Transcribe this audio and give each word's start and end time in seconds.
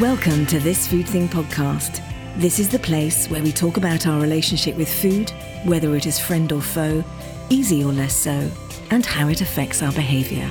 Welcome 0.00 0.44
to 0.48 0.60
This 0.60 0.86
Food 0.86 1.08
Thing 1.08 1.26
podcast. 1.26 2.02
This 2.36 2.58
is 2.58 2.68
the 2.68 2.78
place 2.78 3.30
where 3.30 3.42
we 3.42 3.50
talk 3.50 3.78
about 3.78 4.06
our 4.06 4.20
relationship 4.20 4.76
with 4.76 4.92
food, 4.92 5.32
whether 5.64 5.96
it 5.96 6.04
is 6.04 6.18
friend 6.18 6.52
or 6.52 6.60
foe, 6.60 7.02
easy 7.48 7.82
or 7.82 7.94
less 7.94 8.14
so, 8.14 8.50
and 8.90 9.06
how 9.06 9.28
it 9.28 9.40
affects 9.40 9.82
our 9.82 9.92
behaviour. 9.92 10.44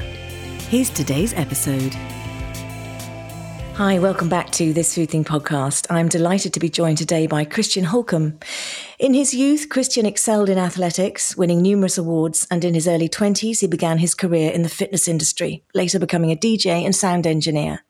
Here's 0.69 0.89
today's 0.89 1.31
episode. 1.35 1.93
Hi, 3.75 3.99
welcome 3.99 4.29
back 4.29 4.49
to 4.53 4.73
This 4.73 4.95
Food 4.95 5.11
Thing 5.11 5.23
podcast. 5.23 5.85
I'm 5.91 6.07
delighted 6.07 6.51
to 6.53 6.59
be 6.59 6.69
joined 6.69 6.97
today 6.97 7.27
by 7.27 7.45
Christian 7.45 7.83
Holcomb. 7.83 8.39
In 8.97 9.13
his 9.13 9.35
youth, 9.35 9.69
Christian 9.69 10.07
excelled 10.07 10.49
in 10.49 10.57
athletics, 10.57 11.37
winning 11.37 11.61
numerous 11.61 11.99
awards, 11.99 12.47
and 12.49 12.65
in 12.65 12.73
his 12.73 12.87
early 12.87 13.09
20s, 13.09 13.59
he 13.59 13.67
began 13.67 13.99
his 13.99 14.15
career 14.15 14.49
in 14.49 14.63
the 14.63 14.69
fitness 14.69 15.07
industry, 15.07 15.63
later 15.75 15.99
becoming 15.99 16.31
a 16.31 16.35
DJ 16.35 16.83
and 16.83 16.95
sound 16.95 17.27
engineer. 17.27 17.81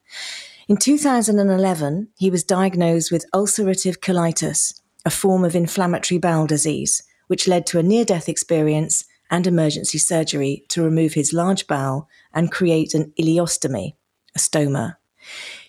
In 0.68 0.78
2011, 0.78 2.08
he 2.18 2.32
was 2.32 2.44
diagnosed 2.44 3.12
with 3.12 3.30
ulcerative 3.36 4.00
colitis, 4.00 4.82
a 5.06 5.12
form 5.12 5.46
of 5.46 5.56
inflammatory 5.56 6.18
bowel 6.18 6.48
disease, 6.48 7.04
which 7.28 7.48
led 7.48 7.68
to 7.68 7.78
a 7.78 7.84
near 7.84 8.04
death 8.04 8.28
experience 8.28 9.06
and 9.30 9.46
emergency 9.46 10.00
surgery 10.00 10.66
to 10.70 10.82
remove 10.82 11.14
his 11.14 11.34
large 11.34 11.68
bowel 11.68 12.10
and 12.34 12.52
create 12.52 12.96
an 12.96 13.14
ileostomy, 13.20 13.94
a 14.36 14.40
stoma. 14.40 14.96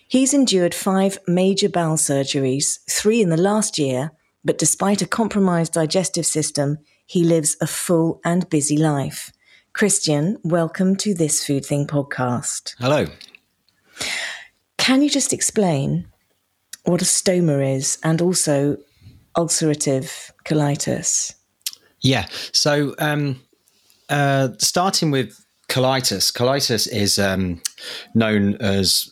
He's 0.07 0.33
endured 0.33 0.73
five 0.73 1.19
major 1.27 1.69
bowel 1.69 1.97
surgeries, 1.97 2.79
three 2.89 3.21
in 3.21 3.29
the 3.29 3.37
last 3.37 3.77
year, 3.77 4.13
but 4.43 4.57
despite 4.57 5.03
a 5.03 5.07
compromised 5.07 5.73
digestive 5.73 6.25
system, 6.25 6.79
he 7.05 7.23
lives 7.23 7.55
a 7.61 7.67
full 7.67 8.19
and 8.25 8.49
busy 8.49 8.77
life. 8.77 9.31
Christian, 9.73 10.39
welcome 10.43 10.95
to 10.95 11.13
this 11.13 11.45
Food 11.45 11.65
Thing 11.67 11.85
podcast. 11.85 12.73
Hello. 12.79 13.05
Can 14.77 15.01
you 15.01 15.09
just 15.09 15.33
explain 15.33 16.07
what 16.83 17.01
a 17.01 17.05
stoma 17.05 17.75
is 17.75 17.97
and 18.03 18.21
also 18.21 18.77
ulcerative 19.35 20.31
colitis? 20.45 21.33
Yeah. 22.01 22.27
So, 22.51 22.95
um, 22.99 23.41
uh, 24.09 24.49
starting 24.59 25.11
with 25.11 25.37
colitis, 25.67 26.31
colitis 26.31 26.87
is 26.91 27.19
um, 27.19 27.61
known 28.13 28.55
as 28.55 29.11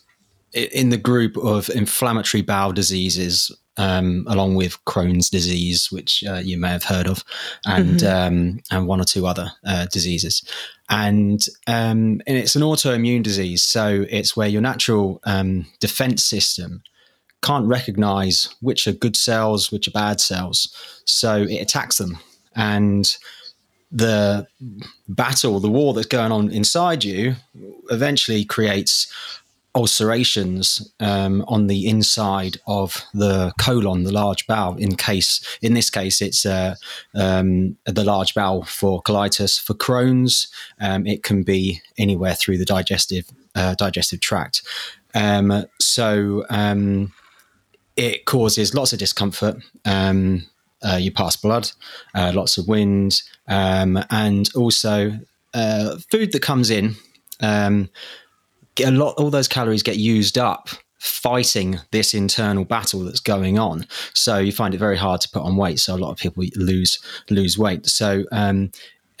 in 0.52 0.88
the 0.88 0.96
group 0.96 1.36
of 1.36 1.68
inflammatory 1.70 2.42
bowel 2.42 2.72
diseases, 2.72 3.52
um, 3.76 4.24
along 4.28 4.54
with 4.54 4.82
Crohn's 4.84 5.30
disease, 5.30 5.90
which 5.90 6.24
uh, 6.24 6.40
you 6.42 6.58
may 6.58 6.70
have 6.70 6.84
heard 6.84 7.06
of, 7.06 7.24
and 7.64 8.00
mm-hmm. 8.00 8.06
um, 8.06 8.60
and 8.70 8.86
one 8.86 9.00
or 9.00 9.04
two 9.04 9.26
other 9.26 9.52
uh, 9.64 9.86
diseases, 9.86 10.42
and 10.88 11.44
um, 11.66 12.20
and 12.26 12.36
it's 12.36 12.56
an 12.56 12.62
autoimmune 12.62 13.22
disease. 13.22 13.62
So 13.62 14.06
it's 14.08 14.36
where 14.36 14.48
your 14.48 14.62
natural 14.62 15.20
um, 15.24 15.66
defense 15.80 16.24
system 16.24 16.82
can't 17.42 17.66
recognize 17.66 18.54
which 18.60 18.86
are 18.86 18.92
good 18.92 19.16
cells, 19.16 19.70
which 19.70 19.88
are 19.88 19.92
bad 19.92 20.20
cells, 20.20 20.74
so 21.04 21.42
it 21.42 21.60
attacks 21.60 21.98
them, 21.98 22.18
and 22.54 23.16
the 23.92 24.46
battle, 25.08 25.60
the 25.60 25.70
war 25.70 25.94
that's 25.94 26.08
going 26.08 26.32
on 26.32 26.50
inside 26.50 27.04
you, 27.04 27.36
eventually 27.90 28.44
creates 28.44 29.12
ulcerations 29.76 30.90
um, 31.00 31.44
on 31.46 31.66
the 31.66 31.86
inside 31.86 32.56
of 32.66 33.04
the 33.12 33.52
colon, 33.60 34.04
the 34.04 34.12
large 34.12 34.46
bowel. 34.46 34.76
In 34.76 34.96
case, 34.96 35.58
in 35.60 35.74
this 35.74 35.90
case, 35.90 36.22
it's 36.22 36.46
uh, 36.46 36.74
um, 37.14 37.76
the 37.84 38.02
large 38.02 38.34
bowel 38.34 38.64
for 38.64 39.02
colitis. 39.02 39.60
For 39.60 39.74
Crohn's, 39.74 40.48
um, 40.80 41.06
it 41.06 41.22
can 41.22 41.42
be 41.42 41.82
anywhere 41.98 42.34
through 42.34 42.56
the 42.56 42.64
digestive 42.64 43.26
uh, 43.54 43.74
digestive 43.74 44.20
tract. 44.20 44.62
Um, 45.14 45.66
so 45.80 46.44
um, 46.50 47.12
it 47.96 48.24
causes 48.24 48.74
lots 48.74 48.92
of 48.92 48.98
discomfort. 48.98 49.56
Um, 49.84 50.46
uh, 50.82 50.96
you 50.96 51.10
pass 51.10 51.36
blood, 51.36 51.70
uh, 52.14 52.32
lots 52.34 52.58
of 52.58 52.68
wind, 52.68 53.22
and 53.46 54.48
also 54.54 55.18
uh, 55.54 55.96
food 56.10 56.32
that 56.32 56.42
comes 56.42 56.70
in. 56.70 56.96
A 58.84 58.90
lot 58.90 59.14
all 59.18 59.30
those 59.30 59.48
calories 59.48 59.82
get 59.82 59.96
used 59.96 60.38
up 60.38 60.68
fighting 60.98 61.78
this 61.92 62.14
internal 62.14 62.64
battle 62.64 63.00
that's 63.04 63.20
going 63.20 63.58
on. 63.58 63.86
So 64.14 64.38
you 64.38 64.52
find 64.52 64.74
it 64.74 64.78
very 64.78 64.96
hard 64.96 65.20
to 65.22 65.28
put 65.28 65.42
on 65.42 65.56
weight. 65.56 65.78
So 65.78 65.94
a 65.94 65.98
lot 65.98 66.10
of 66.10 66.18
people 66.18 66.44
lose 66.56 66.98
lose 67.30 67.58
weight. 67.58 67.86
So 67.86 68.24
um, 68.32 68.70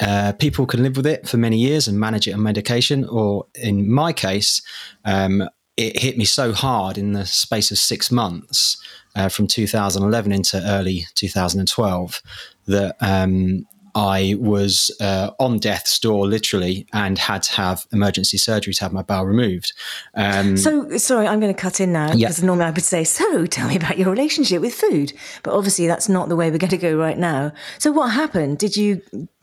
uh, 0.00 0.32
people 0.38 0.66
can 0.66 0.82
live 0.82 0.96
with 0.96 1.06
it 1.06 1.28
for 1.28 1.36
many 1.36 1.58
years 1.58 1.86
and 1.88 1.98
manage 1.98 2.26
it 2.26 2.32
on 2.32 2.42
medication. 2.42 3.04
Or 3.04 3.46
in 3.54 3.90
my 3.90 4.12
case 4.12 4.62
um, 5.04 5.48
it 5.76 6.00
hit 6.00 6.16
me 6.16 6.24
so 6.24 6.52
hard 6.52 6.96
in 6.96 7.12
the 7.12 7.26
space 7.26 7.70
of 7.70 7.78
six 7.78 8.10
months 8.10 8.78
uh, 9.14 9.28
from 9.28 9.46
2011 9.46 10.32
into 10.32 10.62
early 10.64 11.06
2012 11.14 12.22
that 12.66 12.96
um, 13.00 13.66
I 13.96 14.36
was 14.38 14.94
uh, 15.00 15.30
on 15.40 15.58
death's 15.58 15.98
door, 15.98 16.26
literally, 16.26 16.86
and 16.92 17.18
had 17.18 17.42
to 17.44 17.52
have 17.54 17.86
emergency 17.94 18.36
surgery 18.36 18.74
to 18.74 18.84
have 18.84 18.92
my 18.92 19.00
bowel 19.00 19.24
removed. 19.24 19.72
Um, 20.14 20.58
so, 20.58 20.98
sorry, 20.98 21.26
I'm 21.26 21.40
going 21.40 21.52
to 21.52 21.58
cut 21.58 21.80
in 21.80 21.94
now 21.94 22.12
because 22.12 22.42
normally 22.42 22.66
I 22.66 22.70
would 22.70 22.84
say, 22.84 23.04
"So, 23.04 23.46
tell 23.46 23.68
me 23.68 23.76
about 23.76 23.96
your 23.96 24.10
relationship 24.10 24.60
with 24.60 24.74
food," 24.74 25.14
but 25.42 25.54
obviously 25.54 25.86
that's 25.86 26.10
not 26.10 26.28
the 26.28 26.36
way 26.36 26.50
we're 26.50 26.58
going 26.58 26.70
to 26.72 26.76
go 26.76 26.94
right 26.94 27.16
now. 27.16 27.52
So, 27.78 27.90
what 27.90 28.08
happened? 28.08 28.58
Did 28.58 28.76
you 28.76 29.00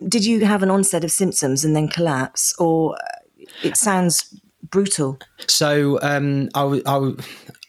did 0.07 0.23
you 0.23 0.45
have 0.45 0.61
an 0.61 0.69
onset 0.69 1.03
of 1.03 1.11
symptoms 1.11 1.65
and 1.65 1.75
then 1.75 1.87
collapse, 1.87 2.53
or 2.59 2.95
uh, 2.95 3.47
it 3.63 3.75
sounds 3.75 4.39
brutal? 4.69 5.17
So, 5.47 5.99
um, 6.03 6.49
I, 6.53 6.79
I, 6.85 7.11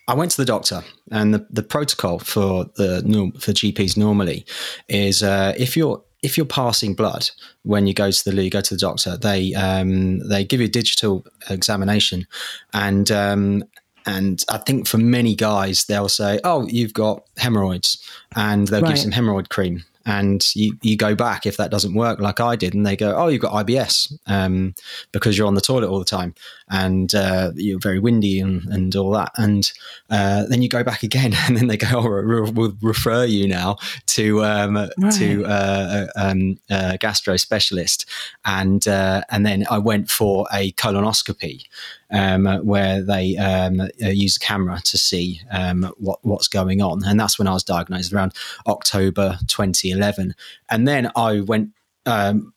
I 0.07 0.15
went 0.15 0.33
to 0.33 0.37
the 0.37 0.45
doctor, 0.45 0.83
and 1.11 1.33
the, 1.33 1.47
the 1.49 1.63
protocol 1.63 2.19
for 2.19 2.67
the 2.77 3.01
for 3.41 3.53
GPs 3.53 3.97
normally 3.97 4.45
is 4.87 5.23
uh, 5.23 5.55
if 5.57 5.79
you're 5.79 6.03
if 6.25 6.39
you're 6.39 6.47
passing 6.47 6.95
blood 6.95 7.31
when 7.63 7.87
you 7.87 7.93
go 7.93 8.11
to 8.11 8.25
the 8.25 8.33
loo, 8.33 8.43
you 8.43 8.51
go 8.51 8.63
to 8.63 8.75
the 8.75 8.81
doctor, 8.81 9.17
they 9.17 9.53
um, 9.55 10.27
they 10.29 10.45
give 10.45 10.61
you 10.61 10.67
a 10.67 10.71
digital 10.71 11.25
examination, 11.51 12.27
and 12.73 13.11
um, 13.11 13.63
and 14.07 14.43
I 14.49 14.59
think 14.59 14.87
for 14.87 14.99
many 14.99 15.35
guys 15.35 15.85
they'll 15.85 16.09
say, 16.09 16.41
"Oh, 16.43 16.67
you've 16.67 16.95
got 16.95 17.25
hemorrhoids," 17.37 18.03
and 18.35 18.67
they'll 18.69 18.81
right. 18.81 18.89
give 18.89 18.99
some 18.99 19.13
hemorrhoid 19.13 19.51
cream, 19.51 19.85
and 20.07 20.55
you, 20.55 20.77
you 20.83 20.97
go 20.97 21.15
back 21.15 21.47
if 21.47 21.57
that 21.57 21.71
doesn't 21.71 21.95
work 21.95 22.21
like 22.21 22.41
I 22.41 22.57
did, 22.57 22.75
and 22.75 22.87
they 22.87 22.97
go, 22.97 23.15
"Oh, 23.17 23.29
you've 23.29 23.41
got 23.41 23.67
IBS 23.67 24.13
um, 24.27 24.75
because 25.13 25.37
you're 25.37 25.47
on 25.47 25.55
the 25.55 25.61
toilet 25.61 25.89
all 25.89 25.99
the 25.99 26.05
time, 26.05 26.35
and 26.69 27.15
uh, 27.15 27.53
you're 27.55 27.79
very 27.79 27.99
windy 27.99 28.41
and, 28.41 28.65
and 28.67 28.95
all 28.97 29.11
that." 29.13 29.33
And 29.37 29.71
uh, 30.11 30.45
then 30.47 30.63
you 30.63 30.69
go 30.69 30.85
back 30.85 31.03
again, 31.03 31.35
and 31.47 31.57
then 31.57 31.69
they 31.69 31.77
go, 31.77 31.87
"Oh, 31.93 32.51
we'll 32.53 32.77
refer 32.83 33.25
you 33.25 33.49
now 33.49 33.79
to 34.09 34.45
um, 34.45 34.77
right. 34.77 35.13
to 35.15 35.45
uh, 35.47 36.07
um, 36.17 36.59
a 36.71 36.99
gastro 36.99 37.37
specialist," 37.37 38.07
and 38.45 38.87
uh, 38.87 39.23
and 39.31 39.47
then 39.47 39.65
I 39.71 39.79
went 39.79 40.11
for 40.11 40.47
a 40.53 40.73
colonoscopy, 40.73 41.65
um, 42.11 42.47
where 42.65 43.03
they 43.03 43.37
um, 43.37 43.81
uh, 43.81 43.89
use 43.99 44.37
a 44.37 44.41
camera 44.41 44.81
to 44.85 44.99
see 44.99 45.41
um, 45.51 45.93
what, 45.99 46.19
what's 46.23 46.49
going 46.49 46.83
on. 46.83 47.05
And 47.05 47.19
that's 47.19 47.39
when 47.39 47.49
I 47.49 47.53
was 47.53 47.65
diagnosed 47.65 48.13
around 48.13 48.35
October 48.67 49.39
2011. 49.47 50.35
And 50.71 50.89
then 50.89 51.11
I 51.17 51.41
went, 51.41 51.71
um, 52.07 52.53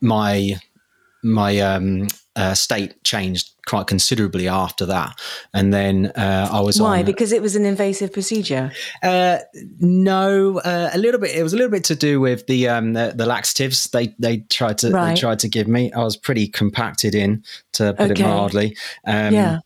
my 0.00 0.56
my 1.22 1.58
um, 1.60 2.08
uh, 2.36 2.54
state 2.54 3.02
changed 3.04 3.50
quite 3.66 3.86
considerably 3.86 4.48
after 4.48 4.86
that. 4.86 5.20
And 5.54 5.72
then 5.72 6.06
uh, 6.16 6.48
I 6.50 6.60
was 6.60 6.80
why 6.80 7.00
on, 7.00 7.04
because 7.04 7.32
it 7.32 7.42
was 7.42 7.56
an 7.56 7.64
invasive 7.64 8.12
procedure. 8.12 8.72
Uh, 9.02 9.38
no, 9.80 10.58
uh, 10.60 10.90
a 10.92 10.98
little 10.98 11.20
bit. 11.20 11.36
It 11.36 11.42
was 11.42 11.52
a 11.52 11.56
little 11.56 11.70
bit 11.70 11.84
to 11.84 11.94
do 11.94 12.20
with 12.20 12.46
the 12.46 12.68
um, 12.68 12.94
the, 12.94 13.12
the, 13.14 13.26
laxatives 13.26 13.90
they 13.90 14.14
they 14.18 14.38
tried 14.38 14.78
to 14.78 14.90
right. 14.90 15.14
they 15.14 15.20
tried 15.20 15.38
to 15.40 15.48
give 15.48 15.68
me. 15.68 15.92
I 15.92 16.02
was 16.02 16.16
pretty 16.16 16.48
compacted 16.48 17.14
in, 17.14 17.44
to 17.72 17.92
put 17.94 18.10
okay. 18.12 18.22
it 18.22 18.26
mildly. 18.26 18.76
Um, 19.06 19.34
yeah 19.34 19.58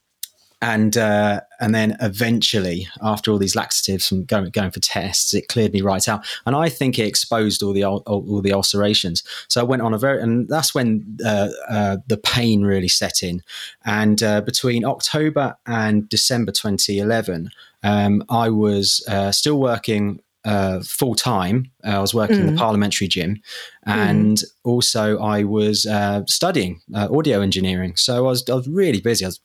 and 0.63 0.97
uh, 0.97 1.41
and 1.61 1.75
then 1.75 1.97
eventually, 2.01 2.89
after 3.03 3.31
all 3.31 3.39
these 3.39 3.57
laxatives 3.57 4.09
from 4.09 4.25
going 4.25 4.51
going 4.51 4.71
for 4.71 4.81
tests, 4.81 5.35
it 5.35 5.49
cleared 5.49 5.73
me 5.73 5.81
right 5.81 6.09
out. 6.09 6.25
And 6.45 6.55
I 6.55 6.69
think 6.69 6.99
it 6.99 7.07
exposed 7.07 7.63
all 7.63 7.73
the 7.73 7.85
all, 7.85 8.03
all 8.07 8.41
the 8.41 8.53
ulcerations. 8.53 9.23
So 9.49 9.61
I 9.61 9.65
went 9.65 9.83
on 9.83 9.95
a 9.95 9.99
very, 9.99 10.21
and 10.23 10.49
that's 10.49 10.75
when 10.75 11.19
uh, 11.25 11.49
uh, 11.69 11.97
the 12.07 12.19
pain 12.19 12.63
really 12.63 12.89
set 12.89 13.23
in. 13.23 13.43
And 13.85 14.23
uh, 14.23 14.41
between 14.43 14.85
October 14.85 15.57
and 15.67 16.09
December 16.09 16.53
2011, 16.53 17.51
um, 17.83 18.25
I 18.29 18.51
was 18.51 19.05
uh, 19.09 19.33
still 19.33 19.59
working 19.59 20.21
uh, 20.47 20.81
full 20.81 21.17
time. 21.17 21.71
Uh, 21.85 21.91
I 21.91 21.99
was 21.99 22.15
working 22.15 22.37
mm. 22.37 22.41
in 22.41 22.47
the 22.47 22.53
mm. 22.53 22.59
parliamentary 22.59 23.09
gym, 23.09 23.43
and 23.83 24.39
mm. 24.39 24.45
also 24.63 25.19
I 25.19 25.43
was 25.43 25.87
uh, 25.87 26.25
studying 26.27 26.81
uh, 26.95 27.09
audio 27.11 27.41
engineering. 27.41 27.97
So 27.97 28.17
I 28.17 28.21
was 28.21 28.49
I 28.49 28.55
was 28.55 28.69
really 28.69 29.01
busy. 29.01 29.25
I 29.25 29.29
was 29.29 29.41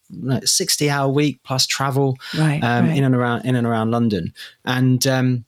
sixty 0.50 0.90
hour 0.90 1.12
week 1.12 1.40
plus 1.44 1.66
travel 1.66 2.18
right, 2.38 2.64
um, 2.64 2.88
right. 2.88 2.98
in 2.98 3.04
and 3.04 3.16
around 3.16 3.46
in 3.46 3.56
and 3.56 3.66
around 3.66 3.92
London, 3.92 4.34
and 4.64 5.06
um, 5.08 5.46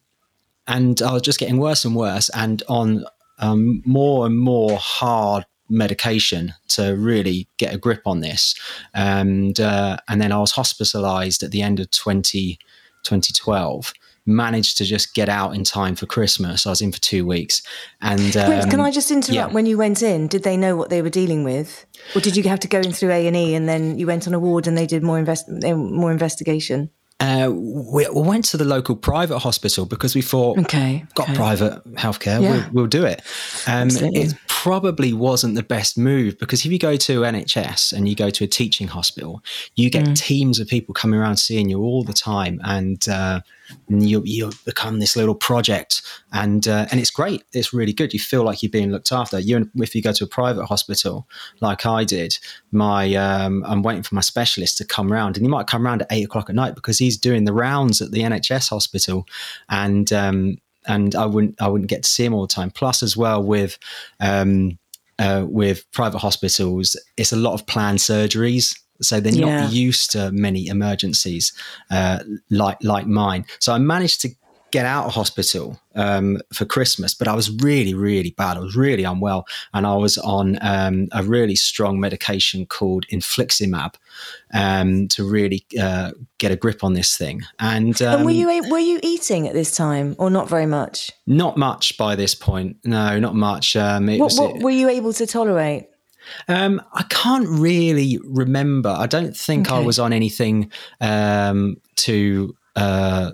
and 0.66 1.00
I 1.00 1.12
was 1.12 1.22
just 1.22 1.38
getting 1.38 1.58
worse 1.58 1.84
and 1.84 1.94
worse, 1.94 2.28
and 2.30 2.62
on 2.68 3.04
um, 3.38 3.80
more 3.86 4.26
and 4.26 4.36
more 4.36 4.76
hard 4.76 5.46
medication 5.68 6.52
to 6.68 6.94
really 6.96 7.48
get 7.58 7.72
a 7.72 7.78
grip 7.78 8.02
on 8.06 8.20
this. 8.20 8.54
And 8.92 9.60
uh, 9.60 9.98
and 10.08 10.20
then 10.20 10.32
I 10.32 10.38
was 10.38 10.50
hospitalized 10.50 11.44
at 11.44 11.52
the 11.52 11.62
end 11.62 11.78
of 11.78 11.90
20, 11.92 12.58
2012 13.04 13.92
managed 14.26 14.78
to 14.78 14.84
just 14.84 15.14
get 15.14 15.28
out 15.28 15.54
in 15.54 15.64
time 15.64 15.94
for 15.94 16.06
Christmas. 16.06 16.66
I 16.66 16.70
was 16.70 16.80
in 16.80 16.92
for 16.92 17.00
two 17.00 17.26
weeks. 17.26 17.62
And 18.00 18.36
um, 18.36 18.50
Wait, 18.50 18.70
can 18.70 18.80
I 18.80 18.90
just 18.90 19.10
interrupt? 19.10 19.34
yeah. 19.34 19.46
When 19.46 19.66
you 19.66 19.76
went 19.78 20.02
in, 20.02 20.28
did 20.28 20.42
they 20.44 20.56
know 20.56 20.76
what 20.76 20.88
they 20.90 21.02
were 21.02 21.10
dealing 21.10 21.44
with, 21.44 21.84
or 22.14 22.20
did 22.20 22.36
you 22.36 22.42
have 22.44 22.60
to 22.60 22.68
go 22.68 22.80
in 22.80 22.92
through 22.92 23.10
A 23.10 23.26
and 23.26 23.36
E, 23.36 23.54
and 23.54 23.68
then 23.68 23.98
you 23.98 24.06
went 24.06 24.26
on 24.26 24.34
a 24.34 24.38
ward 24.38 24.66
and 24.66 24.76
they 24.78 24.86
did 24.86 25.02
more 25.02 25.18
invest 25.18 25.48
more 25.48 26.10
investigation? 26.12 26.90
uh, 27.20 27.48
we, 27.54 28.06
we 28.08 28.22
went 28.22 28.44
to 28.44 28.56
the 28.56 28.64
local 28.64 28.96
private 28.96 29.38
hospital 29.38 29.86
because 29.86 30.16
we 30.16 30.20
thought, 30.20 30.58
Okay, 30.58 31.04
got 31.14 31.28
okay. 31.28 31.36
private 31.36 31.84
healthcare, 31.94 32.42
Yeah. 32.42 32.50
we'll, 32.50 32.64
we'll 32.72 32.86
do 32.88 33.04
it. 33.06 33.22
Um, 33.68 33.88
it 33.92 34.34
probably 34.48 35.12
wasn't 35.12 35.54
the 35.54 35.62
best 35.62 35.96
move 35.96 36.36
because 36.40 36.66
if 36.66 36.72
you 36.72 36.78
go 36.78 36.96
to 36.96 37.20
NHS 37.20 37.92
and 37.92 38.08
you 38.08 38.16
go 38.16 38.30
to 38.30 38.44
a 38.44 38.46
teaching 38.48 38.88
hospital, 38.88 39.42
you 39.76 39.90
get 39.90 40.04
Mm. 40.06 40.16
teams 40.16 40.58
of 40.58 40.66
people 40.66 40.92
coming 40.92 41.18
around 41.20 41.36
seeing 41.36 41.70
you 41.70 41.80
all 41.82 42.02
the 42.02 42.12
time, 42.12 42.60
and 42.64 43.08
uh, 43.08 43.40
you 43.88 44.22
you 44.24 44.50
become 44.64 44.98
this 44.98 45.16
little 45.16 45.34
project, 45.34 46.02
and 46.32 46.66
uh, 46.66 46.86
and 46.90 47.00
it's 47.00 47.10
great. 47.10 47.44
It's 47.52 47.72
really 47.72 47.92
good. 47.92 48.12
You 48.12 48.20
feel 48.20 48.44
like 48.44 48.62
you're 48.62 48.70
being 48.70 48.90
looked 48.90 49.12
after. 49.12 49.38
You 49.38 49.70
if 49.76 49.94
you 49.94 50.02
go 50.02 50.12
to 50.12 50.24
a 50.24 50.28
private 50.28 50.66
hospital 50.66 51.28
like 51.60 51.86
I 51.86 52.04
did, 52.04 52.36
my 52.72 53.14
um, 53.14 53.64
I'm 53.66 53.82
waiting 53.82 54.02
for 54.02 54.14
my 54.14 54.20
specialist 54.20 54.78
to 54.78 54.84
come 54.84 55.12
round, 55.12 55.36
and 55.36 55.44
he 55.44 55.50
might 55.50 55.66
come 55.66 55.84
round 55.84 56.02
at 56.02 56.08
eight 56.10 56.24
o'clock 56.24 56.48
at 56.48 56.56
night 56.56 56.74
because 56.74 56.98
he's 56.98 57.16
doing 57.16 57.44
the 57.44 57.52
rounds 57.52 58.00
at 58.00 58.10
the 58.10 58.20
NHS 58.20 58.70
hospital, 58.70 59.26
and 59.68 60.12
um, 60.12 60.58
and 60.86 61.14
I 61.14 61.26
wouldn't 61.26 61.60
I 61.60 61.68
wouldn't 61.68 61.90
get 61.90 62.02
to 62.02 62.08
see 62.08 62.24
him 62.24 62.34
all 62.34 62.46
the 62.46 62.54
time. 62.54 62.70
Plus, 62.70 63.02
as 63.02 63.16
well 63.16 63.42
with 63.42 63.78
um, 64.20 64.78
uh, 65.18 65.46
with 65.48 65.90
private 65.92 66.18
hospitals, 66.18 66.96
it's 67.16 67.32
a 67.32 67.36
lot 67.36 67.54
of 67.54 67.66
planned 67.66 67.98
surgeries. 67.98 68.78
So 69.00 69.20
they're 69.20 69.32
Yeah. 69.34 69.62
not 69.62 69.72
used 69.72 70.12
to 70.12 70.30
many 70.32 70.66
emergencies 70.66 71.52
uh, 71.90 72.20
like 72.50 72.78
like 72.82 73.06
mine. 73.06 73.44
So 73.58 73.72
I 73.72 73.78
managed 73.78 74.20
to 74.22 74.28
get 74.70 74.86
out 74.86 75.06
of 75.06 75.12
hospital 75.14 75.78
um, 75.94 76.40
for 76.52 76.64
Christmas, 76.64 77.14
but 77.14 77.28
I 77.28 77.34
was 77.36 77.48
really, 77.62 77.94
really 77.94 78.30
bad. 78.36 78.56
I 78.56 78.60
was 78.60 78.74
really 78.74 79.04
unwell, 79.04 79.46
and 79.72 79.86
I 79.86 79.94
was 79.94 80.18
on 80.18 80.58
um, 80.62 81.06
a 81.12 81.22
really 81.22 81.54
strong 81.54 82.00
medication 82.00 82.66
called 82.66 83.06
infliximab 83.12 83.94
um, 84.52 85.06
to 85.08 85.22
really 85.22 85.64
uh, 85.80 86.10
get 86.38 86.50
a 86.50 86.56
grip 86.56 86.82
on 86.82 86.94
this 86.94 87.16
thing. 87.16 87.42
And, 87.60 88.02
um, 88.02 88.16
and 88.16 88.24
were 88.24 88.32
you 88.32 88.48
were 88.68 88.78
you 88.80 88.98
eating 89.04 89.46
at 89.46 89.54
this 89.54 89.76
time, 89.76 90.16
or 90.18 90.28
not 90.28 90.48
very 90.48 90.66
much? 90.66 91.12
not 91.26 91.56
much 91.56 91.96
by 91.96 92.16
this 92.16 92.34
point. 92.34 92.76
No, 92.84 93.20
not 93.20 93.36
much. 93.36 93.76
Um, 93.76 94.06
What, 94.06 94.18
was, 94.18 94.38
what 94.40 94.58
were 94.60 94.70
you 94.70 94.88
able 94.88 95.12
to 95.12 95.26
tolerate? 95.26 95.86
Um, 96.48 96.82
I 96.92 97.04
can't 97.04 97.48
really 97.48 98.18
remember. 98.24 98.90
I 98.90 99.06
don't 99.06 99.36
think 99.36 99.70
I 99.70 99.78
was 99.78 99.98
on 99.98 100.12
anything 100.12 100.70
um, 101.00 101.76
too 101.96 102.56
uh, 102.76 103.32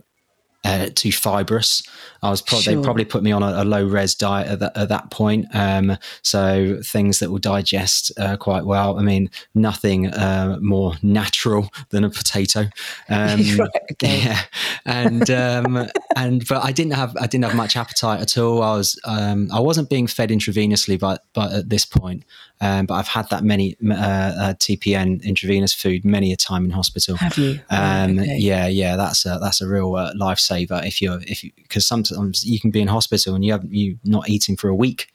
uh, 0.63 0.91
too 0.95 1.11
fibrous. 1.11 1.83
I 2.23 2.29
was 2.29 2.43
pro- 2.43 2.59
Sure. 2.59 2.75
they 2.75 2.83
probably 2.83 3.07
put 3.07 3.23
me 3.23 3.33
on 3.33 3.43
a, 3.43 3.63
a 3.63 3.65
low 3.65 3.83
res 3.83 4.15
diet 4.15 4.47
at 4.47 4.59
that, 4.59 4.77
at 4.77 4.89
that 4.91 5.11
point. 5.11 5.47
Um, 5.55 5.97
so 6.21 6.81
things 6.85 7.19
that 7.21 7.31
will 7.31 7.39
digest 7.39 8.13
uh, 8.19 8.37
quite 8.37 8.67
well. 8.67 8.99
I 8.99 9.03
mean, 9.03 9.31
nothing 9.55 10.09
uh, 10.09 10.59
more 10.61 10.97
natural 11.03 11.71
than 11.89 12.05
a 12.05 12.11
potato. 12.11 12.67
Um, 13.09 13.41
Right, 13.59 13.71
okay. 13.93 14.19
Yeah, 14.19 14.41
and 14.85 15.31
um, 15.31 15.87
and 16.15 16.47
but 16.47 16.65
I 16.65 16.71
didn't 16.73 16.93
have 16.93 17.17
I 17.17 17.27
didn't 17.27 17.45
have 17.45 17.55
much 17.57 17.77
appetite 17.77 18.21
at 18.21 18.37
all. 18.39 18.63
I 18.63 18.77
was 18.77 19.01
um, 19.05 19.49
I 19.53 19.59
wasn't 19.61 19.89
being 19.89 20.07
fed 20.07 20.29
intravenously, 20.31 20.99
but 20.99 21.25
but 21.33 21.53
at 21.53 21.69
this 21.71 21.87
point, 21.87 22.25
um, 22.61 22.87
but 22.87 22.95
I've 22.95 23.09
had 23.09 23.29
that 23.31 23.43
many 23.43 23.77
uh, 23.89 23.95
uh, 23.95 24.55
TPN 24.55 25.23
intravenous 25.23 25.73
food 25.73 26.05
many 26.05 26.33
a 26.33 26.37
time 26.37 26.65
in 26.65 26.71
hospital. 26.71 27.17
Have 27.17 27.37
you? 27.39 27.61
Um, 27.71 28.19
okay. 28.19 28.37
Yeah, 28.39 28.67
yeah, 28.67 28.97
that's 28.97 29.25
a 29.25 29.39
that's 29.41 29.61
a 29.61 29.69
real 29.69 29.95
uh, 29.95 30.13
lifesaver 30.15 30.85
if 30.87 31.01
you're 31.01 31.21
if 31.23 31.43
you 31.45 31.53
because 31.57 31.87
sometimes 31.87 32.45
you 32.45 32.61
can 32.61 32.71
be 32.71 32.81
in 32.81 32.89
hospital 32.89 33.35
and 33.35 33.45
you 33.45 33.53
have 33.53 33.65
you 33.73 33.99
not 34.05 34.29
eating 34.29 34.57
for 34.57 34.69
a 34.69 34.75
week 34.75 35.09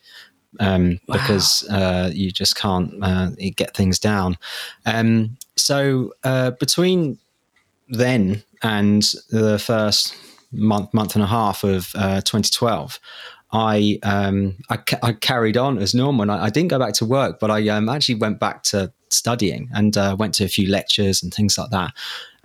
um, 0.60 1.00
Wow. 1.08 1.18
because 1.18 1.68
uh, 1.70 2.10
you 2.14 2.32
just 2.32 2.56
can't 2.56 2.94
uh, 3.02 3.30
get 3.56 3.76
things 3.76 4.00
down. 4.00 4.38
Um, 4.86 5.38
so 5.58 6.14
uh, 6.24 6.52
between 6.52 7.18
then 7.90 8.44
and 8.64 9.04
the 9.30 9.60
first 9.60 10.16
month 10.52 10.94
month 10.94 11.16
and 11.16 11.24
a 11.24 11.28
half 11.28 11.64
of 11.64 11.92
uh, 11.96 12.22
2012. 12.22 13.00
I, 13.56 14.00
um, 14.04 14.58
I 14.70 14.78
ca- 14.78 15.00
I 15.02 15.14
carried 15.14 15.58
on 15.58 15.78
as 15.80 15.94
normal. 15.94 16.24
And 16.24 16.32
I, 16.32 16.46
I 16.46 16.50
didn't 16.50 16.70
go 16.70 16.80
back 16.80 16.94
to 16.96 17.06
work, 17.06 17.40
but 17.40 17.50
I 17.50 17.68
um, 17.70 17.88
actually 17.90 18.16
went 18.16 18.40
back 18.40 18.64
to 18.64 18.92
studying 19.10 19.70
and 19.74 19.96
uh, 19.98 20.16
went 20.20 20.34
to 20.36 20.44
a 20.44 20.48
few 20.50 20.68
lectures 20.70 21.24
and 21.24 21.34
things 21.34 21.58
like 21.58 21.70
that. 21.72 21.92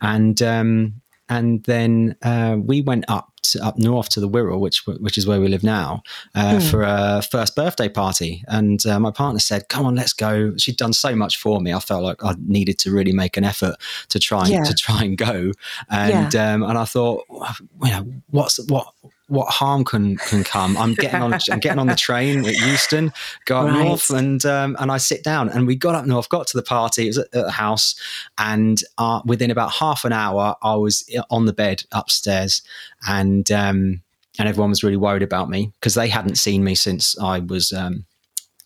And 0.01 0.41
um, 0.43 1.01
and 1.29 1.65
then 1.65 2.17
uh, 2.23 2.57
we 2.71 2.81
went 2.83 3.05
up 3.09 3.27
to, 3.43 3.65
up 3.65 3.79
north 3.79 4.09
to 4.11 4.21
the 4.21 4.29
Wirral, 4.29 4.61
which 4.61 4.85
which 4.87 5.17
is 5.19 5.27
where 5.27 5.41
we 5.41 5.49
live 5.49 5.63
now, 5.63 6.03
uh, 6.35 6.61
for 6.61 6.83
a 6.83 7.23
first 7.23 7.55
birthday 7.57 7.89
party. 7.89 8.43
And 8.49 8.85
uh, 8.87 8.99
my 9.01 9.11
partner 9.11 9.41
said, 9.41 9.69
"Come 9.69 9.87
on, 9.87 9.95
let's 9.95 10.13
go." 10.13 10.57
She'd 10.57 10.77
done 10.77 10.93
so 10.93 11.15
much 11.15 11.39
for 11.39 11.61
me. 11.61 11.73
I 11.73 11.81
felt 11.81 12.03
like 12.03 12.23
I 12.25 12.35
needed 12.47 12.79
to 12.81 12.91
really 12.91 13.13
make 13.13 13.37
an 13.37 13.45
effort 13.45 13.77
to 14.09 14.19
try 14.19 14.41
and, 14.41 14.51
Yeah. 14.51 14.65
to 14.65 14.75
try 14.75 15.05
and 15.05 15.17
go. 15.17 15.53
And 15.89 16.35
um, 16.35 16.63
and 16.63 16.77
I 16.79 16.85
thought, 16.85 17.25
you 17.31 17.91
know, 17.91 18.05
what's 18.31 18.59
what 18.69 18.87
what 19.31 19.49
harm 19.49 19.85
can 19.85 20.17
can 20.17 20.45
come? 20.45 20.77
I'm 20.77 20.95
getting 20.95 21.23
on 21.23 21.33
I'm 21.51 21.59
getting 21.61 21.79
on 21.79 21.87
the 21.87 21.95
train 21.95 22.45
at 22.45 22.55
Euston, 22.55 23.13
go 23.47 23.59
up 23.59 23.67
Right. 23.69 23.85
north, 23.85 24.11
and 24.11 24.45
um, 24.45 24.77
and 24.79 24.91
I 24.93 24.99
sit 24.99 25.25
down. 25.25 25.49
And 25.49 25.67
we 25.67 25.77
got 25.77 25.95
up 25.95 26.05
north, 26.05 26.29
got 26.29 26.47
to 26.49 26.57
the 26.59 26.63
party. 26.63 27.05
It 27.05 27.09
was 27.11 27.19
at, 27.19 27.27
at 27.35 27.45
the 27.47 27.51
house, 27.51 27.95
and 28.37 28.83
uh, 28.99 29.23
within 29.25 29.51
about 29.51 29.73
half 29.73 30.05
an 30.05 30.13
hour, 30.13 30.57
I 30.63 30.75
was 30.75 31.09
on 31.31 31.47
the 31.47 31.53
bed 31.53 31.85
upstairs, 31.93 32.63
and 33.09 33.51
um, 33.51 34.03
and 34.39 34.49
everyone 34.49 34.71
was 34.71 34.83
really 34.85 34.97
worried 34.97 35.23
about 35.23 35.49
me 35.49 35.73
because 35.81 35.95
they 35.95 36.09
hadn't 36.09 36.37
seen 36.37 36.63
me 36.65 36.75
since 36.75 37.19
I 37.19 37.39
was 37.41 37.73
um, 37.73 38.05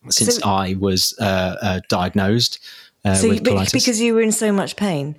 since 0.09 0.37
So- 0.37 0.49
I 0.49 0.75
was 0.79 1.15
uh, 1.21 1.55
uh, 1.61 1.79
diagnosed. 1.89 2.59
Uh, 3.03 3.13
So 3.15 3.29
with 3.29 3.43
be- 3.43 3.51
colitis. 3.51 3.71
because 3.71 4.01
you 4.01 4.13
were 4.15 4.21
in 4.21 4.31
so 4.31 4.51
much 4.51 4.75
pain. 4.75 5.15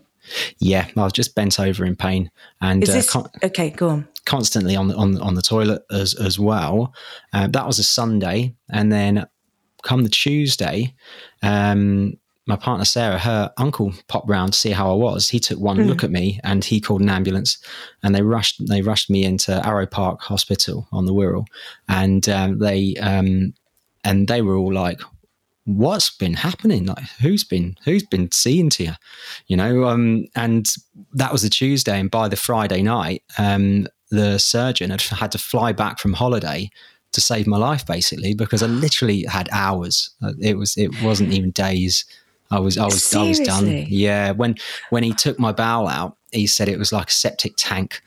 Yeah, 0.59 0.89
I 0.97 1.03
was 1.03 1.13
just 1.13 1.35
bent 1.35 1.61
over 1.61 1.85
in 1.85 1.97
pain 1.97 2.31
and 2.61 2.83
Is 2.83 3.09
uh, 3.09 3.13
con- 3.13 3.31
okay? 3.43 3.71
Go 3.71 3.89
on. 3.89 4.09
constantly 4.25 4.77
on 4.77 4.89
the 4.89 4.95
on, 4.97 5.21
on 5.21 5.35
the 5.35 5.43
toilet 5.43 5.83
as 5.91 6.15
as 6.15 6.39
well. 6.39 6.95
Uh, 7.33 7.47
that 7.49 7.67
was 7.67 7.79
a 7.79 7.85
Sunday, 7.85 8.55
and 8.71 8.93
then 8.93 9.27
come 9.83 10.03
the 10.03 10.09
Tuesday, 10.09 10.95
um, 11.43 12.15
my 12.47 12.57
partner 12.57 12.85
Sarah, 12.85 13.19
her 13.19 13.53
uncle 13.57 13.93
popped 14.09 14.29
round 14.29 14.53
to 14.53 14.59
see 14.59 14.71
how 14.71 14.91
I 14.91 14.95
was. 14.95 15.29
He 15.29 15.41
took 15.41 15.59
one 15.59 15.83
look 15.85 16.05
at 16.05 16.11
me 16.11 16.41
and 16.45 16.65
he 16.65 16.81
called 16.81 17.01
an 17.01 17.09
ambulance, 17.09 17.59
and 18.03 18.15
they 18.15 18.23
rushed 18.23 18.65
they 18.69 18.83
rushed 18.83 19.11
me 19.11 19.25
into 19.25 19.61
Arrowe 19.67 19.87
Park 19.87 20.21
Hospital 20.23 20.87
on 20.93 21.07
the 21.07 21.13
Wirral, 21.13 21.47
and 21.89 22.29
um, 22.29 22.59
they 22.59 22.95
um, 22.97 23.53
and 24.05 24.29
they 24.29 24.43
were 24.43 24.57
all 24.57 24.73
like. 24.73 25.01
What's 25.67 26.17
been 26.17 26.35
happening? 26.35 26.87
Like, 26.87 27.05
who's 27.21 27.45
been 27.45 27.77
who's 27.85 28.05
been 28.05 28.31
seeing 28.31 28.71
to 28.71 28.85
you? 28.85 28.93
You 29.49 29.57
know, 29.57 29.85
um, 29.85 30.27
and 30.35 30.67
that 31.13 31.33
was 31.33 31.45
a 31.45 31.51
Tuesday, 31.51 31.99
and 31.99 32.11
by 32.11 32.29
the 32.29 32.37
Friday 32.37 32.83
night, 32.83 33.23
um, 33.37 33.89
the 34.11 34.39
surgeon 34.39 34.91
had 34.91 35.03
had 35.03 35.33
to 35.33 35.39
fly 35.39 35.73
back 35.73 35.99
from 35.99 36.13
holiday 36.13 36.71
to 37.13 37.21
save 37.21 37.47
my 37.49 37.57
life, 37.57 37.85
basically, 37.85 38.33
because 38.33 38.63
I 38.63 38.67
literally 38.67 39.25
had 39.25 39.49
hours. 39.51 40.11
Uh, 40.23 40.33
It 40.41 40.57
was 40.57 40.77
it 40.77 41.03
wasn't 41.03 41.33
even 41.33 41.51
days. 41.51 42.05
I 42.51 42.61
was 42.61 42.79
I 42.79 42.85
was 42.85 43.13
I 43.13 43.29
was 43.29 43.41
done. 43.41 43.67
Yeah, 43.89 44.31
when 44.31 44.55
when 44.91 45.03
he 45.03 45.13
took 45.13 45.39
my 45.41 45.51
bowel 45.51 45.89
out, 45.89 46.17
he 46.31 46.47
said 46.47 46.69
it 46.69 46.79
was 46.79 46.93
like 46.93 47.09
a 47.09 47.13
septic 47.13 47.55
tank, 47.57 48.03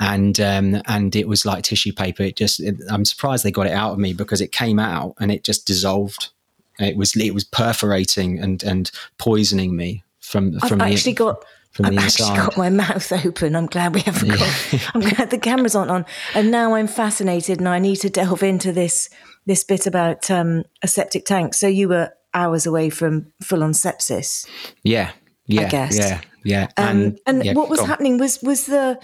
and 0.00 0.40
um, 0.40 0.82
and 0.86 1.14
it 1.14 1.28
was 1.28 1.46
like 1.46 1.62
tissue 1.62 1.92
paper. 1.92 2.24
It 2.24 2.34
just 2.36 2.58
it, 2.58 2.74
I'm 2.90 3.04
surprised 3.04 3.44
they 3.44 3.52
got 3.52 3.68
it 3.68 3.72
out 3.72 3.92
of 3.92 4.00
me 4.00 4.14
because 4.14 4.40
it 4.40 4.50
came 4.50 4.80
out 4.80 5.14
and 5.20 5.30
it 5.30 5.44
just 5.44 5.64
dissolved. 5.64 6.30
It 6.78 6.96
was 6.96 7.16
it 7.16 7.34
was 7.34 7.44
perforating 7.44 8.38
and 8.38 8.62
and 8.62 8.90
poisoning 9.18 9.76
me 9.76 10.04
from 10.20 10.58
from. 10.60 10.80
I've 10.80 10.88
the 10.88 10.94
actually 10.94 11.12
got. 11.14 11.44
I've 11.82 11.92
the 11.92 12.00
actually 12.00 12.36
got 12.36 12.56
my 12.56 12.70
mouth 12.70 13.10
open. 13.12 13.56
I'm 13.56 13.66
glad 13.66 13.94
we 13.94 14.00
haven't 14.00 14.28
got. 14.28 14.90
I'm 14.94 15.00
glad 15.00 15.30
the 15.30 15.38
cameras 15.38 15.74
aren't 15.74 15.90
on. 15.90 16.06
And 16.34 16.50
now 16.52 16.74
I'm 16.74 16.86
fascinated, 16.86 17.58
and 17.58 17.68
I 17.68 17.80
need 17.80 17.96
to 17.96 18.10
delve 18.10 18.42
into 18.42 18.72
this 18.72 19.08
this 19.46 19.64
bit 19.64 19.86
about 19.86 20.30
um, 20.30 20.64
a 20.82 20.88
septic 20.88 21.24
tank. 21.24 21.54
So 21.54 21.66
you 21.66 21.88
were 21.88 22.12
hours 22.32 22.66
away 22.66 22.90
from 22.90 23.32
full 23.42 23.62
on 23.62 23.72
sepsis. 23.72 24.46
Yeah, 24.82 25.12
yeah, 25.46 25.68
guess. 25.68 25.98
yeah, 25.98 26.20
yeah. 26.44 26.68
Um, 26.76 27.16
and 27.26 27.44
yeah, 27.44 27.54
what 27.54 27.68
was 27.68 27.80
happening 27.80 28.18
was 28.18 28.40
was 28.42 28.66
the 28.66 29.00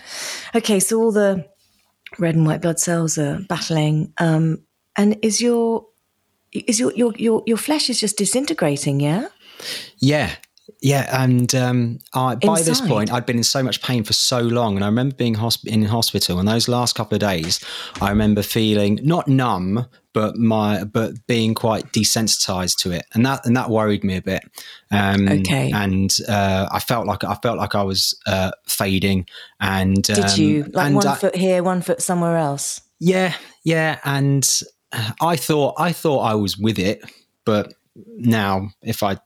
okay. 0.55 0.81
So 0.81 1.01
all 1.01 1.13
the 1.13 1.49
red 2.19 2.35
and 2.35 2.47
white 2.47 2.63
blood 2.63 2.79
cells 2.79 3.19
are 3.19 3.41
battling, 3.49 4.13
um, 4.19 4.65
and 4.97 5.17
is 5.23 5.41
your 5.41 5.87
is 6.53 6.79
your, 6.81 6.93
your 6.95 7.13
your 7.17 7.43
your 7.47 7.57
flesh 7.57 7.89
is 7.91 8.01
just 8.01 8.17
disintegrating? 8.19 9.01
Yeah. 9.01 9.29
Yeah, 9.99 10.31
Yeah, 10.81 11.23
and 11.23 11.55
um, 11.55 11.99
I, 12.15 12.37
by 12.37 12.63
this 12.63 12.81
point, 12.81 13.13
I'd 13.13 13.27
been 13.27 13.37
in 13.37 13.45
so 13.45 13.63
much 13.63 13.83
pain 13.83 14.05
for 14.05 14.15
so 14.15 14.41
long, 14.41 14.77
and 14.77 14.85
I 14.85 14.89
remember 14.89 15.15
being 15.15 15.35
hosp- 15.37 15.67
in 15.67 15.85
hospital. 15.85 16.39
And 16.39 16.49
those 16.49 16.67
last 16.69 16.95
couple 16.95 17.15
of 17.17 17.21
days, 17.21 17.61
I 18.01 18.09
remember 18.09 18.43
feeling 18.43 18.99
not 19.03 19.29
numb, 19.29 19.85
but 20.15 20.37
my 20.37 20.85
but 20.85 21.27
being 21.27 21.55
quite 21.55 21.93
desensitized 21.93 22.77
to 22.79 22.93
it, 22.93 23.05
and 23.13 23.27
that 23.27 23.45
and 23.45 23.55
that 23.57 23.69
worried 23.69 24.03
me 24.05 24.17
a 24.17 24.23
bit. 24.23 24.43
Um, 24.91 25.29
Okay. 25.29 25.71
and 25.75 26.17
uh, 26.29 26.69
I 26.73 26.79
felt 26.79 27.07
like 27.07 27.23
I 27.25 27.35
felt 27.43 27.59
like 27.59 27.75
I 27.75 27.83
was 27.83 28.19
uh, 28.27 28.53
fading. 28.67 29.27
And 29.61 30.03
Did 30.03 30.19
um, 30.25 30.41
you 30.41 30.63
like 30.73 30.95
one 30.95 31.07
I- 31.07 31.15
foot 31.17 31.37
here, 31.37 31.63
one 31.63 31.83
foot 31.83 32.01
somewhere 32.01 32.39
else? 32.39 32.81
yeah, 32.99 33.35
yeah, 33.65 33.99
and 34.05 34.49
I 35.21 35.37
thought 35.37 35.75
I 35.79 35.93
thought 35.93 36.21
I 36.21 36.35
was 36.35 36.59
with 36.59 36.79
it, 36.79 37.03
but 37.45 37.75
now 37.97 38.71
if 38.83 39.03
I 39.03 39.19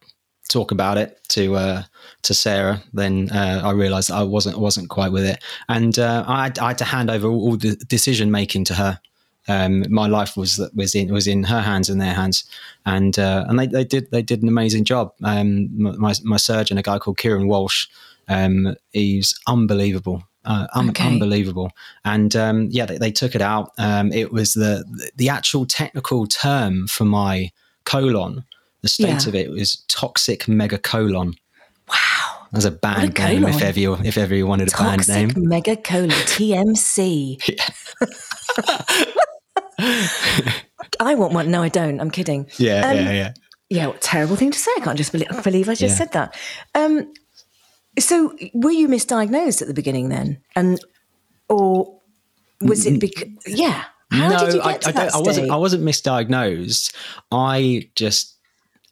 talk 0.48 0.70
about 0.70 0.98
it 0.98 1.18
to 1.28 1.56
uh, 1.56 1.82
to 2.22 2.34
Sarah, 2.34 2.82
then 2.92 3.30
uh, 3.30 3.62
I 3.64 3.72
realised 3.72 4.10
I 4.10 4.22
wasn't 4.22 4.58
wasn't 4.58 4.88
quite 4.88 5.12
with 5.12 5.24
it, 5.24 5.42
and 5.68 5.98
uh, 5.98 6.24
I, 6.26 6.44
had, 6.44 6.58
I 6.58 6.68
had 6.68 6.78
to 6.78 6.84
hand 6.84 7.10
over 7.10 7.28
all, 7.28 7.56
the 7.56 7.76
decision 7.88 8.30
making 8.30 8.64
to 8.64 8.74
her. 8.74 9.00
Um, 9.46 9.84
my 9.90 10.06
life 10.06 10.36
was 10.36 10.60
was 10.74 10.94
in 10.94 11.12
was 11.12 11.26
in 11.26 11.44
her 11.44 11.60
hands 11.60 11.90
and 11.90 12.00
their 12.00 12.14
hands, 12.14 12.44
and 12.86 13.18
uh, 13.18 13.44
and 13.48 13.58
they, 13.58 13.66
they 13.66 13.84
did 13.84 14.10
they 14.10 14.22
did 14.22 14.42
an 14.42 14.48
amazing 14.48 14.84
job. 14.84 15.12
Um, 15.22 15.68
my 15.98 16.14
my 16.22 16.36
surgeon, 16.36 16.78
a 16.78 16.82
guy 16.82 16.98
called 16.98 17.18
Kieran 17.18 17.48
Walsh, 17.48 17.86
um, 18.28 18.74
he's 18.92 19.38
unbelievable. 19.46 20.22
Uh, 20.44 20.66
un- 20.74 20.90
Okay. 20.90 21.06
unbelievable, 21.06 21.70
and 22.04 22.36
um, 22.36 22.68
yeah, 22.70 22.84
they, 22.86 22.98
they 22.98 23.10
took 23.12 23.34
it 23.34 23.40
out. 23.42 23.70
Um, 23.78 24.12
it 24.12 24.32
was 24.32 24.52
the 24.52 24.84
the 25.16 25.28
actual 25.28 25.64
technical 25.66 26.26
term 26.26 26.86
for 26.86 27.04
my 27.04 27.50
colon. 27.84 28.44
The 28.82 28.88
state 28.88 29.08
Yeah. 29.08 29.28
of 29.28 29.34
it 29.34 29.50
was 29.50 29.82
toxic 29.88 30.44
megacolon. 30.44 31.34
Wow. 31.88 32.46
As 32.54 32.64
a 32.64 32.70
band 32.70 33.18
name, 33.18 33.44
if 33.46 33.60
ever 33.62 33.80
you, 33.80 33.94
if 34.04 34.16
ever 34.16 34.34
you 34.34 34.46
wanted 34.46 34.72
a 34.72 34.76
band 34.76 35.08
name. 35.08 35.28
Toxic 35.30 35.42
mega 35.48 35.76
colon, 35.76 36.10
TMC. 36.34 37.38
I 41.00 41.14
want 41.14 41.32
one. 41.32 41.50
No, 41.50 41.62
I 41.62 41.68
don't. 41.68 42.00
I'm 42.00 42.10
kidding. 42.10 42.46
Yeah, 42.58 42.88
Um, 42.88 42.96
yeah, 42.96 43.12
yeah. 43.12 43.32
Yeah, 43.70 43.86
what 43.88 43.96
a 43.96 44.00
terrible 44.00 44.36
thing 44.36 44.50
to 44.52 44.58
say. 44.58 44.70
I 44.76 44.80
can't 44.80 44.96
just 44.98 45.10
believe, 45.10 45.28
believe 45.42 45.68
I 45.68 45.74
just 45.74 45.92
Yeah. 45.94 45.98
said 45.98 46.12
that. 46.12 46.36
Um, 46.74 47.12
so, 47.98 48.36
were 48.52 48.70
you 48.70 48.88
misdiagnosed 48.88 49.62
at 49.62 49.68
the 49.68 49.74
beginning 49.74 50.08
then, 50.08 50.40
and 50.56 50.80
or 51.48 52.00
was 52.60 52.86
it 52.86 53.00
because? 53.00 53.28
Yeah. 53.46 53.84
How 54.10 54.28
no, 54.28 54.38
did 54.38 54.54
you 54.54 54.62
get 54.62 54.66
I, 54.66 54.78
to 54.78 54.88
I, 54.88 54.92
that 54.92 55.12
don't, 55.12 55.22
I 55.22 55.26
wasn't. 55.26 55.50
I 55.50 55.56
wasn't 55.56 55.84
misdiagnosed. 55.84 56.94
I 57.32 57.88
just, 57.94 58.36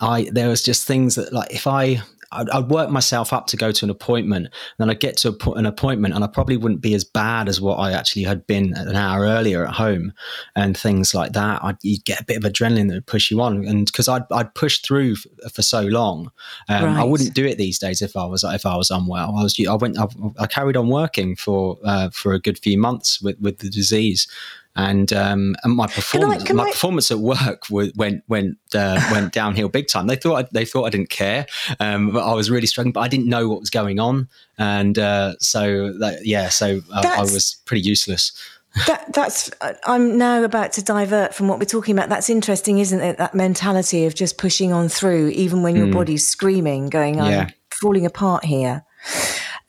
I 0.00 0.28
there 0.32 0.48
was 0.48 0.62
just 0.62 0.86
things 0.86 1.14
that 1.16 1.32
like 1.32 1.52
if 1.52 1.66
I. 1.66 2.02
I'd, 2.32 2.50
I'd 2.50 2.68
work 2.68 2.90
myself 2.90 3.32
up 3.32 3.46
to 3.48 3.56
go 3.56 3.72
to 3.72 3.84
an 3.84 3.90
appointment, 3.90 4.46
and 4.46 4.54
then 4.78 4.90
I'd 4.90 5.00
get 5.00 5.16
to 5.18 5.36
a, 5.46 5.50
an 5.52 5.66
appointment, 5.66 6.14
and 6.14 6.24
I 6.24 6.26
probably 6.26 6.56
wouldn't 6.56 6.80
be 6.80 6.94
as 6.94 7.04
bad 7.04 7.48
as 7.48 7.60
what 7.60 7.76
I 7.76 7.92
actually 7.92 8.24
had 8.24 8.46
been 8.46 8.74
an 8.76 8.96
hour 8.96 9.24
earlier 9.24 9.66
at 9.66 9.74
home, 9.74 10.12
and 10.56 10.76
things 10.76 11.14
like 11.14 11.32
that. 11.32 11.62
I'd 11.62 11.76
you'd 11.82 12.04
get 12.04 12.20
a 12.20 12.24
bit 12.24 12.36
of 12.36 12.42
adrenaline 12.42 12.88
that 12.88 12.94
would 12.94 13.06
push 13.06 13.30
you 13.30 13.40
on, 13.40 13.64
and 13.66 13.86
because 13.86 14.08
I'd 14.08 14.24
I'd 14.30 14.54
pushed 14.54 14.86
through 14.86 15.12
f- 15.12 15.52
for 15.52 15.62
so 15.62 15.82
long, 15.82 16.30
um, 16.68 16.84
I 16.84 17.04
wouldn't 17.04 17.34
do 17.34 17.46
it 17.46 17.58
these 17.58 17.78
days 17.78 18.02
if 18.02 18.16
I 18.16 18.24
was 18.24 18.44
if 18.44 18.66
I 18.66 18.76
was 18.76 18.90
unwell. 18.90 19.34
I 19.36 19.42
was 19.42 19.56
I 19.68 19.74
went 19.74 19.98
I, 19.98 20.06
I 20.38 20.46
carried 20.46 20.76
on 20.76 20.88
working 20.88 21.36
for 21.36 21.78
uh, 21.84 22.10
for 22.10 22.32
a 22.32 22.40
good 22.40 22.58
few 22.58 22.78
months 22.78 23.20
with 23.20 23.38
with 23.40 23.58
the 23.58 23.70
disease, 23.70 24.26
and 24.74 25.12
um, 25.12 25.54
and 25.64 25.74
my 25.74 25.86
performance 25.86 26.44
can 26.44 26.56
my 26.56 26.64
I- 26.64 26.70
performance 26.70 27.10
at 27.10 27.18
work 27.18 27.64
went 27.70 28.24
went 28.28 28.58
uh, 28.74 29.00
went 29.12 29.32
downhill 29.40 29.68
big 29.68 29.88
time. 29.88 30.06
They 30.06 30.16
thought 30.16 30.44
I, 30.44 30.48
they 30.52 30.64
thought 30.64 30.84
I 30.84 30.90
didn't 30.90 31.10
care, 31.10 31.46
um, 31.80 32.10
but 32.10 32.24
I 32.24 32.34
was 32.34 32.50
really 32.50 32.66
struggling. 32.66 32.92
But 32.92 33.00
I 33.00 33.08
didn't 33.08 33.26
know 33.26 33.48
what 33.48 33.60
was 33.60 33.70
going 33.70 34.00
on, 34.00 34.28
and 34.58 34.98
uh, 34.98 35.34
so 35.40 35.92
that, 35.98 36.24
yeah, 36.24 36.48
so 36.48 36.80
I, 36.94 37.16
I 37.18 37.20
was 37.20 37.56
pretty 37.64 37.82
useless. 37.82 38.32
That, 38.86 39.12
that's. 39.12 39.50
I'm 39.84 40.16
now 40.16 40.42
about 40.44 40.72
to 40.72 40.82
divert 40.82 41.34
from 41.34 41.46
what 41.46 41.58
we're 41.58 41.66
talking 41.66 41.94
about. 41.94 42.08
That's 42.08 42.30
interesting, 42.30 42.78
isn't 42.78 43.02
it? 43.02 43.18
That 43.18 43.34
mentality 43.34 44.06
of 44.06 44.14
just 44.14 44.38
pushing 44.38 44.72
on 44.72 44.88
through, 44.88 45.28
even 45.28 45.62
when 45.62 45.76
your 45.76 45.88
body's 45.88 46.26
screaming, 46.26 46.88
going, 46.88 47.20
"I'm. 47.20 47.30
Yeah. 47.30 47.50
falling 47.70 48.06
apart 48.06 48.46
here." 48.46 48.82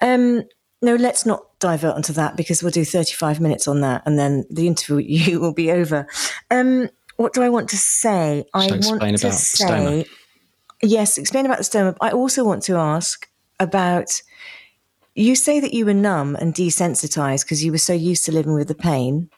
Um, 0.01 0.43
no, 0.84 0.96
let's 0.96 1.25
not 1.25 1.58
divert 1.60 1.96
onto 1.96 2.12
that 2.13 2.36
because 2.36 2.62
we'll 2.62 2.72
do 2.72 2.84
35 2.84 3.40
minutes 3.40 3.70
on 3.70 3.80
that, 3.82 4.04
and 4.06 4.20
then 4.20 4.46
the 4.50 4.68
interview 4.68 5.40
will 5.40 5.54
be 5.54 5.72
over. 5.72 6.06
Um, 6.52 6.90
what 7.16 7.34
do 7.34 7.42
I 7.42 7.50
want 7.50 7.70
to 7.70 7.78
say? 7.78 8.44
I 8.54 8.68
want 8.68 8.75
explain 8.75 9.13
to 9.16 9.32
say, 9.32 9.66
stoma? 9.66 10.08
yes, 10.82 11.18
explain 11.18 11.46
about 11.46 11.58
the 11.58 11.63
stoma. 11.63 11.96
I 12.02 12.12
also 12.12 12.44
want 12.44 12.63
to 12.63 12.75
ask 12.75 13.28
about. 13.60 14.22
You 15.16 15.36
say 15.36 15.60
that 15.60 15.75
you 15.75 15.86
were 15.86 15.94
numb 15.94 16.36
and 16.36 16.56
desensitized 16.56 17.46
because 17.46 17.63
you 17.63 17.72
were 17.72 17.78
so 17.78 17.94
used 17.94 18.25
to 18.25 18.32
living 18.32 18.54
with 18.54 18.68
the 18.68 18.75
pain, 18.75 19.30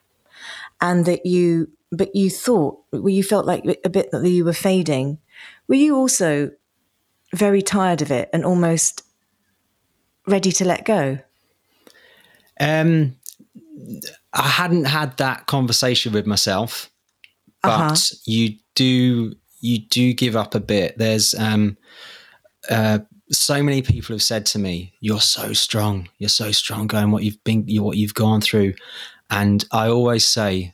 and 0.81 1.05
that 1.05 1.27
you, 1.27 1.69
but 1.91 2.15
you 2.15 2.31
thought, 2.31 2.79
well, 2.91 3.09
you 3.09 3.23
felt 3.23 3.45
like 3.45 3.63
a 3.83 3.89
bit 3.89 4.09
that 4.11 4.27
you 4.27 4.45
were 4.45 4.53
fading. 4.53 5.19
Were 5.67 5.75
you 5.75 5.95
also 5.95 6.51
very 7.33 7.61
tired 7.61 8.01
of 8.01 8.09
it 8.09 8.29
and 8.33 8.45
almost 8.45 9.03
ready 10.25 10.51
to 10.53 10.65
let 10.65 10.85
go? 10.85 11.19
Um, 12.59 13.15
I 14.33 14.47
hadn't 14.47 14.85
had 14.85 15.17
that 15.17 15.45
conversation 15.47 16.13
with 16.13 16.25
myself, 16.25 16.89
but 17.61 17.69
Uh-huh. 17.71 17.95
you 18.25 18.57
do 18.75 19.35
you 19.61 19.79
do 19.79 20.13
give 20.13 20.35
up 20.35 20.53
a 20.55 20.59
bit. 20.59 20.97
There's 20.97 21.33
um, 21.33 21.77
uh, 22.69 22.99
so 23.31 23.63
many 23.63 23.81
people 23.81 24.13
have 24.13 24.21
said 24.23 24.45
to 24.47 24.59
me, 24.59 24.93
"You're 24.99 25.21
so 25.21 25.53
strong. 25.53 26.09
You're 26.19 26.29
so 26.29 26.51
strong, 26.51 26.87
going 26.87 27.11
what 27.11 27.23
you've 27.23 27.43
been, 27.43 27.65
what 27.81 27.97
you've 27.97 28.13
gone 28.13 28.41
through," 28.41 28.73
and 29.29 29.65
I 29.71 29.87
always 29.87 30.25
say, 30.27 30.73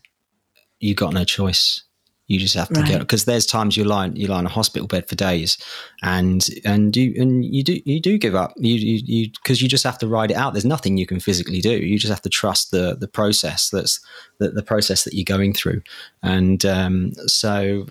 "You 0.80 0.94
got 0.96 1.14
no 1.14 1.24
choice." 1.24 1.84
You 2.32 2.40
just 2.40 2.56
have 2.56 2.70
to 2.70 2.76
Right. 2.76 2.88
get 2.88 3.00
because 3.00 3.26
there's 3.26 3.46
times 3.46 3.76
you 3.76 3.84
lie 3.84 4.08
you 4.14 4.28
lie 4.28 4.40
in 4.40 4.46
a 4.46 4.50
hospital 4.50 4.88
bed 4.88 5.08
for 5.10 5.16
days, 5.16 5.58
and 6.02 6.48
and 6.64 6.96
you 6.96 7.14
and 7.22 7.44
you 7.44 7.64
do 7.64 7.82
you 7.86 8.00
do 8.00 8.18
give 8.18 8.36
up 8.36 8.54
you 8.58 8.76
you 8.76 9.30
because 9.32 9.62
you, 9.62 9.68
just 9.68 9.84
have 9.84 9.98
to 10.00 10.08
ride 10.08 10.32
it 10.32 10.38
out. 10.38 10.54
There's 10.54 10.66
nothing 10.66 10.98
you 10.98 11.06
can 11.06 11.20
physically 11.20 11.62
do. 11.62 11.72
You 11.72 12.00
just 12.00 12.12
have 12.12 12.22
to 12.22 12.30
trust 12.30 12.72
the 12.72 12.96
the 12.96 13.08
process 13.08 13.70
that's 13.70 14.00
the, 14.38 14.50
the 14.50 14.64
process 14.64 15.04
that 15.04 15.14
you're 15.14 15.26
going 15.38 15.54
through, 15.54 15.82
and 16.24 16.66
um, 16.66 17.12
so 17.28 17.86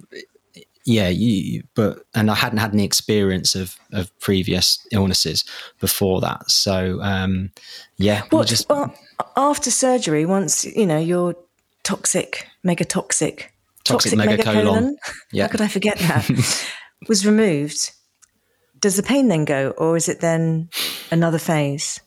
yeah, 0.84 1.08
you 1.08 1.62
but 1.74 2.04
and 2.14 2.30
I 2.30 2.34
hadn't 2.34 2.58
had 2.58 2.72
any 2.72 2.84
experience 2.84 3.54
of 3.54 3.76
of 3.92 4.10
previous 4.20 4.78
illnesses 4.90 5.44
before 5.80 6.20
that, 6.22 6.50
so 6.50 7.00
um, 7.02 7.50
yeah, 7.98 8.22
you 8.32 8.38
What? 8.38 8.48
just 8.48 8.68
well, 8.68 8.94
after 9.36 9.70
surgery, 9.70 10.24
once 10.24 10.64
you 10.64 10.86
know 10.86 10.98
you're 10.98 11.36
toxic, 11.82 12.46
mega 12.62 12.84
toxic, 12.84 13.52
Toxic 13.84 14.12
megacolon. 14.18 14.92
Yeah. 15.32 15.44
How 15.44 15.48
could 15.50 15.60
I 15.60 15.68
forget 15.68 15.98
that? 15.98 16.28
was 17.08 17.26
removed. 17.26 17.92
Does 18.78 18.96
the 18.96 19.02
pain 19.02 19.28
then 19.28 19.44
go, 19.44 19.70
or 19.78 19.96
is 19.96 20.08
it 20.08 20.20
then 20.20 20.68
another 21.10 21.38
phase? 21.38 22.00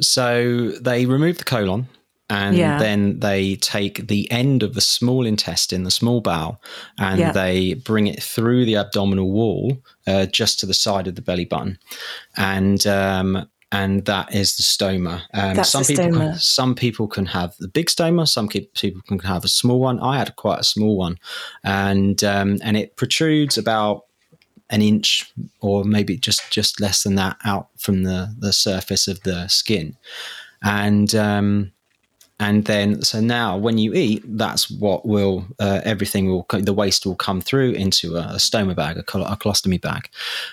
So 0.00 0.70
they 0.80 1.06
remove 1.06 1.38
the 1.38 1.44
colon 1.44 1.88
and 2.30 2.56
Yeah. 2.56 2.78
then 2.78 3.18
they 3.20 3.56
take 3.56 4.06
the 4.08 4.30
end 4.30 4.62
of 4.62 4.74
the 4.74 4.80
small 4.80 5.26
intestine, 5.26 5.82
the 5.82 5.90
small 5.90 6.20
bowel, 6.20 6.62
and 6.98 7.18
Yeah. 7.20 7.32
they 7.32 7.74
bring 7.74 8.06
it 8.06 8.22
through 8.22 8.64
the 8.64 8.76
abdominal 8.76 9.30
wall 9.30 9.76
uh, 10.06 10.26
just 10.26 10.58
to 10.60 10.66
the 10.66 10.74
side 10.74 11.06
of 11.08 11.14
the 11.14 11.22
belly 11.22 11.44
button. 11.44 11.78
And 12.36 12.86
um, 12.86 13.48
and 13.72 14.04
that 14.04 14.34
is 14.34 14.56
the 14.56 14.62
stoma. 14.62 15.22
Um, 15.34 15.54
That's 15.54 15.70
some 15.70 15.82
the 15.82 15.88
people 15.88 16.04
stoma. 16.04 16.30
Can, 16.30 16.38
some 16.38 16.74
people 16.74 17.08
can 17.08 17.26
have 17.26 17.56
the 17.58 17.68
big 17.68 17.86
stoma. 17.86 18.28
Some 18.28 18.46
people 18.48 19.00
can 19.08 19.18
have 19.20 19.44
a 19.44 19.48
small 19.48 19.80
one. 19.80 19.98
I 19.98 20.18
had 20.18 20.36
quite 20.36 20.60
a 20.60 20.64
small 20.64 20.96
one, 20.96 21.18
and 21.64 22.22
um, 22.22 22.58
and 22.62 22.76
it 22.76 22.96
protrudes 22.96 23.58
about 23.58 24.04
an 24.70 24.82
inch 24.82 25.30
or 25.60 25.84
maybe 25.84 26.16
just 26.16 26.50
just 26.50 26.80
less 26.80 27.02
than 27.02 27.14
that 27.16 27.36
out 27.44 27.68
from 27.78 28.04
the 28.04 28.34
the 28.38 28.52
surface 28.52 29.06
of 29.06 29.20
the 29.22 29.46
skin 29.48 29.94
and 30.62 31.14
um 31.14 31.70
and 32.42 32.64
then 32.64 33.00
so 33.02 33.20
now 33.20 33.56
when 33.56 33.78
you 33.78 33.94
eat 33.94 34.20
that's 34.36 34.68
what 34.68 35.06
will 35.06 35.46
uh, 35.60 35.80
everything 35.84 36.26
will 36.26 36.44
the 36.50 36.74
waste 36.74 37.06
will 37.06 37.14
come 37.14 37.40
through 37.40 37.70
into 37.70 38.16
a, 38.16 38.22
a 38.22 38.38
stoma 38.38 38.74
bag 38.74 38.98
a, 38.98 39.02
col- 39.04 39.24
a 39.24 39.36
colostomy 39.36 39.80
bag. 39.80 40.10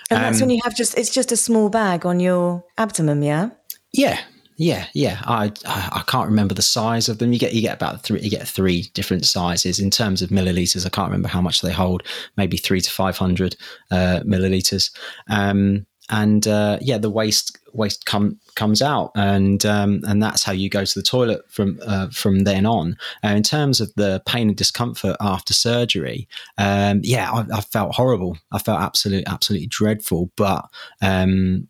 And 0.08 0.22
that's 0.22 0.40
Um, 0.40 0.46
when 0.46 0.56
you 0.56 0.62
have 0.62 0.76
just 0.76 0.96
it's 0.96 1.10
just 1.10 1.32
a 1.32 1.36
small 1.36 1.68
bag 1.68 2.06
on 2.06 2.20
your 2.20 2.64
abdomen, 2.78 3.22
yeah. 3.22 3.50
yeah 3.92 4.20
yeah 4.56 4.86
yeah. 4.94 5.20
I, 5.24 5.52
I 5.66 5.88
i 6.00 6.02
can't 6.06 6.28
remember 6.28 6.54
the 6.54 6.70
size 6.78 7.08
of 7.08 7.18
them. 7.18 7.32
You 7.32 7.40
get 7.40 7.54
you 7.54 7.62
get 7.62 7.74
about 7.74 8.04
three 8.04 8.20
you 8.20 8.30
get 8.30 8.46
three 8.46 8.82
different 8.94 9.26
sizes. 9.26 9.80
In 9.80 9.90
terms 9.90 10.22
of 10.22 10.30
milliliters 10.30 10.86
i 10.86 10.90
can't 10.90 11.08
remember 11.08 11.28
how 11.28 11.40
much 11.40 11.60
they 11.60 11.72
hold. 11.72 12.04
Maybe 12.36 12.56
three 12.56 12.80
to 12.80 12.90
500 12.90 13.56
uh, 13.90 14.20
milliliters. 14.24 14.90
Um 15.28 15.86
and 16.10 16.46
uh, 16.46 16.78
yeah, 16.80 16.98
the 16.98 17.10
waste 17.10 17.58
waste 17.72 18.04
come 18.04 18.38
comes 18.60 18.82
out, 18.82 19.10
and 19.14 19.64
um, 19.64 20.02
and 20.06 20.22
that's 20.22 20.44
how 20.44 20.52
you 20.52 20.68
go 20.68 20.84
to 20.84 20.98
the 20.98 21.02
toilet 21.02 21.40
from 21.50 21.80
uh, 21.86 22.08
from 22.10 22.40
then 22.40 22.66
on. 22.66 22.94
Uh, 23.24 23.28
in 23.28 23.42
terms 23.42 23.80
of 23.80 23.90
the 23.96 24.22
pain 24.26 24.48
and 24.48 24.56
discomfort 24.56 25.16
after 25.18 25.54
surgery, 25.54 26.28
um, 26.58 27.00
yeah, 27.02 27.30
I, 27.32 27.46
I, 27.56 27.60
felt 27.62 27.94
horrible. 27.94 28.36
I 28.52 28.58
felt 28.58 28.82
absolutely 28.82 29.26
absolutely 29.26 29.66
dreadful. 29.68 30.30
But 30.36 30.66
um, 31.00 31.68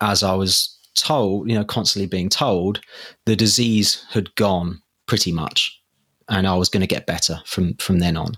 as 0.00 0.22
I 0.22 0.34
was 0.34 0.78
told, 0.94 1.50
you 1.50 1.56
know, 1.56 1.64
constantly 1.64 2.06
being 2.06 2.28
told, 2.28 2.80
the 3.26 3.34
disease 3.34 4.06
had 4.10 4.32
gone 4.36 4.80
pretty 5.06 5.32
much, 5.32 5.82
and 6.28 6.46
I 6.46 6.54
was 6.54 6.68
going 6.68 6.82
to 6.82 6.94
get 6.94 7.04
better 7.04 7.42
from 7.46 7.74
from 7.78 7.98
then 7.98 8.16
on. 8.16 8.34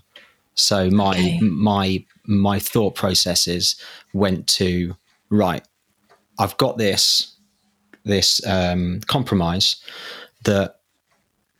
So 0.55 0.89
my 0.89 1.11
okay. 1.11 1.39
my 1.39 2.03
my 2.25 2.57
thought 2.57 2.95
processes 2.95 3.75
went 4.11 4.47
to 4.57 4.95
right. 5.29 5.63
I've 6.39 6.57
got 6.57 6.79
this 6.79 7.30
this 8.03 8.45
um, 8.45 9.01
compromise 9.07 9.77
that 10.43 10.77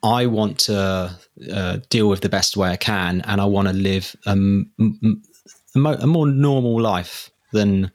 I 0.03 0.25
want 0.25 0.59
to 0.61 1.15
uh, 1.51 1.77
deal 1.89 2.09
with 2.09 2.21
the 2.21 2.29
best 2.29 2.57
way 2.57 2.69
I 2.69 2.77
can, 2.77 3.21
and 3.21 3.39
I 3.39 3.45
want 3.45 3.67
to 3.67 3.73
live 3.73 4.15
a, 4.25 4.31
a, 4.33 6.07
more 6.07 6.27
normal 6.27 6.81
life 6.81 7.29
than 7.51 7.91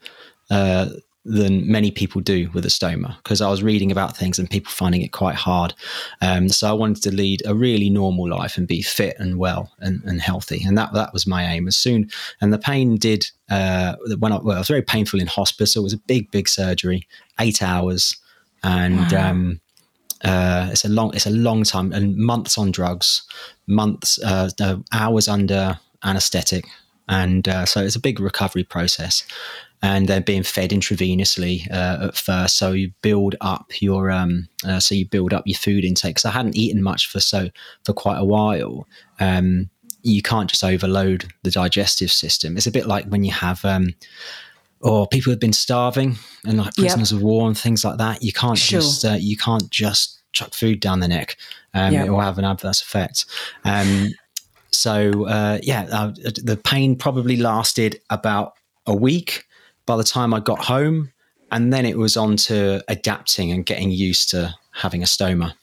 uh, 0.49 0.89
than 1.25 1.69
many 1.69 1.91
people 1.91 2.21
do 2.21 2.49
with 2.53 2.65
a 2.65 2.69
stoma 2.69 3.17
because 3.17 3.41
I 3.41 3.49
was 3.49 3.61
reading 3.61 3.91
about 3.91 4.15
things 4.15 4.39
and 4.39 4.49
people 4.49 4.71
finding 4.71 5.01
it 5.01 5.11
quite 5.11 5.35
hard. 5.35 5.73
Um, 6.21 6.47
so 6.47 6.69
I 6.69 6.73
wanted 6.73 7.03
to 7.03 7.13
lead 7.13 7.41
a 7.45 7.53
really 7.53 7.89
normal 7.89 8.29
life 8.29 8.57
and 8.57 8.65
be 8.65 8.81
fit 8.81 9.17
and 9.19 9.37
well 9.37 9.73
and, 9.79 10.01
and 10.05 10.21
healthy, 10.21 10.63
and 10.65 10.77
that 10.77 10.93
that 10.93 11.11
was 11.11 11.27
my 11.27 11.43
aim. 11.43 11.67
As 11.67 11.75
soon 11.75 12.09
and 12.39 12.53
the 12.53 12.57
pain 12.57 12.95
did 12.95 13.29
uh, 13.49 13.95
when 14.19 14.31
I, 14.31 14.37
well, 14.37 14.57
was 14.57 14.69
very 14.69 14.81
painful 14.81 15.19
in 15.19 15.27
hospital. 15.27 15.81
It 15.81 15.83
was 15.83 15.93
a 15.93 15.97
big 15.97 16.31
big 16.31 16.47
surgery, 16.47 17.05
eight 17.41 17.61
hours, 17.61 18.15
and 18.63 19.11
wow. 19.11 19.29
um, 19.29 19.61
uh, 20.23 20.69
it's 20.71 20.85
a 20.85 20.89
long 20.89 21.13
it's 21.13 21.25
a 21.25 21.31
long 21.31 21.63
time 21.63 21.91
and 21.91 22.17
months 22.17 22.57
on 22.57 22.71
drugs, 22.71 23.23
months 23.67 24.21
uh, 24.23 24.49
hours 24.91 25.27
under 25.27 25.79
anaesthetic 26.03 26.65
and 27.09 27.47
uh, 27.47 27.65
so 27.65 27.81
it's 27.81 27.95
a 27.95 28.01
big 28.01 28.19
recovery 28.19 28.63
process 28.63 29.23
and 29.81 30.07
they're 30.07 30.21
being 30.21 30.43
fed 30.43 30.71
intravenously 30.71 31.69
uh, 31.71 32.07
at 32.07 32.17
first. 32.17 32.57
So 32.57 32.71
you 32.71 32.91
build 33.01 33.35
up 33.41 33.71
your 33.79 34.09
um, 34.11 34.47
uh, 34.65 34.79
so 34.79 34.95
you 34.95 35.05
build 35.05 35.33
up 35.33 35.45
your 35.45 35.57
food 35.57 35.85
intake. 35.85 36.15
Because 36.15 36.25
I 36.25 36.31
hadn't 36.31 36.57
eaten 36.57 36.81
much 36.81 37.07
for 37.07 37.19
so 37.19 37.49
for 37.85 37.93
quite 37.93 38.17
a 38.17 38.25
while. 38.25 38.87
Um, 39.19 39.69
you 40.03 40.21
can't 40.21 40.49
just 40.49 40.63
overload 40.63 41.33
the 41.43 41.51
digestive 41.51 42.11
system. 42.11 42.55
It's 42.55 42.67
a 42.67 42.71
bit 42.71 42.87
like 42.87 43.05
when 43.07 43.23
you 43.23 43.31
have. 43.31 43.63
Um, 43.63 43.93
or 44.81 45.07
people 45.07 45.31
have 45.31 45.39
been 45.39 45.53
starving 45.53 46.17
and 46.45 46.57
like 46.57 46.75
prisoners 46.75 47.11
yep. 47.11 47.19
of 47.19 47.23
war 47.23 47.47
and 47.47 47.57
things 47.57 47.83
like 47.83 47.97
that. 47.97 48.23
You 48.23 48.33
can't 48.33 48.57
sure. 48.57 48.81
just 48.81 49.05
uh, 49.05 49.17
you 49.19 49.37
can't 49.37 49.69
just 49.69 50.21
chuck 50.33 50.53
food 50.53 50.79
down 50.79 50.99
the 50.99 51.07
neck. 51.07 51.37
Um, 51.73 51.93
yep. 51.93 52.07
It 52.07 52.09
will 52.09 52.21
have 52.21 52.37
an 52.37 52.45
adverse 52.45 52.81
effect. 52.81 53.25
Um, 53.63 54.09
so 54.71 55.25
uh, 55.25 55.59
yeah, 55.63 55.87
uh, 55.91 56.11
the 56.43 56.59
pain 56.63 56.95
probably 56.95 57.37
lasted 57.37 57.99
about 58.09 58.53
a 58.85 58.95
week 58.95 59.45
by 59.85 59.97
the 59.97 60.03
time 60.03 60.33
I 60.33 60.39
got 60.39 60.59
home. 60.65 61.11
And 61.49 61.71
then 61.71 61.85
it 61.85 61.97
was 61.97 62.17
on 62.17 62.35
to 62.37 62.83
adapting 62.89 63.51
and 63.51 63.65
getting 63.65 63.89
used 63.89 64.29
to 64.31 64.53
having 64.73 65.01
a 65.01 65.05
stoma. 65.05 65.53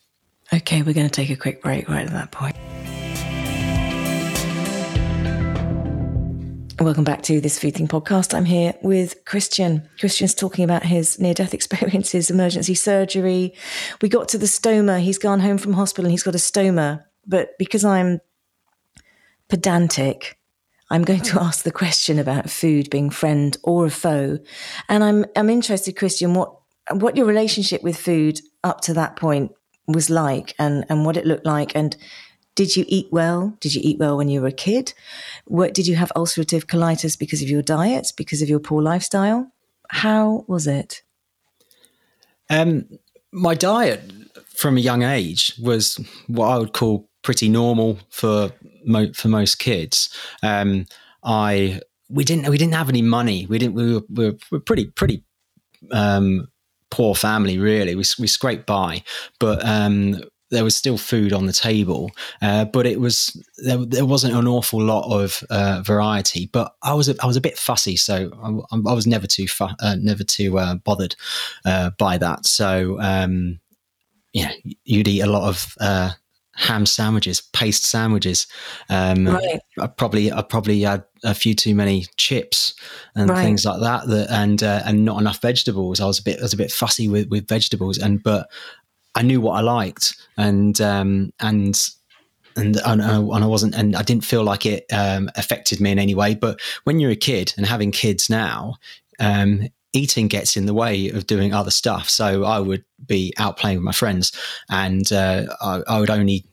Okay, 0.52 0.82
we're 0.82 0.94
going 0.94 1.08
to 1.08 1.12
take 1.12 1.30
a 1.30 1.36
quick 1.36 1.62
break 1.62 1.88
right 1.88 2.06
at 2.06 2.12
that 2.12 2.30
point. 2.30 2.56
Welcome 6.80 7.04
back 7.04 7.22
to 7.22 7.40
this 7.40 7.56
Food 7.56 7.76
Thing 7.76 7.86
podcast. 7.86 8.34
I'm 8.34 8.44
here 8.44 8.74
with 8.82 9.24
Christian. 9.26 9.88
Christian's 10.00 10.34
talking 10.34 10.64
about 10.64 10.82
his 10.82 11.20
near 11.20 11.32
death 11.32 11.54
experiences, 11.54 12.30
emergency 12.30 12.74
surgery. 12.74 13.54
We 14.02 14.08
got 14.08 14.28
to 14.30 14.38
the 14.38 14.46
stoma. 14.46 14.98
He's 15.00 15.16
gone 15.16 15.38
home 15.38 15.56
from 15.56 15.74
hospital 15.74 16.06
and 16.06 16.10
he's 16.10 16.24
got 16.24 16.34
a 16.34 16.38
stoma. 16.38 17.04
But 17.26 17.50
because 17.60 17.84
I'm 17.84 18.20
pedantic, 19.48 20.36
I'm 20.90 21.04
going 21.04 21.22
to 21.22 21.40
ask 21.40 21.62
the 21.62 21.70
question 21.70 22.18
about 22.18 22.50
food 22.50 22.90
being 22.90 23.08
friend 23.08 23.56
or 23.62 23.86
a 23.86 23.90
foe. 23.90 24.40
And 24.88 25.04
I'm 25.04 25.26
I'm 25.36 25.50
interested, 25.50 25.96
Christian, 25.96 26.34
what 26.34 26.56
what 26.90 27.16
your 27.16 27.26
relationship 27.26 27.84
with 27.84 27.96
food 27.96 28.40
up 28.64 28.80
to 28.82 28.94
that 28.94 29.14
point 29.14 29.52
was 29.86 30.10
like 30.10 30.54
and, 30.58 30.84
and 30.88 31.04
what 31.04 31.16
it 31.16 31.26
looked 31.26 31.46
like 31.46 31.74
and 31.76 31.96
did 32.54 32.76
you 32.76 32.84
eat 32.88 33.08
well? 33.10 33.56
Did 33.60 33.74
you 33.74 33.80
eat 33.84 33.98
well 33.98 34.16
when 34.16 34.28
you 34.28 34.40
were 34.40 34.48
a 34.48 34.52
kid? 34.52 34.94
What 35.46 35.74
did 35.74 35.86
you 35.86 35.96
have 35.96 36.12
ulcerative 36.14 36.66
colitis 36.66 37.18
because 37.18 37.42
of 37.42 37.48
your 37.48 37.62
diet, 37.62 38.12
because 38.16 38.42
of 38.42 38.48
your 38.48 38.60
poor 38.60 38.82
lifestyle? 38.82 39.50
How 39.90 40.44
was 40.46 40.66
it? 40.66 41.02
Um, 42.50 42.86
my 43.32 43.54
diet 43.54 44.10
from 44.46 44.76
a 44.76 44.80
young 44.80 45.02
age 45.02 45.54
was 45.60 45.98
what 46.28 46.48
I 46.48 46.58
would 46.58 46.72
call 46.72 47.08
pretty 47.22 47.48
normal 47.48 47.98
for 48.10 48.50
mo- 48.84 49.12
for 49.12 49.28
most 49.28 49.58
kids. 49.58 50.08
Um, 50.42 50.86
I 51.24 51.80
we 52.08 52.24
didn't 52.24 52.48
we 52.48 52.58
didn't 52.58 52.74
have 52.74 52.88
any 52.88 53.02
money. 53.02 53.46
We 53.46 53.58
didn't. 53.58 53.74
We 53.74 53.94
were, 53.94 54.02
we 54.08 54.38
were 54.52 54.60
pretty 54.60 54.86
pretty 54.86 55.24
um, 55.90 56.48
poor 56.90 57.14
family. 57.14 57.58
Really, 57.58 57.94
we 57.94 58.04
we 58.18 58.26
scraped 58.26 58.66
by, 58.66 59.02
but. 59.40 59.64
Um, 59.64 60.22
there 60.54 60.64
was 60.64 60.76
still 60.76 60.96
food 60.96 61.32
on 61.32 61.46
the 61.46 61.52
table, 61.52 62.10
uh, 62.40 62.64
but 62.64 62.86
it 62.86 63.00
was 63.00 63.36
there, 63.58 63.84
there, 63.84 64.06
wasn't 64.06 64.34
an 64.34 64.46
awful 64.46 64.80
lot 64.80 65.10
of 65.10 65.42
uh, 65.50 65.82
variety. 65.84 66.46
But 66.46 66.74
I 66.82 66.94
was 66.94 67.08
a, 67.08 67.14
I 67.22 67.26
was 67.26 67.36
a 67.36 67.42
bit 67.42 67.58
fussy, 67.58 67.96
so 67.96 68.30
I, 68.42 68.76
I 68.76 68.94
was 68.94 69.06
never 69.06 69.26
too 69.26 69.48
fu- 69.48 69.76
uh, 69.80 69.96
never 69.98 70.24
too 70.24 70.58
uh, 70.58 70.76
bothered 70.76 71.16
uh, 71.64 71.90
by 71.98 72.18
that. 72.18 72.46
So 72.46 72.98
um, 73.00 73.60
yeah, 74.32 74.52
you'd 74.84 75.08
eat 75.08 75.20
a 75.20 75.30
lot 75.30 75.48
of 75.48 75.74
uh, 75.80 76.12
ham 76.56 76.86
sandwiches, 76.86 77.40
paste 77.40 77.84
sandwiches. 77.84 78.46
Um, 78.88 79.28
right. 79.28 79.60
I 79.78 79.86
probably 79.86 80.32
I 80.32 80.42
probably 80.42 80.80
had 80.80 81.04
a 81.22 81.34
few 81.34 81.54
too 81.54 81.74
many 81.74 82.06
chips 82.16 82.74
and 83.14 83.30
right. 83.30 83.42
things 83.42 83.64
like 83.64 83.80
that. 83.80 84.06
That 84.08 84.30
and 84.30 84.62
uh, 84.62 84.82
and 84.84 85.04
not 85.04 85.20
enough 85.20 85.40
vegetables. 85.40 86.00
I 86.00 86.06
was 86.06 86.18
a 86.18 86.22
bit 86.22 86.38
I 86.38 86.42
was 86.42 86.52
a 86.52 86.58
bit 86.58 86.72
fussy 86.72 87.08
with 87.08 87.28
with 87.28 87.48
vegetables, 87.48 87.98
and 87.98 88.22
but 88.22 88.48
I 89.14 89.22
knew 89.22 89.40
what 89.40 89.52
I 89.52 89.60
liked, 89.60 90.16
and 90.36 90.80
um, 90.80 91.32
and. 91.40 91.78
And, 92.56 92.76
and, 92.86 93.00
and 93.02 93.42
I 93.42 93.46
wasn't, 93.48 93.74
and 93.74 93.96
I 93.96 94.02
didn't 94.02 94.24
feel 94.24 94.44
like 94.44 94.64
it 94.64 94.84
um, 94.92 95.28
affected 95.34 95.80
me 95.80 95.90
in 95.90 95.98
any 95.98 96.14
way. 96.14 96.36
But 96.36 96.60
when 96.84 97.00
you're 97.00 97.10
a 97.10 97.16
kid 97.16 97.52
and 97.56 97.66
having 97.66 97.90
kids 97.90 98.30
now, 98.30 98.74
um, 99.18 99.66
eating 99.94 100.28
gets 100.28 100.56
in 100.56 100.66
the 100.66 100.74
way 100.74 101.08
of 101.08 101.26
doing 101.26 101.54
other 101.54 101.70
stuff. 101.70 102.08
So 102.08 102.44
I 102.44 102.60
would 102.60 102.84
be 103.04 103.32
out 103.38 103.56
playing 103.56 103.78
with 103.78 103.84
my 103.84 103.92
friends, 103.92 104.30
and 104.68 105.10
uh, 105.12 105.46
I, 105.60 105.82
I, 105.88 106.00
would 106.00 106.10
only 106.10 106.44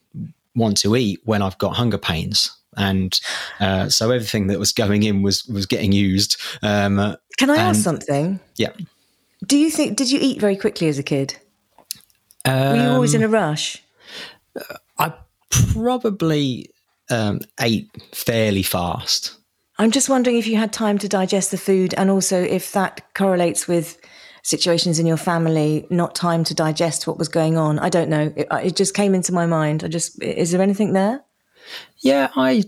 want 0.56 0.78
to 0.78 0.96
eat 0.96 1.20
when 1.26 1.42
I've 1.42 1.58
got 1.58 1.76
hunger 1.76 1.98
pains. 1.98 2.56
And 2.78 3.20
uh, 3.60 3.90
so 3.90 4.12
everything 4.12 4.48
that 4.48 4.60
was 4.60 4.72
going 4.72 5.04
in 5.04 5.24
was 5.24 5.46
was 5.46 5.66
getting 5.66 5.92
used. 5.92 6.38
Um, 6.62 7.18
Can 7.38 7.50
I 7.50 7.58
and, 7.58 7.62
ask 7.62 7.82
something? 7.82 8.40
Yeah. 8.56 8.72
Do 9.46 9.58
you 9.58 9.70
think? 9.70 9.98
Did 9.98 10.10
you 10.12 10.20
eat 10.22 10.40
very 10.40 10.56
quickly 10.56 10.88
as 10.88 10.98
a 10.98 11.04
kid? 11.04 11.38
Um, 12.46 12.78
Were 12.78 12.84
you 12.84 12.90
always 12.90 13.14
in 13.14 13.24
a 13.24 13.28
rush? 13.28 13.84
I 14.98 15.14
probably 15.50 16.70
um, 17.10 17.40
ate 17.60 17.90
fairly 18.14 18.64
fast. 18.64 19.38
I'm 19.78 19.92
just 19.92 20.10
wondering 20.10 20.38
if 20.38 20.48
you 20.48 20.58
had 20.58 20.72
time 20.72 20.98
to 21.00 21.08
digest 21.08 21.52
the 21.52 21.58
food 21.58 21.94
and 21.96 22.10
also 22.10 22.42
if 22.42 22.72
that 22.74 23.14
correlates 23.14 23.68
with 23.68 23.98
situations 24.44 25.00
in 25.00 25.06
your 25.06 25.18
family, 25.18 25.86
not 25.90 26.16
time 26.16 26.44
to 26.46 26.54
digest 26.54 27.08
what 27.08 27.18
was 27.18 27.28
going 27.28 27.58
on. 27.58 27.80
I 27.80 27.90
don't 27.90 28.10
know. 28.10 28.34
It, 28.36 28.48
it 28.64 28.76
just 28.76 28.94
came 28.94 29.16
into 29.16 29.34
my 29.34 29.46
mind. 29.46 29.84
I 29.84 29.88
just, 29.88 30.22
is 30.22 30.52
there 30.52 30.62
anything 30.62 30.94
there? 30.94 31.24
Yeah, 31.98 32.30
I, 32.36 32.64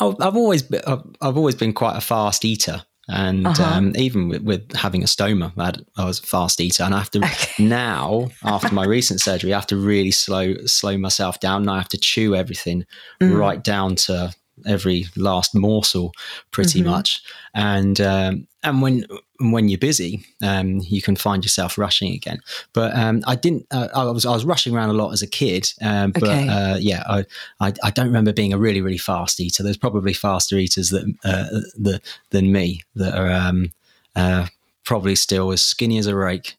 I've 0.00 0.36
always, 0.36 0.62
been, 0.62 0.82
I've 0.86 1.36
always 1.36 1.54
been 1.54 1.72
quite 1.72 1.96
a 1.96 2.00
fast 2.00 2.44
eater. 2.44 2.84
And 3.12 3.46
uh-huh. 3.46 3.62
um, 3.62 3.92
even 3.96 4.28
with, 4.28 4.42
with, 4.42 4.72
having 4.72 5.02
a 5.02 5.06
stoma, 5.06 5.52
I, 5.58 5.66
had, 5.66 5.84
I, 5.98 6.04
was 6.06 6.18
a 6.18 6.22
fast 6.22 6.60
eater, 6.60 6.82
and 6.82 6.94
I 6.94 6.98
have 6.98 7.10
to 7.10 7.18
okay. 7.24 7.62
now, 7.62 8.30
after 8.42 8.74
my 8.74 8.86
recent 8.86 9.20
surgery, 9.20 9.52
I 9.52 9.58
have 9.58 9.66
to 9.68 9.76
really 9.76 10.10
slow 10.10 10.54
slow 10.64 10.96
myself 10.96 11.38
down. 11.38 11.62
And 11.62 11.70
I 11.70 11.76
have 11.76 11.90
to 11.90 11.98
chew 11.98 12.34
everything 12.34 12.86
mm. 13.20 13.36
right 13.36 13.62
down 13.62 13.96
to 13.96 14.32
every 14.66 15.06
last 15.14 15.54
morsel, 15.54 16.12
pretty 16.52 16.80
mm-hmm. 16.80 16.90
much. 16.90 17.22
And 17.54 18.00
um, 18.00 18.48
and 18.62 18.80
when 18.80 19.04
when 19.50 19.68
you're 19.68 19.78
busy, 19.78 20.24
um, 20.42 20.80
you 20.84 21.02
can 21.02 21.16
find 21.16 21.44
yourself 21.44 21.76
rushing 21.76 22.12
again. 22.14 22.40
But 22.72 22.94
um, 22.96 23.22
I 23.26 23.34
didn't. 23.34 23.66
Uh, 23.70 23.88
I 23.94 24.04
was 24.04 24.24
I 24.24 24.30
was 24.30 24.44
rushing 24.44 24.74
around 24.74 24.90
a 24.90 24.92
lot 24.92 25.12
as 25.12 25.22
a 25.22 25.26
kid. 25.26 25.72
Um, 25.80 26.12
but 26.12 26.24
okay. 26.24 26.48
uh, 26.48 26.76
yeah, 26.76 27.02
I, 27.08 27.24
I, 27.60 27.72
I 27.82 27.90
don't 27.90 28.06
remember 28.06 28.32
being 28.32 28.52
a 28.52 28.58
really 28.58 28.80
really 28.80 28.98
fast 28.98 29.40
eater. 29.40 29.62
There's 29.62 29.76
probably 29.76 30.12
faster 30.12 30.56
eaters 30.56 30.90
that 30.90 31.04
uh, 31.24 31.60
the, 31.76 32.00
than 32.30 32.52
me 32.52 32.82
that 32.94 33.14
are 33.18 33.30
um, 33.30 33.72
uh, 34.14 34.46
probably 34.84 35.16
still 35.16 35.50
as 35.50 35.62
skinny 35.62 35.98
as 35.98 36.06
a 36.06 36.14
rake. 36.14 36.56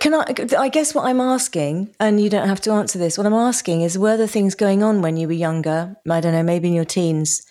Can 0.00 0.14
I? 0.14 0.24
I 0.58 0.68
guess 0.68 0.94
what 0.94 1.04
I'm 1.04 1.20
asking, 1.20 1.94
and 2.00 2.20
you 2.20 2.28
don't 2.28 2.48
have 2.48 2.60
to 2.62 2.72
answer 2.72 2.98
this. 2.98 3.16
What 3.16 3.26
I'm 3.26 3.34
asking 3.34 3.82
is, 3.82 3.96
were 3.96 4.16
there 4.16 4.26
things 4.26 4.54
going 4.54 4.82
on 4.82 5.00
when 5.00 5.16
you 5.16 5.28
were 5.28 5.34
younger? 5.34 5.96
I 6.10 6.20
don't 6.20 6.32
know, 6.32 6.42
maybe 6.42 6.68
in 6.68 6.74
your 6.74 6.84
teens, 6.84 7.46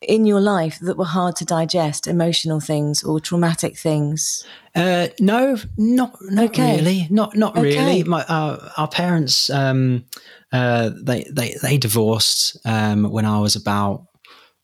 in 0.00 0.26
your 0.26 0.40
life 0.40 0.78
that 0.80 0.96
were 0.96 1.04
hard 1.04 1.36
to 1.36 1.44
digest, 1.44 2.06
emotional 2.06 2.60
things 2.60 3.02
or 3.02 3.20
traumatic 3.20 3.76
things? 3.76 4.44
Uh, 4.74 5.08
no, 5.20 5.56
not 5.76 6.16
not 6.20 6.46
okay. 6.46 6.76
really, 6.76 7.06
not 7.10 7.36
not 7.36 7.56
okay. 7.56 7.62
really. 7.62 8.04
My 8.04 8.22
uh, 8.22 8.70
our 8.76 8.88
parents, 8.88 9.50
um, 9.50 10.04
uh, 10.52 10.90
they 11.02 11.24
they 11.30 11.56
they 11.62 11.78
divorced 11.78 12.58
um, 12.64 13.04
when 13.10 13.24
I 13.24 13.40
was 13.40 13.56
about 13.56 14.06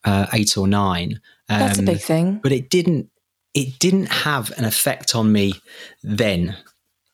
uh, 0.05 0.27
eight 0.33 0.57
or 0.57 0.67
nine. 0.67 1.21
Um, 1.49 1.59
That's 1.59 1.79
a 1.79 1.83
big 1.83 2.01
thing, 2.01 2.41
but 2.43 2.53
it 2.53 2.71
didn't 2.71 3.11
it 3.55 3.79
didn't 3.79 4.07
have 4.07 4.51
an 4.59 4.65
effect 4.65 5.15
on 5.15 5.33
me 5.33 5.55
then 6.03 6.57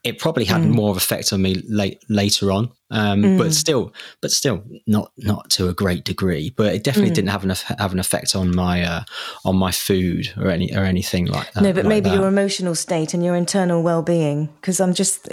it 0.09 0.18
probably 0.18 0.44
had 0.44 0.62
mm. 0.62 0.71
more 0.71 0.90
of 0.90 0.97
effect 0.97 1.33
on 1.33 1.42
me 1.42 1.62
late, 1.68 2.03
later 2.09 2.51
on 2.51 2.71
um, 2.90 3.23
mm. 3.23 3.38
but 3.38 3.53
still 3.53 3.92
but 4.21 4.31
still 4.31 4.62
not 4.87 5.12
not 5.18 5.51
to 5.51 5.68
a 5.68 5.75
great 5.75 6.05
degree 6.05 6.51
but 6.57 6.75
it 6.75 6.83
definitely 6.83 7.11
mm. 7.11 7.14
didn't 7.14 7.31
have 7.31 7.44
an 7.44 7.55
have 7.79 7.92
an 7.92 7.99
effect 7.99 8.35
on 8.35 8.55
my 8.55 8.83
uh, 8.83 9.03
on 9.44 9.57
my 9.57 9.71
food 9.71 10.33
or 10.37 10.49
any 10.49 10.75
or 10.75 10.85
anything 10.85 11.27
like 11.27 11.53
that 11.53 11.62
no 11.62 11.73
but 11.73 11.85
like 11.85 11.88
maybe 11.88 12.11
that. 12.11 12.16
your 12.16 12.29
emotional 12.29 12.75
state 12.75 13.14
and 13.14 13.25
your 13.25 13.37
internal 13.37 13.83
well-being 13.83 14.47
because 14.61 14.81
i'm 14.81 14.94
just 14.94 15.29